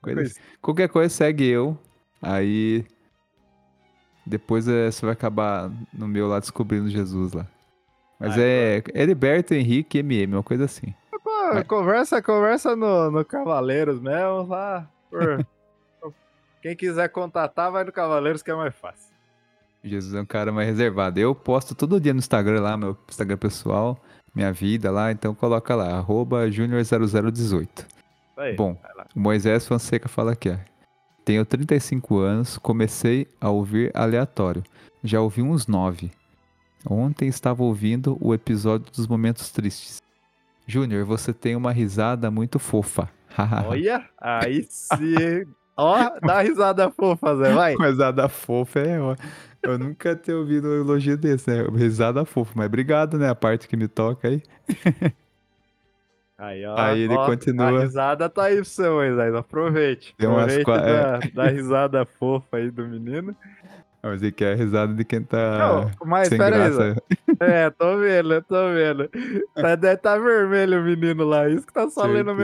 [0.01, 0.41] Coisa, assim.
[0.61, 1.79] qualquer coisa segue eu.
[2.21, 2.85] Aí
[4.25, 7.47] depois é, você vai acabar no meu lá descobrindo Jesus lá.
[8.19, 10.95] Mas Ai, é Heriberto Henrique MM, uma coisa assim.
[11.55, 14.89] Pô, conversa, conversa no, no Cavaleiros mesmo lá.
[15.11, 15.47] Por...
[16.63, 19.13] Quem quiser contatar, vai no Cavaleiros que é mais fácil.
[19.85, 21.19] Jesus é um cara mais reservado.
[21.19, 23.99] Eu posto todo dia no Instagram lá, meu Instagram pessoal,
[24.35, 27.87] minha vida lá, então coloca lá, arroba junior0018.
[28.57, 28.77] Bom,
[29.15, 30.57] o Moisés Fonseca fala aqui, ó.
[31.25, 34.63] Tenho 35 anos, comecei a ouvir aleatório.
[35.05, 36.11] Já ouvi uns 9.
[36.89, 40.03] Ontem estava ouvindo o episódio dos momentos tristes.
[40.67, 43.09] Júnior, você tem uma risada muito fofa.
[43.67, 45.47] Olha, aí sim.
[45.77, 47.75] Ó, dá risada fofa, Zé, vai.
[47.77, 49.17] risada fofa é, ó.
[49.63, 51.63] Eu nunca ter ouvido um elogio desse, né?
[51.75, 53.29] Risada fofa, mas obrigado, né?
[53.29, 54.43] A parte que me toca aí.
[56.43, 57.69] Aí, ó, aí ele ó, continua.
[57.69, 59.33] A risada tá aí pro seu, Moisés.
[59.33, 60.13] Aproveite.
[60.19, 60.79] Tem umas Aproveite qua...
[60.79, 61.31] da, é.
[61.31, 63.37] da, risada fofa aí do menino.
[64.03, 65.59] Mas ele quer a risada de quem tá.
[65.59, 66.83] Não, mas sem pera graça.
[66.83, 67.37] aí.
[67.39, 69.09] É, tô vendo, tô vendo.
[69.55, 71.49] Tá, deve tá vermelho o menino lá.
[71.49, 72.35] Isso que tá só lendo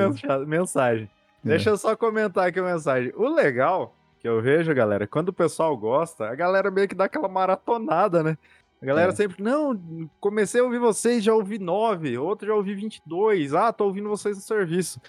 [0.46, 1.10] mensagem.
[1.44, 1.48] É.
[1.48, 3.12] Deixa eu só comentar aqui a mensagem.
[3.16, 7.04] O legal que eu vejo, galera, quando o pessoal gosta, a galera meio que dá
[7.04, 8.38] aquela maratonada, né?
[8.80, 9.14] A galera é.
[9.14, 13.86] sempre, não, comecei a ouvir vocês, já ouvi nove, outro já ouvi 22, ah, tô
[13.86, 15.00] ouvindo vocês no serviço.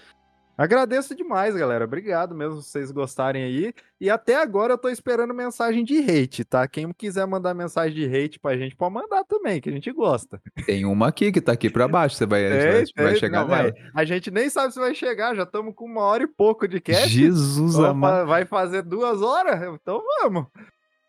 [0.60, 1.86] Agradeço demais, galera.
[1.86, 3.73] Obrigado mesmo vocês gostarem aí.
[3.98, 6.68] E até agora eu tô esperando mensagem de hate, tá?
[6.68, 10.41] Quem quiser mandar mensagem de hate pra gente, pode mandar também, que a gente gosta.
[10.65, 13.72] Tem uma aqui que tá aqui pra baixo, você vai, vai, vai, chegar não, nela.
[13.72, 13.91] Vai.
[13.95, 16.81] A gente nem sabe se vai chegar, já estamos com uma hora e pouco de
[16.81, 17.07] cast.
[17.07, 18.27] Jesus amado.
[18.27, 19.61] Vai fazer duas horas?
[19.81, 20.45] Então vamos.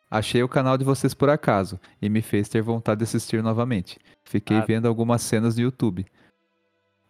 [0.08, 3.98] Achei o canal de vocês por acaso e me fez ter vontade de assistir novamente.
[4.22, 4.64] Fiquei ah.
[4.64, 6.06] vendo algumas cenas no YouTube.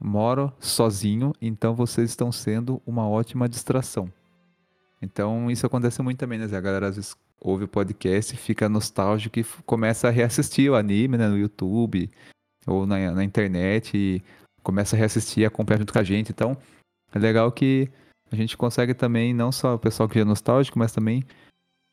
[0.03, 4.11] Moro sozinho, então vocês estão sendo uma ótima distração.
[5.03, 6.45] Então isso acontece muito também, né?
[6.45, 11.17] A galera às vezes ouve o podcast, fica nostálgico e começa a reassistir o anime
[11.17, 12.11] né, no YouTube
[12.67, 14.23] ou na, na internet e
[14.63, 16.31] começa a reassistir e acompanhar junto com a gente.
[16.31, 16.57] Então
[17.15, 17.91] é legal que
[18.31, 21.25] a gente consegue também, não só o pessoal que é nostálgico, mas também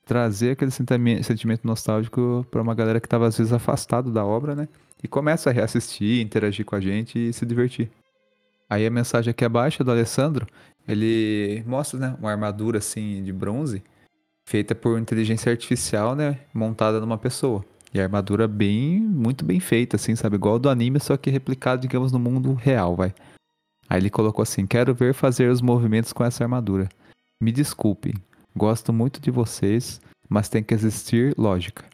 [0.06, 4.68] trazer aquele sentimento nostálgico para uma galera que estava às vezes afastado da obra, né?
[5.04, 7.90] E começa a reassistir, interagir com a gente e se divertir.
[8.70, 10.48] Aí a mensagem aqui abaixo é do Alessandro,
[10.88, 13.84] ele mostra, né, uma armadura assim de bronze
[14.48, 17.66] feita por inteligência artificial, né, montada numa pessoa.
[17.94, 20.36] E a armadura bem, muito bem feita, assim, sabe?
[20.36, 23.14] Igual do anime, só que replicado, digamos, no mundo real, vai.
[23.90, 26.90] Aí ele colocou assim: Quero ver fazer os movimentos com essa armadura.
[27.42, 28.14] Me desculpem,
[28.56, 31.86] gosto muito de vocês, mas tem que existir lógica.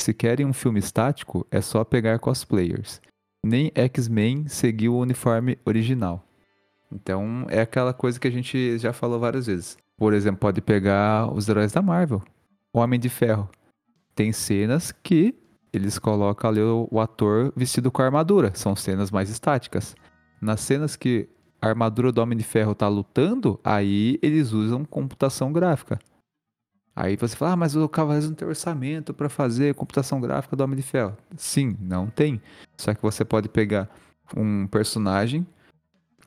[0.00, 3.00] Se querem um filme estático, é só pegar cosplayers.
[3.44, 6.24] Nem X-Men seguiu o uniforme original.
[6.92, 9.76] Então é aquela coisa que a gente já falou várias vezes.
[9.96, 12.22] Por exemplo, pode pegar os heróis da Marvel.
[12.72, 13.48] Homem de Ferro.
[14.14, 15.34] Tem cenas que
[15.72, 18.52] eles colocam ali o, o ator vestido com a armadura.
[18.54, 19.94] São cenas mais estáticas.
[20.40, 21.28] Nas cenas que
[21.60, 25.98] a armadura do Homem de Ferro tá lutando, aí eles usam computação gráfica.
[27.00, 30.64] Aí você fala, ah, mas o Cavaleiros não tem orçamento para fazer computação gráfica do
[30.64, 31.16] Homem de Ferro.
[31.36, 32.42] Sim, não tem.
[32.76, 33.88] Só que você pode pegar
[34.36, 35.46] um personagem,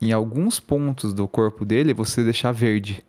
[0.02, 3.04] em alguns pontos do corpo dele, você deixar verde.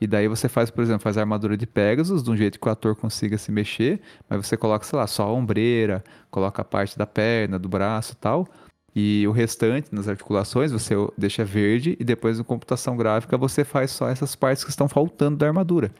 [0.00, 2.68] E daí você faz, por exemplo, faz a armadura de Pegasus, de um jeito que
[2.68, 4.00] o ator consiga se mexer,
[4.30, 8.14] mas você coloca, sei lá, só a ombreira, coloca a parte da perna, do braço
[8.14, 8.46] tal.
[8.94, 13.90] E o restante, nas articulações, você deixa verde e depois na computação gráfica você faz
[13.90, 15.90] só essas partes que estão faltando da armadura.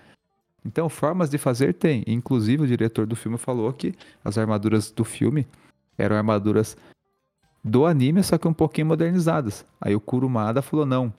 [0.64, 2.05] Então, formas de fazer tem.
[2.06, 3.94] Inclusive, o diretor do filme falou que
[4.24, 5.47] as armaduras do filme
[5.98, 6.76] eram armaduras
[7.64, 9.64] do anime, só que um pouquinho modernizadas.
[9.80, 11.12] Aí o Kurumada falou: não,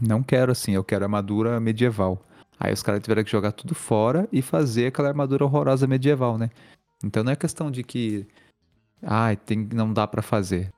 [0.00, 2.22] não quero assim, eu quero armadura medieval.
[2.58, 6.50] Aí os caras tiveram que jogar tudo fora e fazer aquela armadura horrorosa medieval, né?
[7.04, 8.26] Então não é questão de que.
[9.02, 10.72] Ai, tem, não dá para fazer.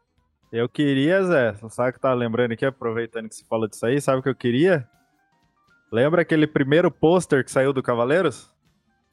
[0.50, 4.20] Eu queria, Zé, sabe que tá lembrando aqui, aproveitando que você fala disso aí, sabe
[4.20, 4.88] o que eu queria?
[5.90, 8.50] Lembra aquele primeiro pôster que saiu do Cavaleiros?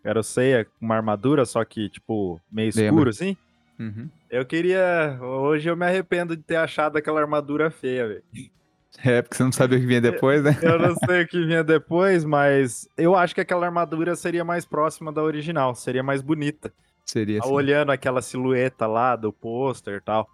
[0.03, 3.09] Era o Seiya com uma armadura, só que, tipo, meio escuro, Lembra.
[3.09, 3.37] assim?
[3.79, 4.09] Uhum.
[4.29, 5.17] Eu queria.
[5.21, 8.23] Hoje eu me arrependo de ter achado aquela armadura feia, velho.
[9.03, 10.57] É, porque você não sabia o que vinha depois, né?
[10.61, 14.65] eu não sei o que vinha depois, mas eu acho que aquela armadura seria mais
[14.65, 16.71] próxima da original, seria mais bonita.
[17.05, 17.51] Seria assim.
[17.51, 20.29] Olhando aquela silhueta lá do pôster e tal.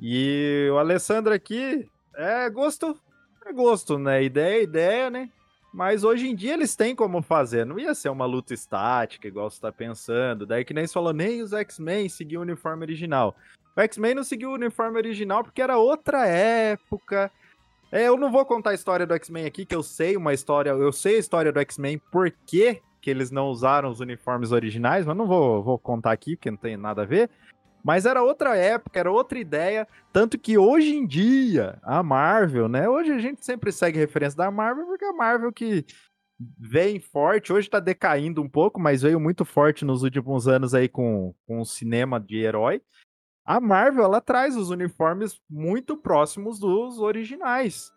[0.00, 2.98] E o Alessandro aqui é gosto,
[3.46, 4.22] é gosto, né?
[4.22, 5.30] Ideia é ideia, né?
[5.72, 7.66] Mas hoje em dia eles têm como fazer.
[7.66, 10.46] Não ia ser uma luta estática, igual você tá pensando.
[10.46, 13.34] Daí que nem você falou, nem os X-Men seguiam o uniforme original.
[13.76, 17.30] O X-Men não seguiu o uniforme original porque era outra época.
[17.90, 20.70] É, eu não vou contar a história do X-Men aqui, que eu sei uma história.
[20.70, 25.16] Eu sei a história do X-Men, por que eles não usaram os uniformes originais, mas
[25.16, 27.28] não vou, vou contar aqui, porque não tem nada a ver.
[27.84, 29.86] Mas era outra época, era outra ideia.
[30.10, 32.88] Tanto que hoje em dia, a Marvel, né?
[32.88, 35.84] Hoje a gente sempre segue referência da Marvel, porque a Marvel que
[36.58, 40.88] vem forte, hoje tá decaindo um pouco, mas veio muito forte nos últimos anos aí
[40.88, 42.80] com, com o cinema de herói.
[43.44, 47.92] A Marvel, ela traz os uniformes muito próximos dos originais.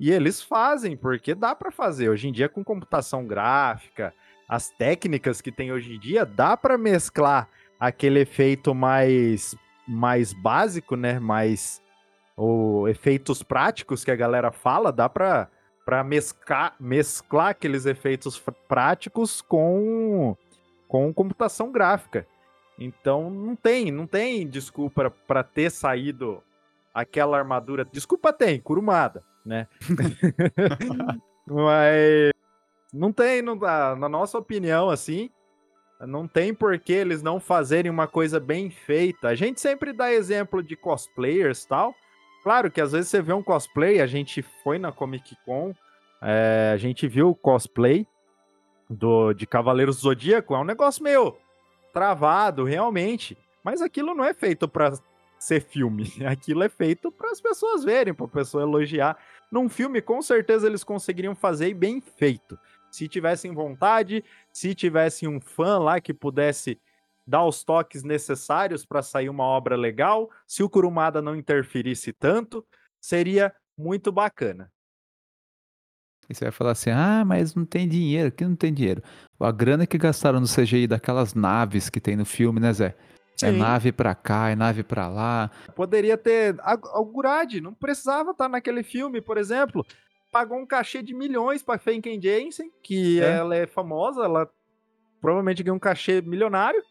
[0.00, 2.08] E eles fazem, porque dá para fazer.
[2.08, 4.14] Hoje em dia, com computação gráfica,
[4.48, 7.48] as técnicas que tem hoje em dia, dá para mesclar
[7.78, 9.54] aquele efeito mais
[9.86, 11.18] mais básico, né?
[11.18, 11.82] Mais
[12.36, 15.48] o efeitos práticos que a galera fala, dá para
[15.84, 20.36] para mesclar, mesclar aqueles efeitos práticos com
[20.88, 22.26] com computação gráfica.
[22.78, 26.42] Então não tem, não tem desculpa para ter saído
[26.92, 27.84] aquela armadura.
[27.84, 29.68] Desculpa tem, curumada, né?
[31.46, 32.32] Mas
[32.92, 33.94] não tem, não dá.
[33.94, 35.30] Na nossa opinião, assim,
[36.00, 39.28] não tem por que eles não fazerem uma coisa bem feita.
[39.28, 41.94] A gente sempre dá exemplo de cosplayers tal.
[42.42, 45.74] Claro que às vezes você vê um cosplay, a gente foi na Comic Con,
[46.22, 48.06] é, a gente viu o cosplay
[48.88, 51.36] do, de Cavaleiros do Zodíaco, é um negócio meio
[51.92, 53.36] travado, realmente.
[53.64, 54.92] Mas aquilo não é feito para
[55.38, 56.12] ser filme.
[56.24, 59.16] Aquilo é feito para as pessoas verem, para a pessoa elogiar.
[59.50, 62.58] Num filme, com certeza eles conseguiriam fazer bem feito
[62.96, 66.80] se tivessem vontade, se tivessem um fã lá que pudesse
[67.26, 72.64] dar os toques necessários para sair uma obra legal, se o Kurumada não interferisse tanto,
[72.98, 74.72] seria muito bacana.
[76.26, 79.02] E você vai falar assim: ah, mas não tem dinheiro, aqui não tem dinheiro.
[79.38, 82.86] A grana que gastaram no CGI daquelas naves que tem no filme, né, Zé?
[82.86, 82.94] É
[83.36, 83.46] Sim.
[83.48, 85.50] É nave pra cá, é nave pra lá.
[85.74, 86.56] Poderia ter.
[86.60, 89.84] A Gurad não precisava estar naquele filme, por exemplo
[90.36, 93.38] pagou um cachê de milhões pra Fenken Jensen, que é.
[93.38, 94.46] ela é famosa, ela
[95.18, 96.82] provavelmente ganhou um cachê milionário.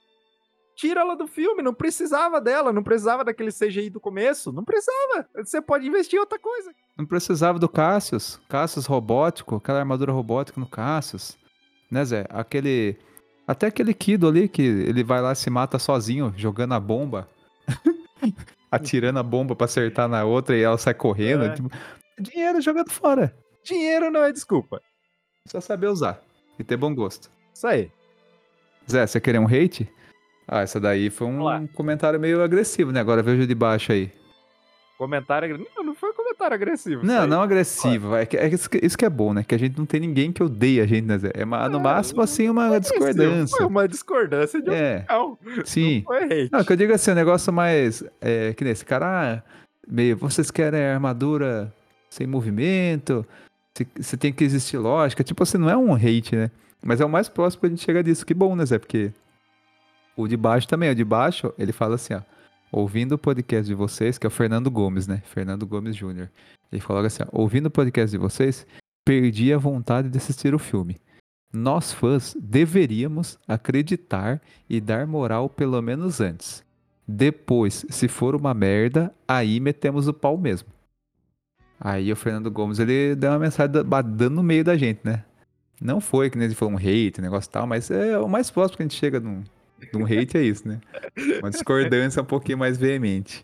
[0.76, 5.30] Tira ela do filme, não precisava dela, não precisava daquele CGI do começo, não precisava.
[5.36, 6.74] Você pode investir em outra coisa.
[6.98, 11.38] Não precisava do Cassius, Cassius robótico, aquela armadura robótica no Cassius.
[11.92, 12.26] Né, Zé?
[12.30, 12.98] Aquele.
[13.48, 17.30] Até aquele Kido ali que ele vai lá e se mata sozinho, jogando a bomba.
[18.72, 21.46] atirando a bomba pra acertar na outra e ela sai correndo.
[21.46, 21.54] É.
[21.54, 21.70] Tipo,
[22.20, 23.36] dinheiro jogado fora.
[23.64, 24.82] Dinheiro não é desculpa.
[25.48, 26.22] Só saber usar
[26.58, 27.30] e ter bom gosto.
[27.54, 27.92] Isso aí.
[28.90, 29.90] Zé, você querer um hate?
[30.48, 33.00] Ah, essa daí foi um comentário meio agressivo, né?
[33.00, 34.12] Agora vejo de baixo aí.
[34.98, 37.06] Comentário Não, não foi comentário agressivo.
[37.06, 38.16] Não, não agressivo.
[38.16, 39.44] É, que, é isso, que, isso que é bom, né?
[39.44, 41.32] Que a gente não tem ninguém que odeie a gente, né, Zé?
[41.34, 43.58] É uma, no é, máximo, assim, uma discordância.
[43.58, 45.06] Foi uma discordância de é.
[45.10, 45.66] opinião.
[45.66, 45.98] Sim.
[45.98, 46.50] Não foi hate.
[46.52, 48.04] Não, que eu digo assim, um negócio mais.
[48.22, 49.44] É, que nesse cara, ah,
[49.86, 50.16] meio.
[50.16, 51.74] Vocês querem armadura
[52.16, 53.26] sem movimento?
[54.00, 55.24] Você tem que existir lógica.
[55.24, 56.50] Tipo assim, não é um hate, né?
[56.84, 58.26] Mas é o mais próximo que a gente chega disso.
[58.26, 58.80] Que bom, né, Zé?
[58.80, 59.12] Porque
[60.16, 60.90] o de baixo também.
[60.90, 62.22] O de baixo, ele fala assim, ó.
[62.72, 65.22] Ouvindo o podcast de vocês, que é o Fernando Gomes, né?
[65.26, 66.30] Fernando Gomes Júnior.
[66.72, 67.28] Ele falou assim, ó.
[67.32, 68.66] Ouvindo o podcast de vocês,
[69.04, 70.98] perdi a vontade de assistir o filme.
[71.52, 76.64] Nós fãs deveríamos acreditar e dar moral pelo menos antes.
[77.08, 80.75] Depois, se for uma merda, aí metemos o pau mesmo.
[81.80, 85.24] Aí o Fernando Gomes, ele deu uma mensagem dando no meio da gente, né?
[85.82, 88.78] Não foi que nem ele falou um hate, negócio tal, mas é o mais próximo
[88.78, 89.44] que a gente chega num,
[90.06, 90.80] hate é isso, né?
[91.40, 93.44] Uma discordância um pouquinho mais veemente.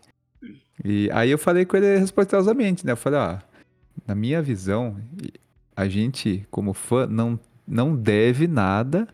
[0.84, 2.92] E aí eu falei com ele respeitosamente, né?
[2.92, 3.38] Eu falei, ó,
[4.06, 4.96] na minha visão,
[5.76, 9.06] a gente, como fã, não, não deve nada,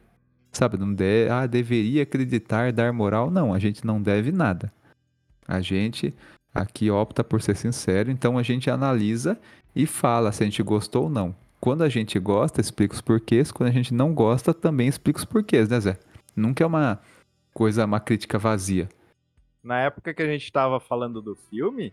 [0.52, 0.78] sabe?
[0.78, 3.30] Não deve, ah, deveria acreditar, dar moral.
[3.30, 4.72] Não, a gente não deve nada.
[5.46, 6.14] A gente
[6.54, 9.38] aqui opta por ser sincero, então a gente analisa
[9.74, 11.34] e fala se a gente gostou ou não.
[11.60, 13.50] Quando a gente gosta, explica os porquês.
[13.50, 15.98] Quando a gente não gosta, também explica os porquês, né, Zé?
[16.34, 17.00] Nunca é uma
[17.52, 18.88] coisa, uma crítica vazia.
[19.62, 21.92] Na época que a gente tava falando do filme,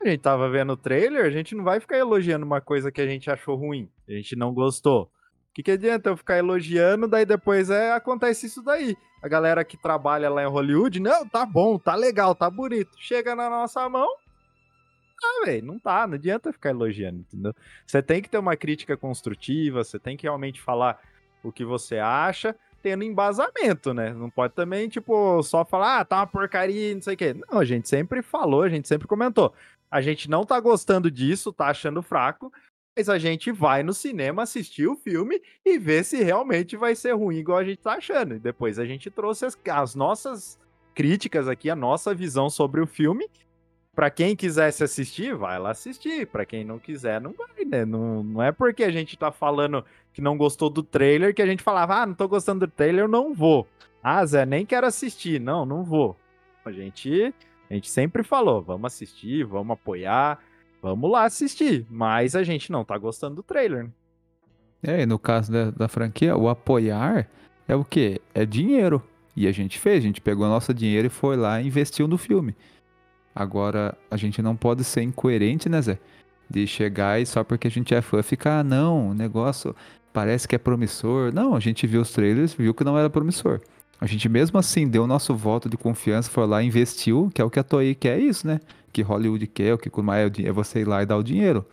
[0.00, 3.00] a gente tava vendo o trailer, a gente não vai ficar elogiando uma coisa que
[3.00, 5.04] a gente achou ruim, a gente não gostou.
[5.04, 5.08] O
[5.54, 8.94] que, que adianta eu ficar elogiando, daí depois é, acontece isso daí.
[9.26, 12.92] A galera que trabalha lá em Hollywood, não, tá bom, tá legal, tá bonito.
[12.96, 14.08] Chega na nossa mão,
[15.20, 17.52] ah, velho, não tá, não adianta ficar elogiando, entendeu?
[17.84, 21.00] Você tem que ter uma crítica construtiva, você tem que realmente falar
[21.42, 24.14] o que você acha, tendo embasamento, né?
[24.14, 27.34] Não pode também, tipo, só falar, ah, tá uma porcaria, não sei o quê.
[27.34, 29.52] Não, a gente sempre falou, a gente sempre comentou.
[29.90, 32.52] A gente não tá gostando disso, tá achando fraco,
[32.96, 37.12] mas a gente vai no cinema assistir o filme e ver se realmente vai ser
[37.12, 38.34] ruim igual a gente tá achando.
[38.34, 40.58] E depois a gente trouxe as, as nossas
[40.94, 43.28] críticas aqui, a nossa visão sobre o filme
[43.96, 46.26] para quem quisesse assistir, vai lá assistir.
[46.26, 47.86] Para quem não quiser, não vai, né?
[47.86, 49.82] Não, não é porque a gente tá falando
[50.12, 53.04] que não gostou do trailer que a gente falava, ah, não tô gostando do trailer,
[53.04, 53.66] eu não vou.
[54.02, 55.40] Ah, Zé, nem quero assistir.
[55.40, 56.14] Não, não vou.
[56.62, 57.34] A gente,
[57.70, 60.38] a gente sempre falou, vamos assistir, vamos apoiar,
[60.82, 61.86] vamos lá assistir.
[61.90, 63.84] Mas a gente não tá gostando do trailer.
[63.84, 63.90] Né?
[64.82, 67.28] É, e no caso da, da franquia, o apoiar
[67.66, 68.20] é o quê?
[68.34, 69.02] É dinheiro.
[69.34, 72.16] E a gente fez, a gente pegou nosso dinheiro e foi lá e investiu no
[72.16, 72.54] filme.
[73.34, 75.98] Agora, a gente não pode ser incoerente, né, Zé?
[76.48, 79.76] De chegar e só porque a gente é fã ficar, ah, não, o negócio
[80.12, 81.34] parece que é promissor.
[81.34, 83.60] Não, a gente viu os trailers, viu que não era promissor.
[84.00, 87.44] A gente mesmo assim deu o nosso voto de confiança, foi lá investiu, que é
[87.44, 88.60] o que a Toei quer, é isso, né?
[88.96, 91.66] Que Hollywood quer, o que é, é você ir lá e dar o dinheiro.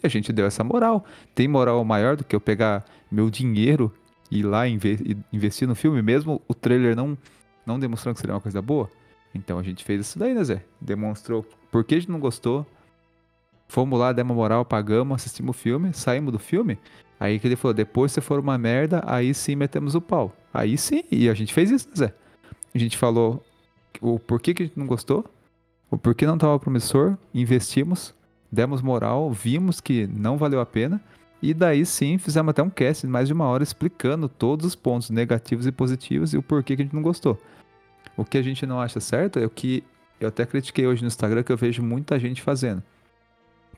[0.00, 1.04] E a gente deu essa moral.
[1.34, 3.92] Tem moral maior do que eu pegar meu dinheiro
[4.30, 4.78] e ir lá e
[5.32, 7.18] investir no filme, mesmo o trailer não,
[7.66, 8.88] não demonstrando que seria uma coisa boa?
[9.34, 10.64] Então a gente fez isso daí, né, Zé?
[10.80, 12.64] Demonstrou por que a gente não gostou.
[13.66, 16.78] Fomos lá, demos moral, pagamos, assistimos o filme, saímos do filme.
[17.18, 20.32] Aí que ele falou, depois se for uma merda, aí sim metemos o pau.
[20.54, 22.14] Aí sim, e a gente fez isso, né, Zé?
[22.72, 23.44] A gente falou
[24.00, 25.28] o porquê que a gente não gostou,
[25.90, 28.14] o porquê não estava promissor, investimos,
[28.50, 31.00] demos moral, vimos que não valeu a pena.
[31.40, 34.74] E daí sim fizemos até um cast de mais de uma hora explicando todos os
[34.74, 37.38] pontos negativos e positivos e o porquê que a gente não gostou.
[38.16, 39.84] O que a gente não acha certo é o que
[40.20, 42.82] eu até critiquei hoje no Instagram, que eu vejo muita gente fazendo.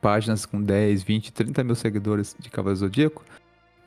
[0.01, 3.23] Páginas com 10, 20, 30 mil seguidores de Cavaleiro Zodíaco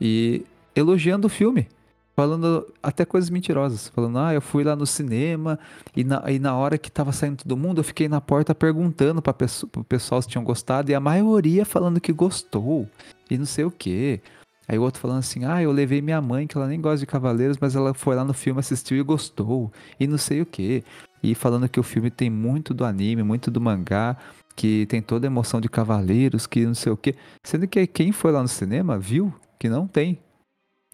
[0.00, 1.66] e elogiando o filme.
[2.16, 3.88] Falando até coisas mentirosas.
[3.88, 5.58] Falando, ah, eu fui lá no cinema
[5.96, 9.20] e na, e na hora que tava saindo todo mundo, eu fiquei na porta perguntando
[9.20, 9.34] para
[9.76, 12.88] o pessoal se tinham gostado e a maioria falando que gostou
[13.30, 14.20] e não sei o que.
[14.66, 17.06] Aí o outro falando assim: ah, eu levei minha mãe, que ela nem gosta de
[17.06, 20.82] Cavaleiros, mas ela foi lá no filme, assistiu e gostou, e não sei o que.
[21.22, 24.16] E falando que o filme tem muito do anime, muito do mangá,
[24.56, 27.14] que tem toda a emoção de Cavaleiros, que não sei o que.
[27.42, 30.18] Sendo que quem foi lá no cinema viu que não tem.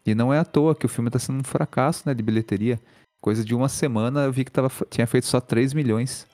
[0.05, 2.79] E não é à toa que o filme está sendo um fracasso né, de bilheteria.
[3.21, 6.27] Coisa de uma semana eu vi que tava, tinha feito só 3 milhões.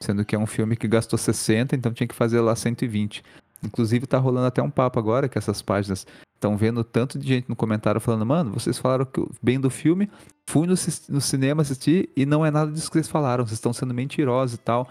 [0.00, 3.22] Sendo que é um filme que gastou 60, então tinha que fazer lá 120.
[3.62, 7.48] Inclusive tá rolando até um papo agora que essas páginas estão vendo tanto de gente
[7.48, 10.10] no comentário falando, mano, vocês falaram que, bem do filme,
[10.48, 10.74] fui no,
[11.08, 14.56] no cinema assistir e não é nada disso que vocês falaram, vocês estão sendo mentirosos
[14.56, 14.88] e tal.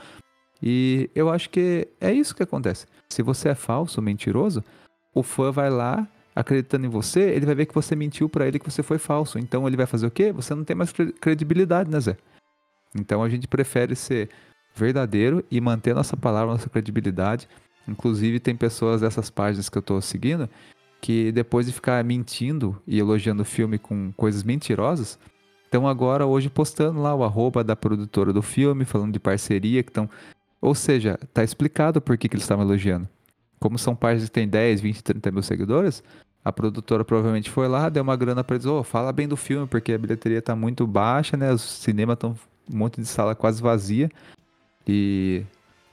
[0.64, 2.86] E eu acho que é isso que acontece.
[3.10, 4.64] Se você é falso, mentiroso,
[5.14, 8.60] o fã vai lá, acreditando em você, ele vai ver que você mentiu para ele
[8.60, 9.38] que você foi falso.
[9.38, 10.32] Então ele vai fazer o quê?
[10.32, 12.18] Você não tem mais credibilidade, né, Zé?
[12.96, 14.30] Então a gente prefere ser
[14.76, 17.48] verdadeiro e manter nossa palavra, nossa credibilidade.
[17.88, 20.50] Inclusive tem pessoas dessas páginas que eu tô seguindo
[21.02, 25.18] que depois de ficar mentindo e elogiando o filme com coisas mentirosas,
[25.66, 29.90] estão agora hoje postando lá o arroba da produtora do filme, falando de parceria, que
[29.90, 30.08] estão...
[30.62, 33.10] Ou seja, tá explicado por que, que eles estavam elogiando.
[33.62, 36.04] Como são páginas que têm 10, 20, 30 mil seguidores,
[36.44, 39.68] a produtora provavelmente foi lá, deu uma grana para eles, oh, fala bem do filme,
[39.68, 41.54] porque a bilheteria tá muito baixa, né?
[41.54, 42.36] Os cinemas estão
[42.68, 44.10] um monte de sala quase vazia.
[44.88, 45.44] E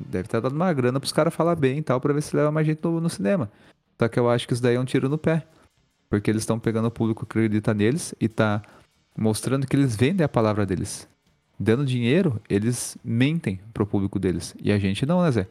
[0.01, 2.35] deve estar tá dando uma grana pros caras falar bem e tal, pra ver se
[2.35, 3.51] leva mais gente no, no cinema.
[4.01, 5.47] Só que eu acho que isso daí é um tiro no pé.
[6.09, 8.63] Porque eles estão pegando o público que acredita neles e tá
[9.15, 11.07] mostrando que eles vendem a palavra deles.
[11.61, 14.55] Dando dinheiro, eles mentem pro público deles.
[14.59, 15.47] E a gente não, né, Zé?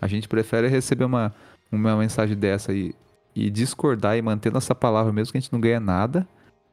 [0.00, 1.32] A gente prefere receber uma,
[1.72, 2.94] uma mensagem dessa e,
[3.34, 6.28] e discordar e manter nossa palavra, mesmo que a gente não ganhe nada,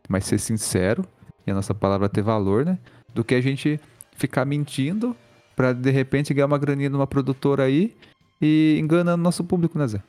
[0.07, 1.05] mas ser sincero
[1.47, 2.77] e a nossa palavra ter valor, né?
[3.13, 3.79] Do que a gente
[4.15, 5.15] ficar mentindo
[5.55, 7.95] para de repente ganhar uma graninha numa produtora aí
[8.41, 10.03] e enganando nosso público, né, Zé?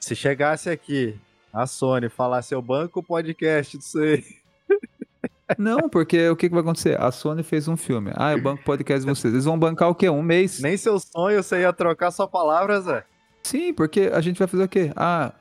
[0.00, 1.18] Se chegasse aqui
[1.52, 4.24] a Sony falasse eu banco o podcast disso aí.
[5.58, 7.00] Não, porque o que, que vai acontecer?
[7.00, 8.12] A Sony fez um filme.
[8.14, 9.34] Ah, eu banco podcast de vocês.
[9.34, 10.08] Eles vão bancar o quê?
[10.08, 10.60] Um mês?
[10.60, 13.04] Nem seu sonho você ia trocar sua palavra, Zé.
[13.42, 14.92] Sim, porque a gente vai fazer o quê?
[14.94, 15.32] Ah,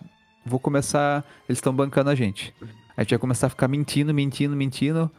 [0.45, 1.23] vou começar.
[1.47, 2.53] Eles estão bancando a gente.
[2.95, 5.09] A gente vai começar a ficar mentindo, mentindo, mentindo,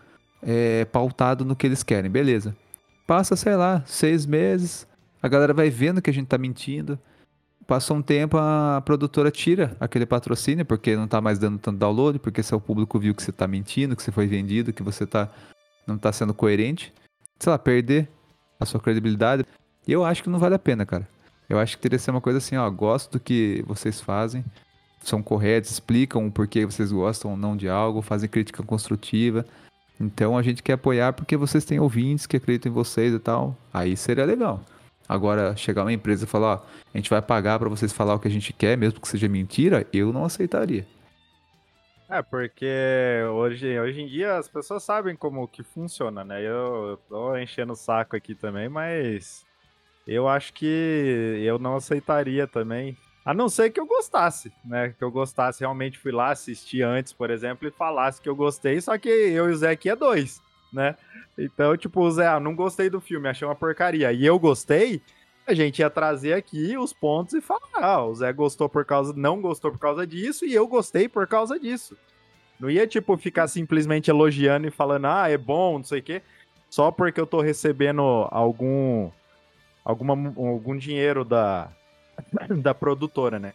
[0.42, 2.10] é, pautado no que eles querem.
[2.10, 2.56] Beleza.
[3.06, 4.86] Passa, sei lá, seis meses.
[5.22, 6.98] A galera vai vendo que a gente tá mentindo.
[7.66, 12.18] Passa um tempo, a produtora tira aquele patrocínio, porque não tá mais dando tanto download,
[12.18, 15.30] porque seu público viu que você tá mentindo, que você foi vendido, que você tá,
[15.86, 16.92] não tá sendo coerente.
[17.38, 18.08] Sei lá, perder
[18.58, 19.44] a sua credibilidade.
[19.86, 21.08] Eu acho que não vale a pena, cara.
[21.50, 24.44] Eu acho que teria que ser uma coisa assim, ó, gosto do que vocês fazem,
[25.02, 29.44] são corretos, explicam o porquê vocês gostam ou não de algo, fazem crítica construtiva.
[30.00, 33.56] Então a gente quer apoiar porque vocês têm ouvintes que acreditam em vocês e tal.
[33.74, 34.62] Aí seria legal.
[35.08, 36.62] Agora, chegar uma empresa e falar, ó,
[36.94, 39.28] a gente vai pagar para vocês falar o que a gente quer, mesmo que seja
[39.28, 40.86] mentira, eu não aceitaria.
[42.08, 46.40] É, porque hoje, hoje em dia as pessoas sabem como que funciona, né?
[46.40, 49.44] Eu, eu tô enchendo o saco aqui também, mas
[50.06, 52.96] eu acho que eu não aceitaria também.
[53.24, 54.94] A não ser que eu gostasse, né?
[54.98, 58.80] Que eu gostasse, realmente fui lá assistir antes, por exemplo, e falasse que eu gostei,
[58.80, 60.40] só que eu e o Zé aqui é dois,
[60.72, 60.96] né?
[61.38, 64.12] Então, tipo, o Zé, ah, não gostei do filme, achei uma porcaria.
[64.12, 65.02] E eu gostei,
[65.46, 69.12] a gente ia trazer aqui os pontos e falar, ah, o Zé gostou por causa,
[69.14, 71.96] não gostou por causa disso, e eu gostei por causa disso.
[72.58, 76.22] Não ia, tipo, ficar simplesmente elogiando e falando, ah, é bom, não sei o quê,
[76.70, 79.10] só porque eu tô recebendo algum
[79.84, 81.68] alguma, algum dinheiro da,
[82.62, 83.52] da produtora, né?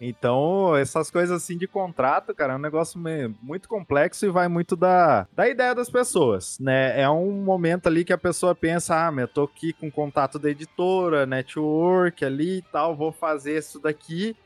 [0.00, 3.00] Então, essas coisas assim de contrato, cara, é um negócio
[3.42, 7.00] muito complexo e vai muito da, da ideia das pessoas, né?
[7.00, 10.50] É um momento ali que a pessoa pensa, ah, eu tô aqui com contato da
[10.50, 14.36] editora, network ali e tal, vou fazer isso daqui.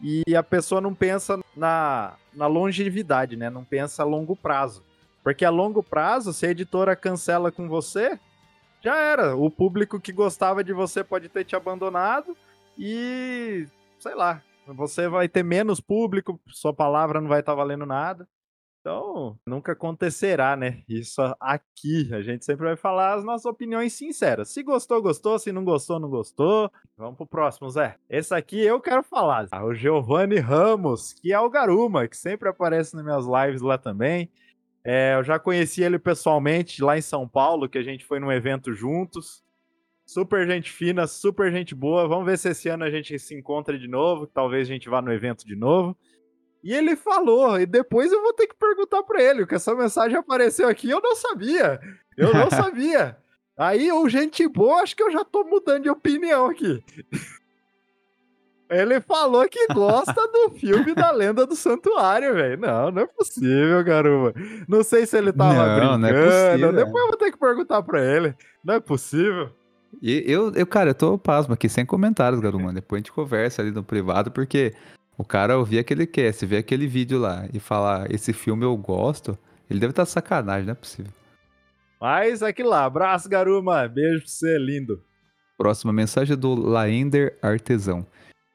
[0.00, 3.50] E a pessoa não pensa na, na longevidade, né?
[3.50, 4.82] Não pensa a longo prazo.
[5.22, 8.18] Porque a longo prazo, se a editora cancela com você,
[8.82, 9.36] já era.
[9.36, 12.36] O público que gostava de você pode ter te abandonado
[12.78, 13.66] e,
[13.98, 18.26] sei lá, você vai ter menos público, sua palavra não vai estar tá valendo nada.
[18.80, 20.82] Então, nunca acontecerá, né?
[20.88, 22.08] Isso aqui.
[22.14, 24.48] A gente sempre vai falar as nossas opiniões sinceras.
[24.48, 25.38] Se gostou, gostou.
[25.38, 26.72] Se não gostou, não gostou.
[26.96, 27.96] Vamos pro próximo, Zé.
[28.08, 29.46] Esse aqui eu quero falar.
[29.62, 34.30] O Giovanni Ramos, que é o Garuma, que sempre aparece nas minhas lives lá também.
[34.92, 38.32] É, eu já conheci ele pessoalmente lá em São Paulo, que a gente foi num
[38.32, 39.40] evento juntos.
[40.04, 42.08] Super gente fina, super gente boa.
[42.08, 44.26] Vamos ver se esse ano a gente se encontra de novo.
[44.26, 45.96] Talvez a gente vá no evento de novo.
[46.60, 50.18] E ele falou, e depois eu vou ter que perguntar para ele, que essa mensagem
[50.18, 51.80] apareceu aqui, eu não sabia.
[52.16, 53.16] Eu não sabia.
[53.56, 56.82] Aí, o gente boa, acho que eu já tô mudando de opinião aqui.
[58.70, 62.56] Ele falou que gosta do filme da Lenda do Santuário, velho.
[62.56, 64.38] Não, não é possível, garoto.
[64.68, 65.98] Não sei se ele tava não, brincando.
[65.98, 66.72] Não é possível.
[66.72, 68.32] Depois eu vou ter que perguntar pra ele.
[68.64, 69.50] Não é possível.
[70.00, 72.72] E eu, eu, cara, eu tô pasmo aqui, sem comentários, Garuma.
[72.72, 74.72] Depois a gente conversa ali no privado, porque
[75.18, 79.36] o cara ouvir aquele cast, ver aquele vídeo lá e falar, esse filme eu gosto,
[79.68, 81.12] ele deve estar tá sacanagem, não é possível.
[82.00, 83.88] Mas aqui lá, abraço, Garuma.
[83.88, 85.02] Beijo pra você, lindo.
[85.58, 88.06] Próxima mensagem do Laender Artesão.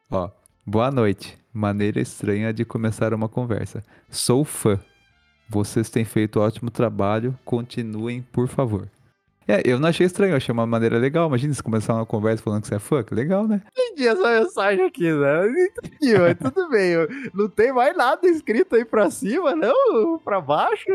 [0.10, 0.30] Ó,
[0.65, 1.38] boa noite.
[1.52, 3.84] Maneira estranha de começar uma conversa.
[4.10, 4.80] Sou fã.
[5.49, 7.38] Vocês têm feito ótimo trabalho.
[7.44, 8.88] Continuem, por favor.
[9.48, 11.27] É, eu não achei estranho, eu achei uma maneira legal.
[11.27, 13.61] Imagina se começar uma conversa falando que você é fã, que legal, né?
[13.72, 15.45] Entendi essa mensagem aqui, né?
[15.45, 16.95] Eu entendi, mas tudo bem.
[17.34, 20.19] Não tem mais nada escrito aí pra cima, não?
[20.19, 20.86] Pra baixo?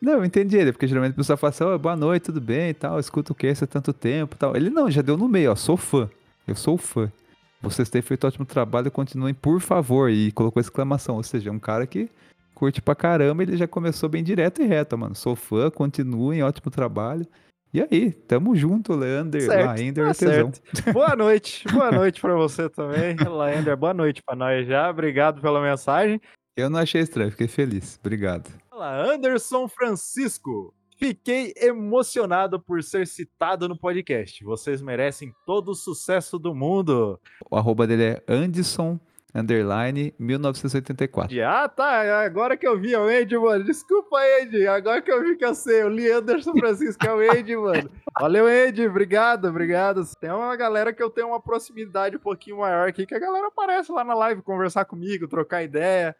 [0.00, 2.70] Não, eu entendi ele, porque geralmente a pessoa fala assim, oh, boa noite, tudo bem
[2.70, 4.56] e tal, escuta o que há tanto tempo e tal.
[4.56, 6.08] Ele não, já deu no meio, ó, sou fã.
[6.46, 7.10] Eu sou fã.
[7.60, 10.10] Vocês têm feito ótimo trabalho, continuem, por favor.
[10.10, 12.08] E colocou exclamação, ou seja, é um cara que
[12.54, 15.14] curte pra caramba, ele já começou bem direto e reto, mano.
[15.14, 17.24] Sou fã, continuem, ótimo trabalho.
[17.72, 20.14] E aí, tamo junto, Leander, certo, Laender, tá.
[20.14, 20.60] Certo.
[20.92, 25.60] Boa noite, boa noite pra você também, Laender, boa noite pra nós já, obrigado pela
[25.60, 26.20] mensagem.
[26.56, 28.50] Eu não achei estranho, fiquei feliz, obrigado.
[28.72, 30.74] Olá, Anderson Francisco.
[30.98, 34.42] Fiquei emocionado por ser citado no podcast.
[34.42, 37.20] Vocês merecem todo o sucesso do mundo.
[37.48, 38.98] O arroba dele é Anderson
[39.32, 41.40] underline 1984.
[41.44, 42.24] Ah, tá.
[42.24, 43.62] Agora que eu vi é o Andy, mano.
[43.62, 44.66] Desculpa, Andy.
[44.66, 45.82] Agora que eu vi que eu sei.
[45.82, 47.88] Eu li Anderson Francisco, é o Andy, mano.
[48.18, 48.88] Valeu, Andy.
[48.88, 50.02] Obrigado, obrigado.
[50.20, 53.46] Tem uma galera que eu tenho uma proximidade um pouquinho maior aqui, que a galera
[53.46, 56.16] aparece lá na live conversar comigo, trocar ideia.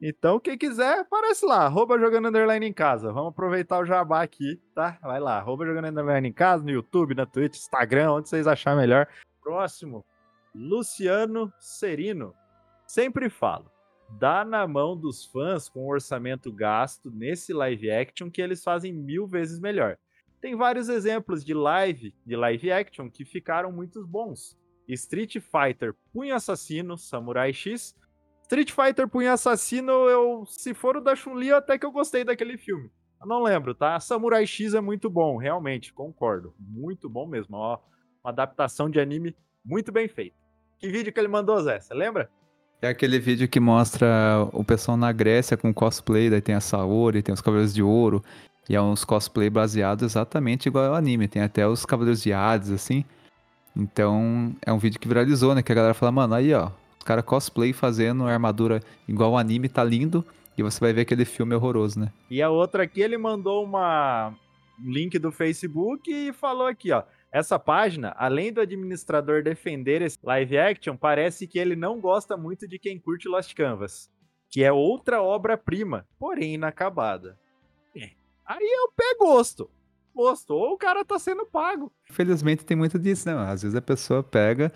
[0.00, 3.12] Então, quem quiser, aparece lá, arroba jogando underline em casa.
[3.12, 4.98] Vamos aproveitar o jabá aqui, tá?
[5.02, 8.78] Vai lá, arroba jogando underline em casa, no YouTube, na Twitch, Instagram, onde vocês acharem
[8.78, 9.08] melhor.
[9.42, 10.04] Próximo,
[10.54, 12.34] Luciano Serino.
[12.86, 13.70] Sempre falo,
[14.18, 19.26] dá na mão dos fãs com orçamento gasto nesse live action que eles fazem mil
[19.26, 19.96] vezes melhor.
[20.40, 24.56] Tem vários exemplos de live, de live action que ficaram muito bons.
[24.86, 27.96] Street Fighter Punho Assassino, Samurai X.
[28.46, 32.56] Street Fighter Punho Assassino, eu, se for o da Chun-Li, até que eu gostei daquele
[32.56, 32.88] filme.
[33.20, 33.98] Eu não lembro, tá?
[33.98, 36.54] Samurai X é muito bom, realmente, concordo.
[36.58, 37.80] Muito bom mesmo, ó.
[38.22, 40.36] Uma adaptação de anime muito bem feita.
[40.78, 41.80] Que vídeo que ele mandou, Zé?
[41.80, 42.30] Você lembra?
[42.80, 44.06] É aquele vídeo que mostra
[44.52, 48.22] o pessoal na Grécia com cosplay, daí tem a Saori, tem os Cavaleiros de Ouro,
[48.68, 52.70] e é uns cosplay baseados exatamente igual ao anime, tem até os Cavaleiros de Hades,
[52.70, 53.04] assim.
[53.74, 55.62] Então, é um vídeo que viralizou, né?
[55.64, 56.70] Que a galera fala, mano, aí ó,
[57.06, 60.24] os caras cosplay fazendo armadura igual ao anime, tá lindo,
[60.58, 62.12] e você vai ver aquele filme horroroso, né?
[62.28, 64.34] E a outra aqui, ele mandou uma
[64.78, 67.04] um link do Facebook e falou aqui, ó.
[67.30, 72.66] Essa página, além do administrador defender esse live action, parece que ele não gosta muito
[72.66, 74.10] de quem curte Lost Canvas,
[74.50, 77.38] que é outra obra-prima, porém inacabada.
[77.96, 78.10] É.
[78.44, 79.70] Aí eu pego gosto.
[80.12, 80.54] Gosto.
[80.54, 81.92] Ou o cara tá sendo pago.
[82.10, 83.36] Infelizmente tem muito disso, né?
[83.48, 84.72] Às vezes a pessoa pega,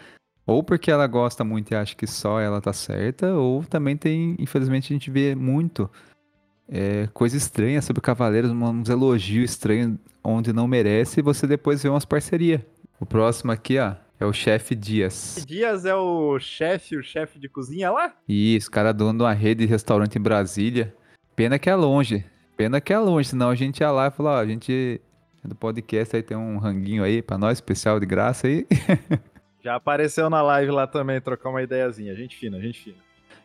[0.46, 4.36] ou porque ela gosta muito e acha que só ela tá certa, ou também tem,
[4.38, 5.88] infelizmente, a gente vê muito
[6.68, 11.88] é, coisa estranha sobre Cavaleiros, uns elogios estranhos onde não merece, e você depois vê
[11.88, 12.60] umas parcerias.
[12.98, 15.44] O próximo aqui, ó, é o chefe Dias.
[15.46, 18.14] Dias é o chefe, o chefe de cozinha lá?
[18.28, 20.94] Isso, cara dono de uma rede de restaurante em Brasília.
[21.34, 22.24] Pena que é longe.
[22.56, 25.00] Pena que é longe, senão a gente ia lá e falar, ó, a gente
[25.42, 28.66] do podcast aí tem um ranguinho aí pra nós, especial de graça aí.
[29.62, 32.14] Já apareceu na live lá também, trocar uma ideiazinha.
[32.14, 32.96] Gente fina, gente fina.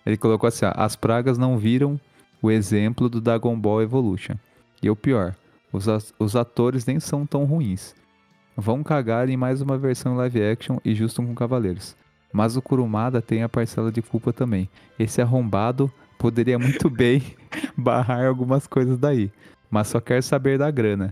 [0.05, 1.99] Ele colocou assim, ó, as pragas não viram
[2.41, 4.35] o exemplo do Dragon Ball Evolution.
[4.81, 5.35] E o pior,
[5.73, 5.87] os,
[6.19, 7.95] os atores nem são tão ruins.
[8.55, 11.97] Vão cagar em mais uma versão live action e justo com Cavaleiros.
[12.31, 14.69] Mas o Kurumada tem a parcela de culpa também.
[14.97, 17.21] Esse arrombado poderia muito bem
[17.75, 19.31] barrar algumas coisas daí,
[19.69, 21.11] mas só quer saber da grana.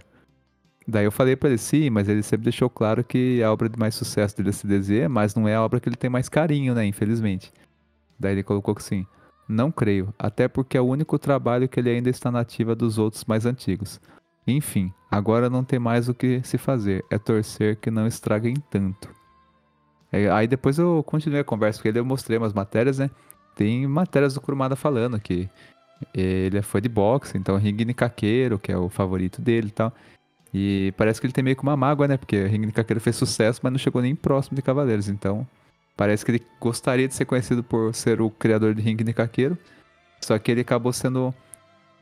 [0.87, 3.79] Daí eu falei para ele, sim, mas ele sempre deixou claro que a obra de
[3.79, 6.75] mais sucesso dele é CDZ, mas não é a obra que ele tem mais carinho,
[6.75, 7.53] né, infelizmente.
[8.19, 9.05] Daí ele colocou que sim,
[9.47, 13.23] não creio, até porque é o único trabalho que ele ainda está nativa dos outros
[13.25, 13.99] mais antigos.
[14.45, 19.09] Enfim, agora não tem mais o que se fazer, é torcer que não estraguem tanto.
[20.11, 23.09] É, aí depois eu continuei a conversa, porque eu mostrei umas matérias, né?
[23.55, 25.49] Tem matérias do Kurumada falando que
[26.13, 29.93] ele é fã de boxe, então Ring Kakeiro, que é o favorito dele e tal.
[30.53, 32.15] E parece que ele tem meio que uma mágoa, né?
[32.15, 35.09] Porque Ring Kakeiro fez sucesso, mas não chegou nem próximo de Cavaleiros.
[35.09, 35.47] Então,
[35.97, 39.57] parece que ele gostaria de ser conhecido por ser o criador de Ring Kakeiro.
[40.21, 41.33] Só que ele acabou sendo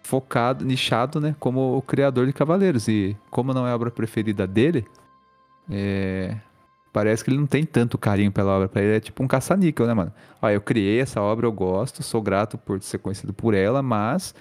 [0.03, 2.87] focado, nichado, né, como o criador de Cavaleiros.
[2.87, 4.85] E como não é a obra preferida dele,
[5.69, 6.35] é...
[6.91, 8.67] parece que ele não tem tanto carinho pela obra.
[8.67, 10.13] Pra ele é tipo um caça-níquel, né, mano?
[10.41, 14.35] Ó, eu criei essa obra, eu gosto, sou grato por ser conhecido por ela, mas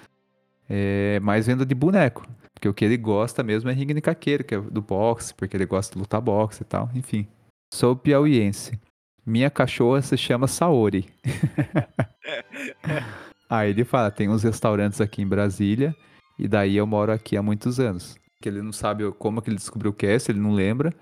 [0.69, 2.27] é mais venda de boneco.
[2.61, 5.57] Porque o que ele gosta mesmo é ringue de caqueiro, que é do boxe, porque
[5.57, 7.27] ele gosta de lutar boxe e tal, enfim.
[7.73, 8.79] Sou piauiense.
[9.25, 11.09] Minha cachorra se chama Saori.
[13.49, 15.95] Aí ele fala, tem uns restaurantes aqui em Brasília,
[16.37, 18.15] e daí eu moro aqui há muitos anos.
[18.39, 20.93] Que ele não sabe como que ele descobriu o cast, ele não lembra.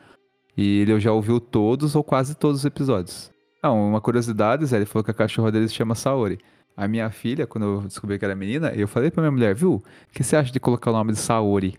[0.56, 3.31] E ele já ouviu todos ou quase todos os episódios.
[3.61, 6.40] Ah, uma curiosidade, Zé, ele falou que a cachorra dele se chama Saori.
[6.76, 9.76] A minha filha, quando eu descobri que era menina, eu falei pra minha mulher, viu,
[9.76, 9.84] o
[10.14, 11.78] que você acha de colocar o nome de Saori?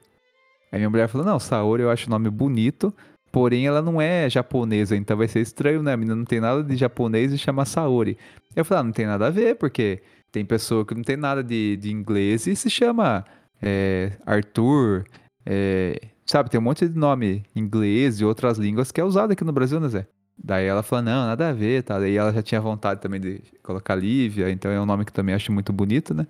[0.71, 2.95] Aí minha mulher falou, não, Saori eu acho o nome bonito,
[3.33, 5.95] porém ela não é japonesa, então vai ser estranho, né?
[5.95, 8.19] A menina não tem nada de japonês e chama Saori.
[8.55, 11.43] Eu falei, ah, não tem nada a ver, porque tem pessoa que não tem nada
[11.43, 13.25] de, de inglês e se chama
[13.62, 15.05] é, Arthur,
[15.45, 19.45] é, sabe, tem um monte de nome inglês e outras línguas que é usado aqui
[19.45, 20.07] no Brasil, né, Zé?
[20.43, 21.99] Daí ela falou, não, nada a ver, tá?
[21.99, 25.35] Daí ela já tinha vontade também de colocar Lívia, então é um nome que também
[25.35, 26.27] acho muito bonito, né?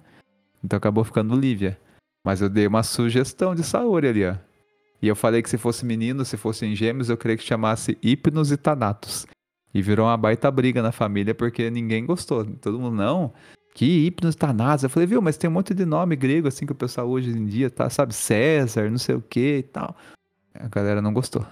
[0.64, 1.78] Então acabou ficando Lívia.
[2.24, 4.34] Mas eu dei uma sugestão de Saori ali, ó.
[5.00, 8.52] E eu falei que se fosse menino, se fossem gêmeos, eu queria que chamasse Hipnos
[8.52, 9.26] e Thanatos.
[9.72, 12.44] E virou uma baita briga na família porque ninguém gostou.
[12.44, 13.32] Todo mundo, não,
[13.74, 14.82] que Hipnos e Thanatos.
[14.82, 17.30] Eu falei, viu, mas tem um monte de nome grego assim que o pessoal hoje
[17.30, 18.12] em dia tá, sabe?
[18.12, 19.96] César, não sei o que e tal.
[20.52, 21.46] A galera não gostou.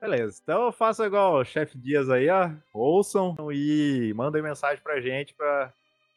[0.00, 2.50] Beleza, então eu faço igual o chefe Dias aí, ó.
[2.72, 5.72] Ouçam e mandem mensagem pra gente pra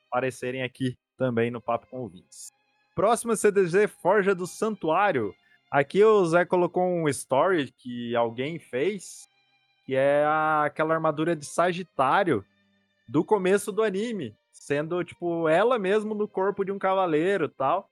[0.07, 2.53] aparecerem aqui também no Papo com Ouvintes.
[2.95, 5.33] Próxima CDG Forja do Santuário.
[5.69, 9.27] Aqui o Zé colocou um story que alguém fez,
[9.85, 12.45] que é a, aquela armadura de Sagitário
[13.09, 17.89] do começo do anime, sendo tipo ela mesmo no corpo de um cavaleiro tal.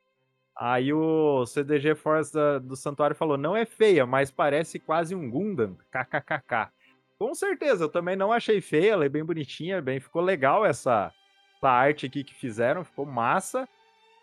[0.58, 5.30] Aí o CDG Force da, do Santuário falou: não é feia, mas parece quase um
[5.30, 5.78] Gundam.
[5.92, 6.70] KKKK.
[7.18, 11.12] Com certeza, eu também não achei feia, ela é bem bonitinha, bem ficou legal essa,
[11.56, 13.68] essa arte aqui que fizeram, ficou massa.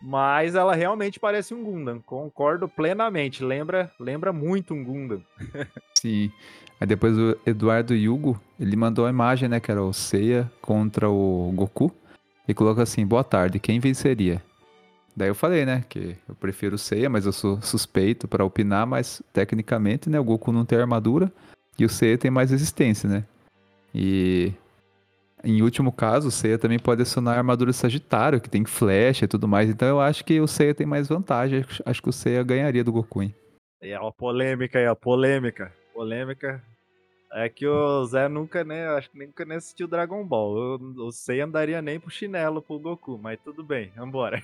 [0.01, 3.43] Mas ela realmente parece um Gundam, concordo plenamente.
[3.43, 5.21] Lembra, lembra muito um Gundam.
[5.99, 6.31] Sim.
[6.79, 11.09] Aí depois o Eduardo Yugo, ele mandou a imagem, né, que era o Seiya contra
[11.09, 11.93] o Goku,
[12.47, 14.41] e colocou assim: "Boa tarde, quem venceria?"
[15.19, 18.87] Daí eu falei, né, que eu prefiro o Seiya, mas eu sou suspeito para opinar,
[18.87, 21.29] mas tecnicamente, né, o Goku não tem armadura
[21.77, 23.25] e o Seiya tem mais resistência, né?
[23.93, 24.53] E
[25.43, 29.27] em último caso, o Seiya também pode acionar a armadura Sagitário, que tem flecha e
[29.27, 29.69] tudo mais.
[29.69, 31.65] Então eu acho que o Seiya tem mais vantagem.
[31.85, 33.35] Acho que o Seiya ganharia do Goku, hein?
[33.81, 35.73] É uma polêmica aí, a polêmica.
[35.93, 36.63] Polêmica.
[37.33, 38.87] É que o Zé nunca, né?
[38.87, 40.79] Acho que nunca nem assistiu Dragon Ball.
[40.79, 44.41] O, o Seiya andaria nem pro chinelo pro Goku, mas tudo bem, vambora.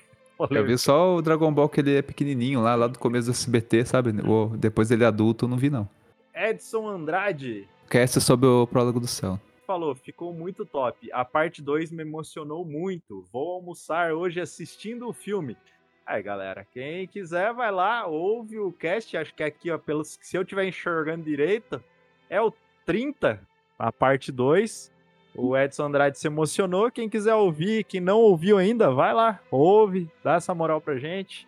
[0.49, 3.31] Eu vi só o Dragon Ball que ele é pequenininho lá, lá do começo do
[3.31, 4.09] SBT, sabe?
[4.27, 5.87] O, depois ele é adulto, não vi não.
[6.33, 7.67] Edson Andrade.
[7.89, 11.11] Cast sobre o prólogo do céu falou, ficou muito top.
[11.11, 13.25] A parte 2 me emocionou muito.
[13.33, 15.57] Vou almoçar hoje assistindo o filme.
[16.05, 20.37] Aí, galera, quem quiser vai lá, ouve o cast, acho que aqui, ó, pelos, se
[20.37, 21.83] eu estiver enxergando direito,
[22.29, 22.53] é o
[22.85, 23.41] 30,
[23.77, 24.91] a parte 2.
[25.37, 26.89] O Edson Andrade se emocionou.
[26.89, 31.47] Quem quiser ouvir, quem não ouviu ainda, vai lá, ouve, dá essa moral pra gente.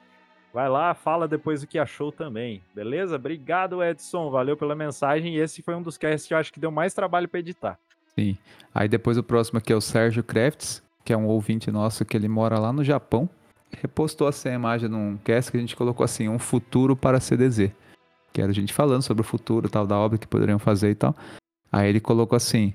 [0.54, 3.16] Vai lá, fala depois o que achou também, beleza?
[3.16, 5.36] Obrigado, Edson, valeu pela mensagem.
[5.36, 7.80] E esse foi um dos casts que eu acho que deu mais trabalho para editar.
[8.16, 8.36] Sim.
[8.74, 12.18] Aí depois o próximo aqui é o Sérgio Crafts, que é um ouvinte nosso que
[12.18, 13.30] ele mora lá no Japão.
[13.72, 17.72] Repostou essa imagem num cast que a gente colocou assim, um futuro para CDZ.
[18.34, 20.96] Que era a gente falando sobre o futuro tal, da obra que poderiam fazer e
[20.96, 21.16] tal.
[21.72, 22.74] Aí ele colocou assim,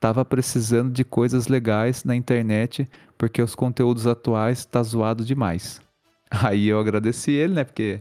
[0.00, 5.80] tava precisando de coisas legais na internet, porque os conteúdos atuais tá zoado demais.
[6.30, 8.00] Aí eu agradeci ele, né, porque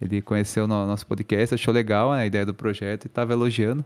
[0.00, 3.84] ele conheceu o nosso podcast, achou legal né, a ideia do projeto e tava elogiando.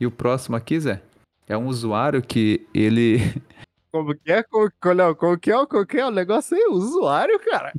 [0.00, 1.02] E o próximo aqui, Zé,
[1.46, 3.18] é um usuário que ele.
[3.92, 4.42] Como que é?
[4.42, 5.66] Como, como, como que é?
[5.66, 6.66] Como que é o negócio aí?
[6.68, 7.72] Usuário, cara.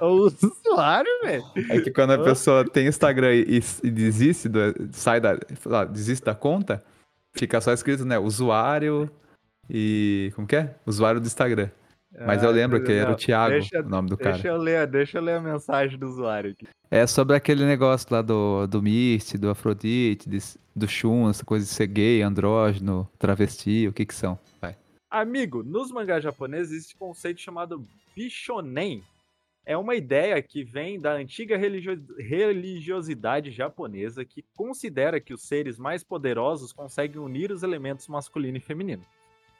[0.00, 1.44] o usuário, velho.
[1.70, 4.58] É que quando a pessoa tem Instagram e, e desiste, do,
[4.90, 5.36] sai da.
[5.84, 6.82] desiste da conta,
[7.38, 8.18] fica só escrito, né?
[8.18, 9.10] Usuário
[9.68, 10.32] e.
[10.34, 10.74] Como que é?
[10.86, 11.70] Usuário do Instagram.
[12.24, 14.32] Mas eu lembro que era o Thiago, deixa, o nome do cara.
[14.32, 16.66] Deixa eu ler, deixa eu ler a mensagem do usuário aqui.
[16.90, 20.28] É sobre aquele negócio lá do, do Mist, do Afrodite,
[20.74, 24.38] do Shun, essa coisa de ser gay, andrógeno, travesti, o que que são?
[24.60, 24.76] Vai.
[25.10, 27.84] Amigo, nos mangás japoneses existe um conceito chamado
[28.14, 29.02] Bishonen.
[29.68, 35.76] É uma ideia que vem da antiga religio religiosidade japonesa que considera que os seres
[35.76, 39.04] mais poderosos conseguem unir os elementos masculino e feminino.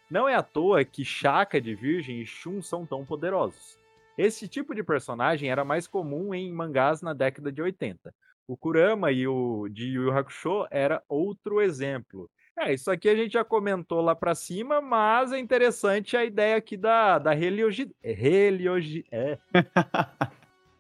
[0.09, 3.81] Não é à toa que Shaka de Virgem e Shun são tão poderosos.
[4.16, 8.15] Esse tipo de personagem era mais comum em mangás na década de 80.
[8.47, 12.31] O Kurama e o de Yu Yu Hakusho era outro exemplo.
[12.59, 16.57] É, isso aqui a gente já comentou lá para cima, mas é interessante a ideia
[16.57, 17.95] aqui da, da religiosidade.
[18.03, 19.39] Religiosi é.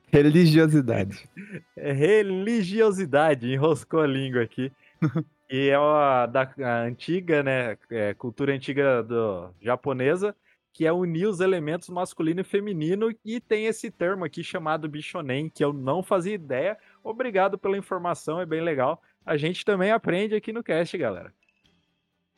[0.08, 1.28] religiosidade.
[1.76, 4.72] religiosidade, enroscou a língua aqui.
[5.48, 6.52] E é uma da
[6.84, 10.34] antiga, né, é, cultura antiga do, japonesa,
[10.72, 15.48] que é unir os elementos masculino e feminino, e tem esse termo aqui chamado bichonen,
[15.48, 16.76] que eu não fazia ideia.
[17.02, 19.00] Obrigado pela informação, é bem legal.
[19.24, 21.32] A gente também aprende aqui no cast, galera.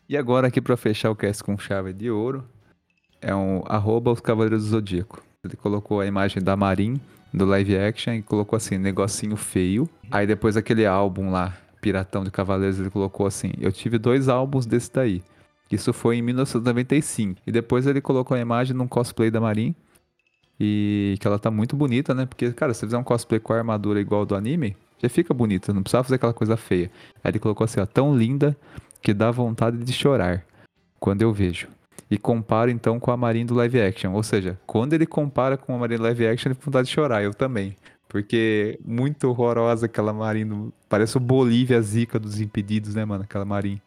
[0.09, 2.43] E agora aqui para fechar o cast com chave de ouro,
[3.21, 5.23] é um arroba os Cavaleiros do Zodíaco.
[5.45, 6.99] Ele colocou a imagem da Marin
[7.33, 9.87] do live action e colocou assim, negocinho feio.
[10.11, 14.65] Aí depois aquele álbum lá, Piratão de Cavaleiros, ele colocou assim: Eu tive dois álbuns
[14.65, 15.23] desse daí.
[15.71, 17.43] Isso foi em 1995.
[17.47, 19.75] E depois ele colocou a imagem num cosplay da Marin.
[20.59, 22.25] E que ela tá muito bonita, né?
[22.25, 25.35] Porque, cara, se você fizer um cosplay com a armadura igual do anime, já fica
[25.35, 26.91] bonita, não precisava fazer aquela coisa feia.
[27.23, 28.57] Aí ele colocou assim, ó, tão linda
[29.03, 30.45] que dá vontade de chorar
[30.99, 31.69] quando eu vejo.
[32.11, 34.13] E compara então com a Marin do live action.
[34.15, 36.95] Ou seja, quando ele compara com a Marin do live action, ele tem vontade de
[36.95, 37.77] chorar, eu também.
[38.09, 40.73] Porque muito horrorosa aquela Marin.
[40.89, 43.25] Parece o Bolívia Zica dos Impedidos, né, mano?
[43.25, 43.81] Aquela Marin.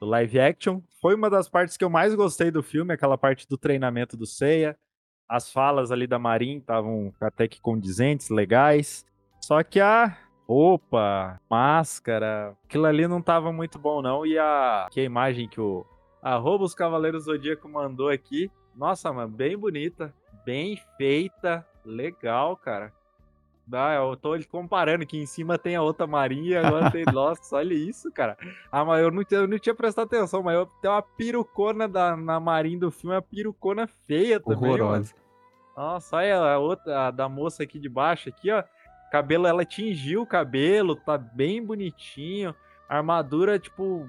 [0.00, 0.80] Live action.
[1.00, 4.26] Foi uma das partes que eu mais gostei do filme, aquela parte do treinamento do
[4.26, 4.76] Seiya.
[5.28, 9.06] As falas ali da Marin estavam até que condizentes, legais.
[9.40, 10.16] Só que a
[10.48, 14.26] roupa, máscara, aquilo ali não tava muito bom não.
[14.26, 15.86] E a, que a imagem que o
[16.22, 20.14] arroba os Cavaleiros Zodíaco mandou aqui, nossa, mano, bem bonita,
[20.44, 22.92] bem feita, legal, cara.
[23.72, 27.04] Ah, eu tô comparando que em cima tem a outra marinha, agora tem.
[27.12, 28.36] Nossa, olha isso, cara.
[28.70, 32.16] Ah, mas eu não, eu não tinha prestado atenção, mas eu, tem uma pirucona da,
[32.16, 34.68] na marinha do filme, uma pirucona feia também.
[34.68, 35.14] Horrorosa.
[35.14, 35.22] Mano.
[35.76, 38.62] Nossa, olha a outra, a da moça aqui de baixo, aqui, ó.
[39.12, 42.54] Cabelo, ela tingiu o cabelo, tá bem bonitinho.
[42.88, 44.08] armadura, tipo.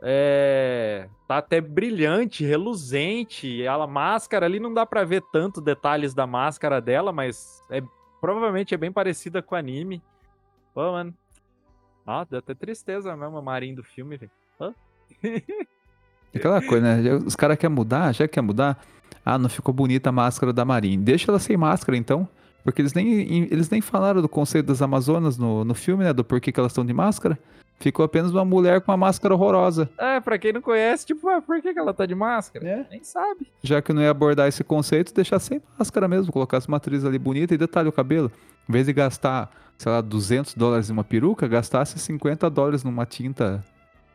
[0.00, 1.08] É.
[1.26, 3.60] Tá até brilhante, reluzente.
[3.64, 7.82] Ela, máscara ali, não dá pra ver tanto detalhes da máscara dela, mas é
[8.20, 10.00] provavelmente é bem parecida com o anime.
[10.72, 11.12] Pô, mano.
[12.06, 14.30] Ah, deu até tristeza mesmo a Marin do filme, velho.
[16.32, 17.14] Aquela coisa, né?
[17.14, 18.80] Os caras querem mudar, já quer mudar.
[19.24, 21.02] Ah, não ficou bonita a máscara da Marin.
[21.02, 22.28] Deixa ela sem máscara, então.
[22.66, 26.12] Porque eles nem, eles nem falaram do conceito das Amazonas no, no filme, né?
[26.12, 27.38] Do porquê que elas estão de máscara.
[27.78, 29.88] Ficou apenas uma mulher com uma máscara horrorosa.
[29.96, 32.66] É, pra quem não conhece, tipo, ah, por que, que ela tá de máscara?
[32.66, 32.86] É.
[32.90, 33.46] Nem sabe.
[33.62, 36.32] Já que não ia abordar esse conceito, deixar sem máscara mesmo.
[36.32, 38.32] Colocar uma atriz ali bonita e detalhe o cabelo.
[38.68, 39.48] Em vez de gastar,
[39.78, 43.64] sei lá, 200 dólares em uma peruca, gastasse 50 dólares numa tinta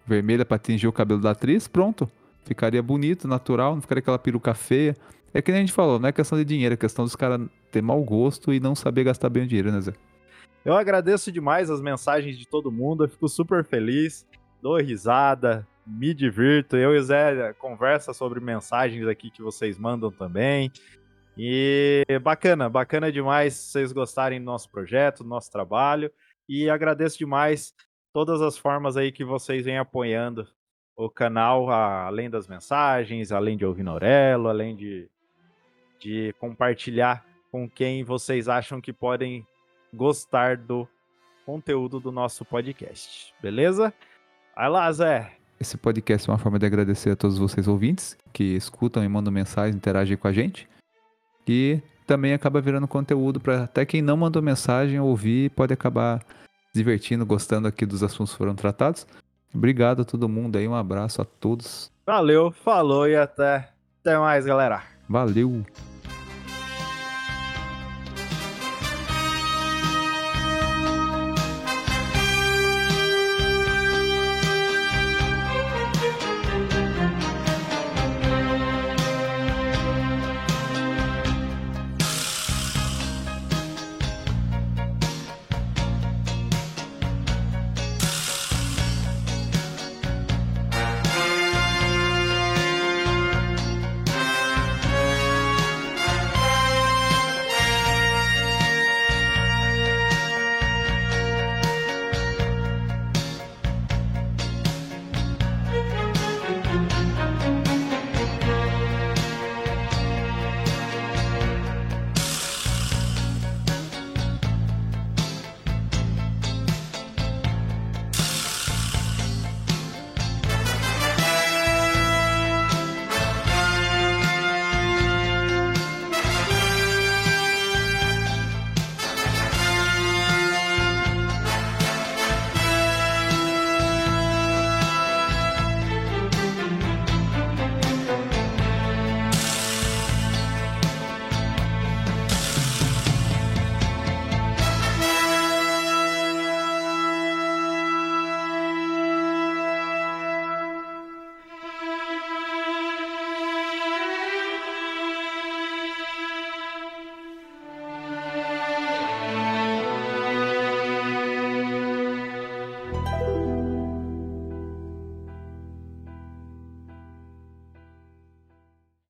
[0.05, 2.11] vermelha para atingir o cabelo da atriz, pronto.
[2.43, 4.93] Ficaria bonito, natural, não ficaria aquela peruca feia.
[5.33, 7.47] É que nem a gente falou, não é questão de dinheiro, é questão dos caras
[7.71, 9.93] ter mau gosto e não saber gastar bem o dinheiro, né, Zé?
[10.63, 14.27] Eu agradeço demais as mensagens de todo mundo, eu fico super feliz,
[14.61, 16.77] dou risada, me divirto.
[16.77, 20.71] Eu e o Zé conversa sobre mensagens aqui que vocês mandam também.
[21.37, 26.11] E bacana, bacana demais vocês gostarem do nosso projeto, do nosso trabalho.
[26.47, 27.73] E agradeço demais
[28.13, 30.47] todas as formas aí que vocês vêm apoiando
[30.95, 35.09] o canal, além das mensagens, além de ouvir Norelo, além de,
[36.01, 39.45] de compartilhar com quem vocês acham que podem
[39.93, 40.87] gostar do
[41.45, 43.33] conteúdo do nosso podcast.
[43.41, 43.93] Beleza?
[44.55, 45.33] Vai lá, Zé.
[45.59, 49.31] Esse podcast é uma forma de agradecer a todos vocês ouvintes que escutam e mandam
[49.31, 50.67] mensagens, interagem com a gente.
[51.47, 56.23] E também acaba virando conteúdo para até quem não mandou mensagem ouvir pode acabar
[56.73, 59.05] divertindo, gostando aqui dos assuntos que foram tratados.
[59.53, 61.91] Obrigado a todo mundo aí, um abraço a todos.
[62.05, 63.69] Valeu, falou e até,
[63.99, 64.83] até mais, galera.
[65.07, 65.63] Valeu.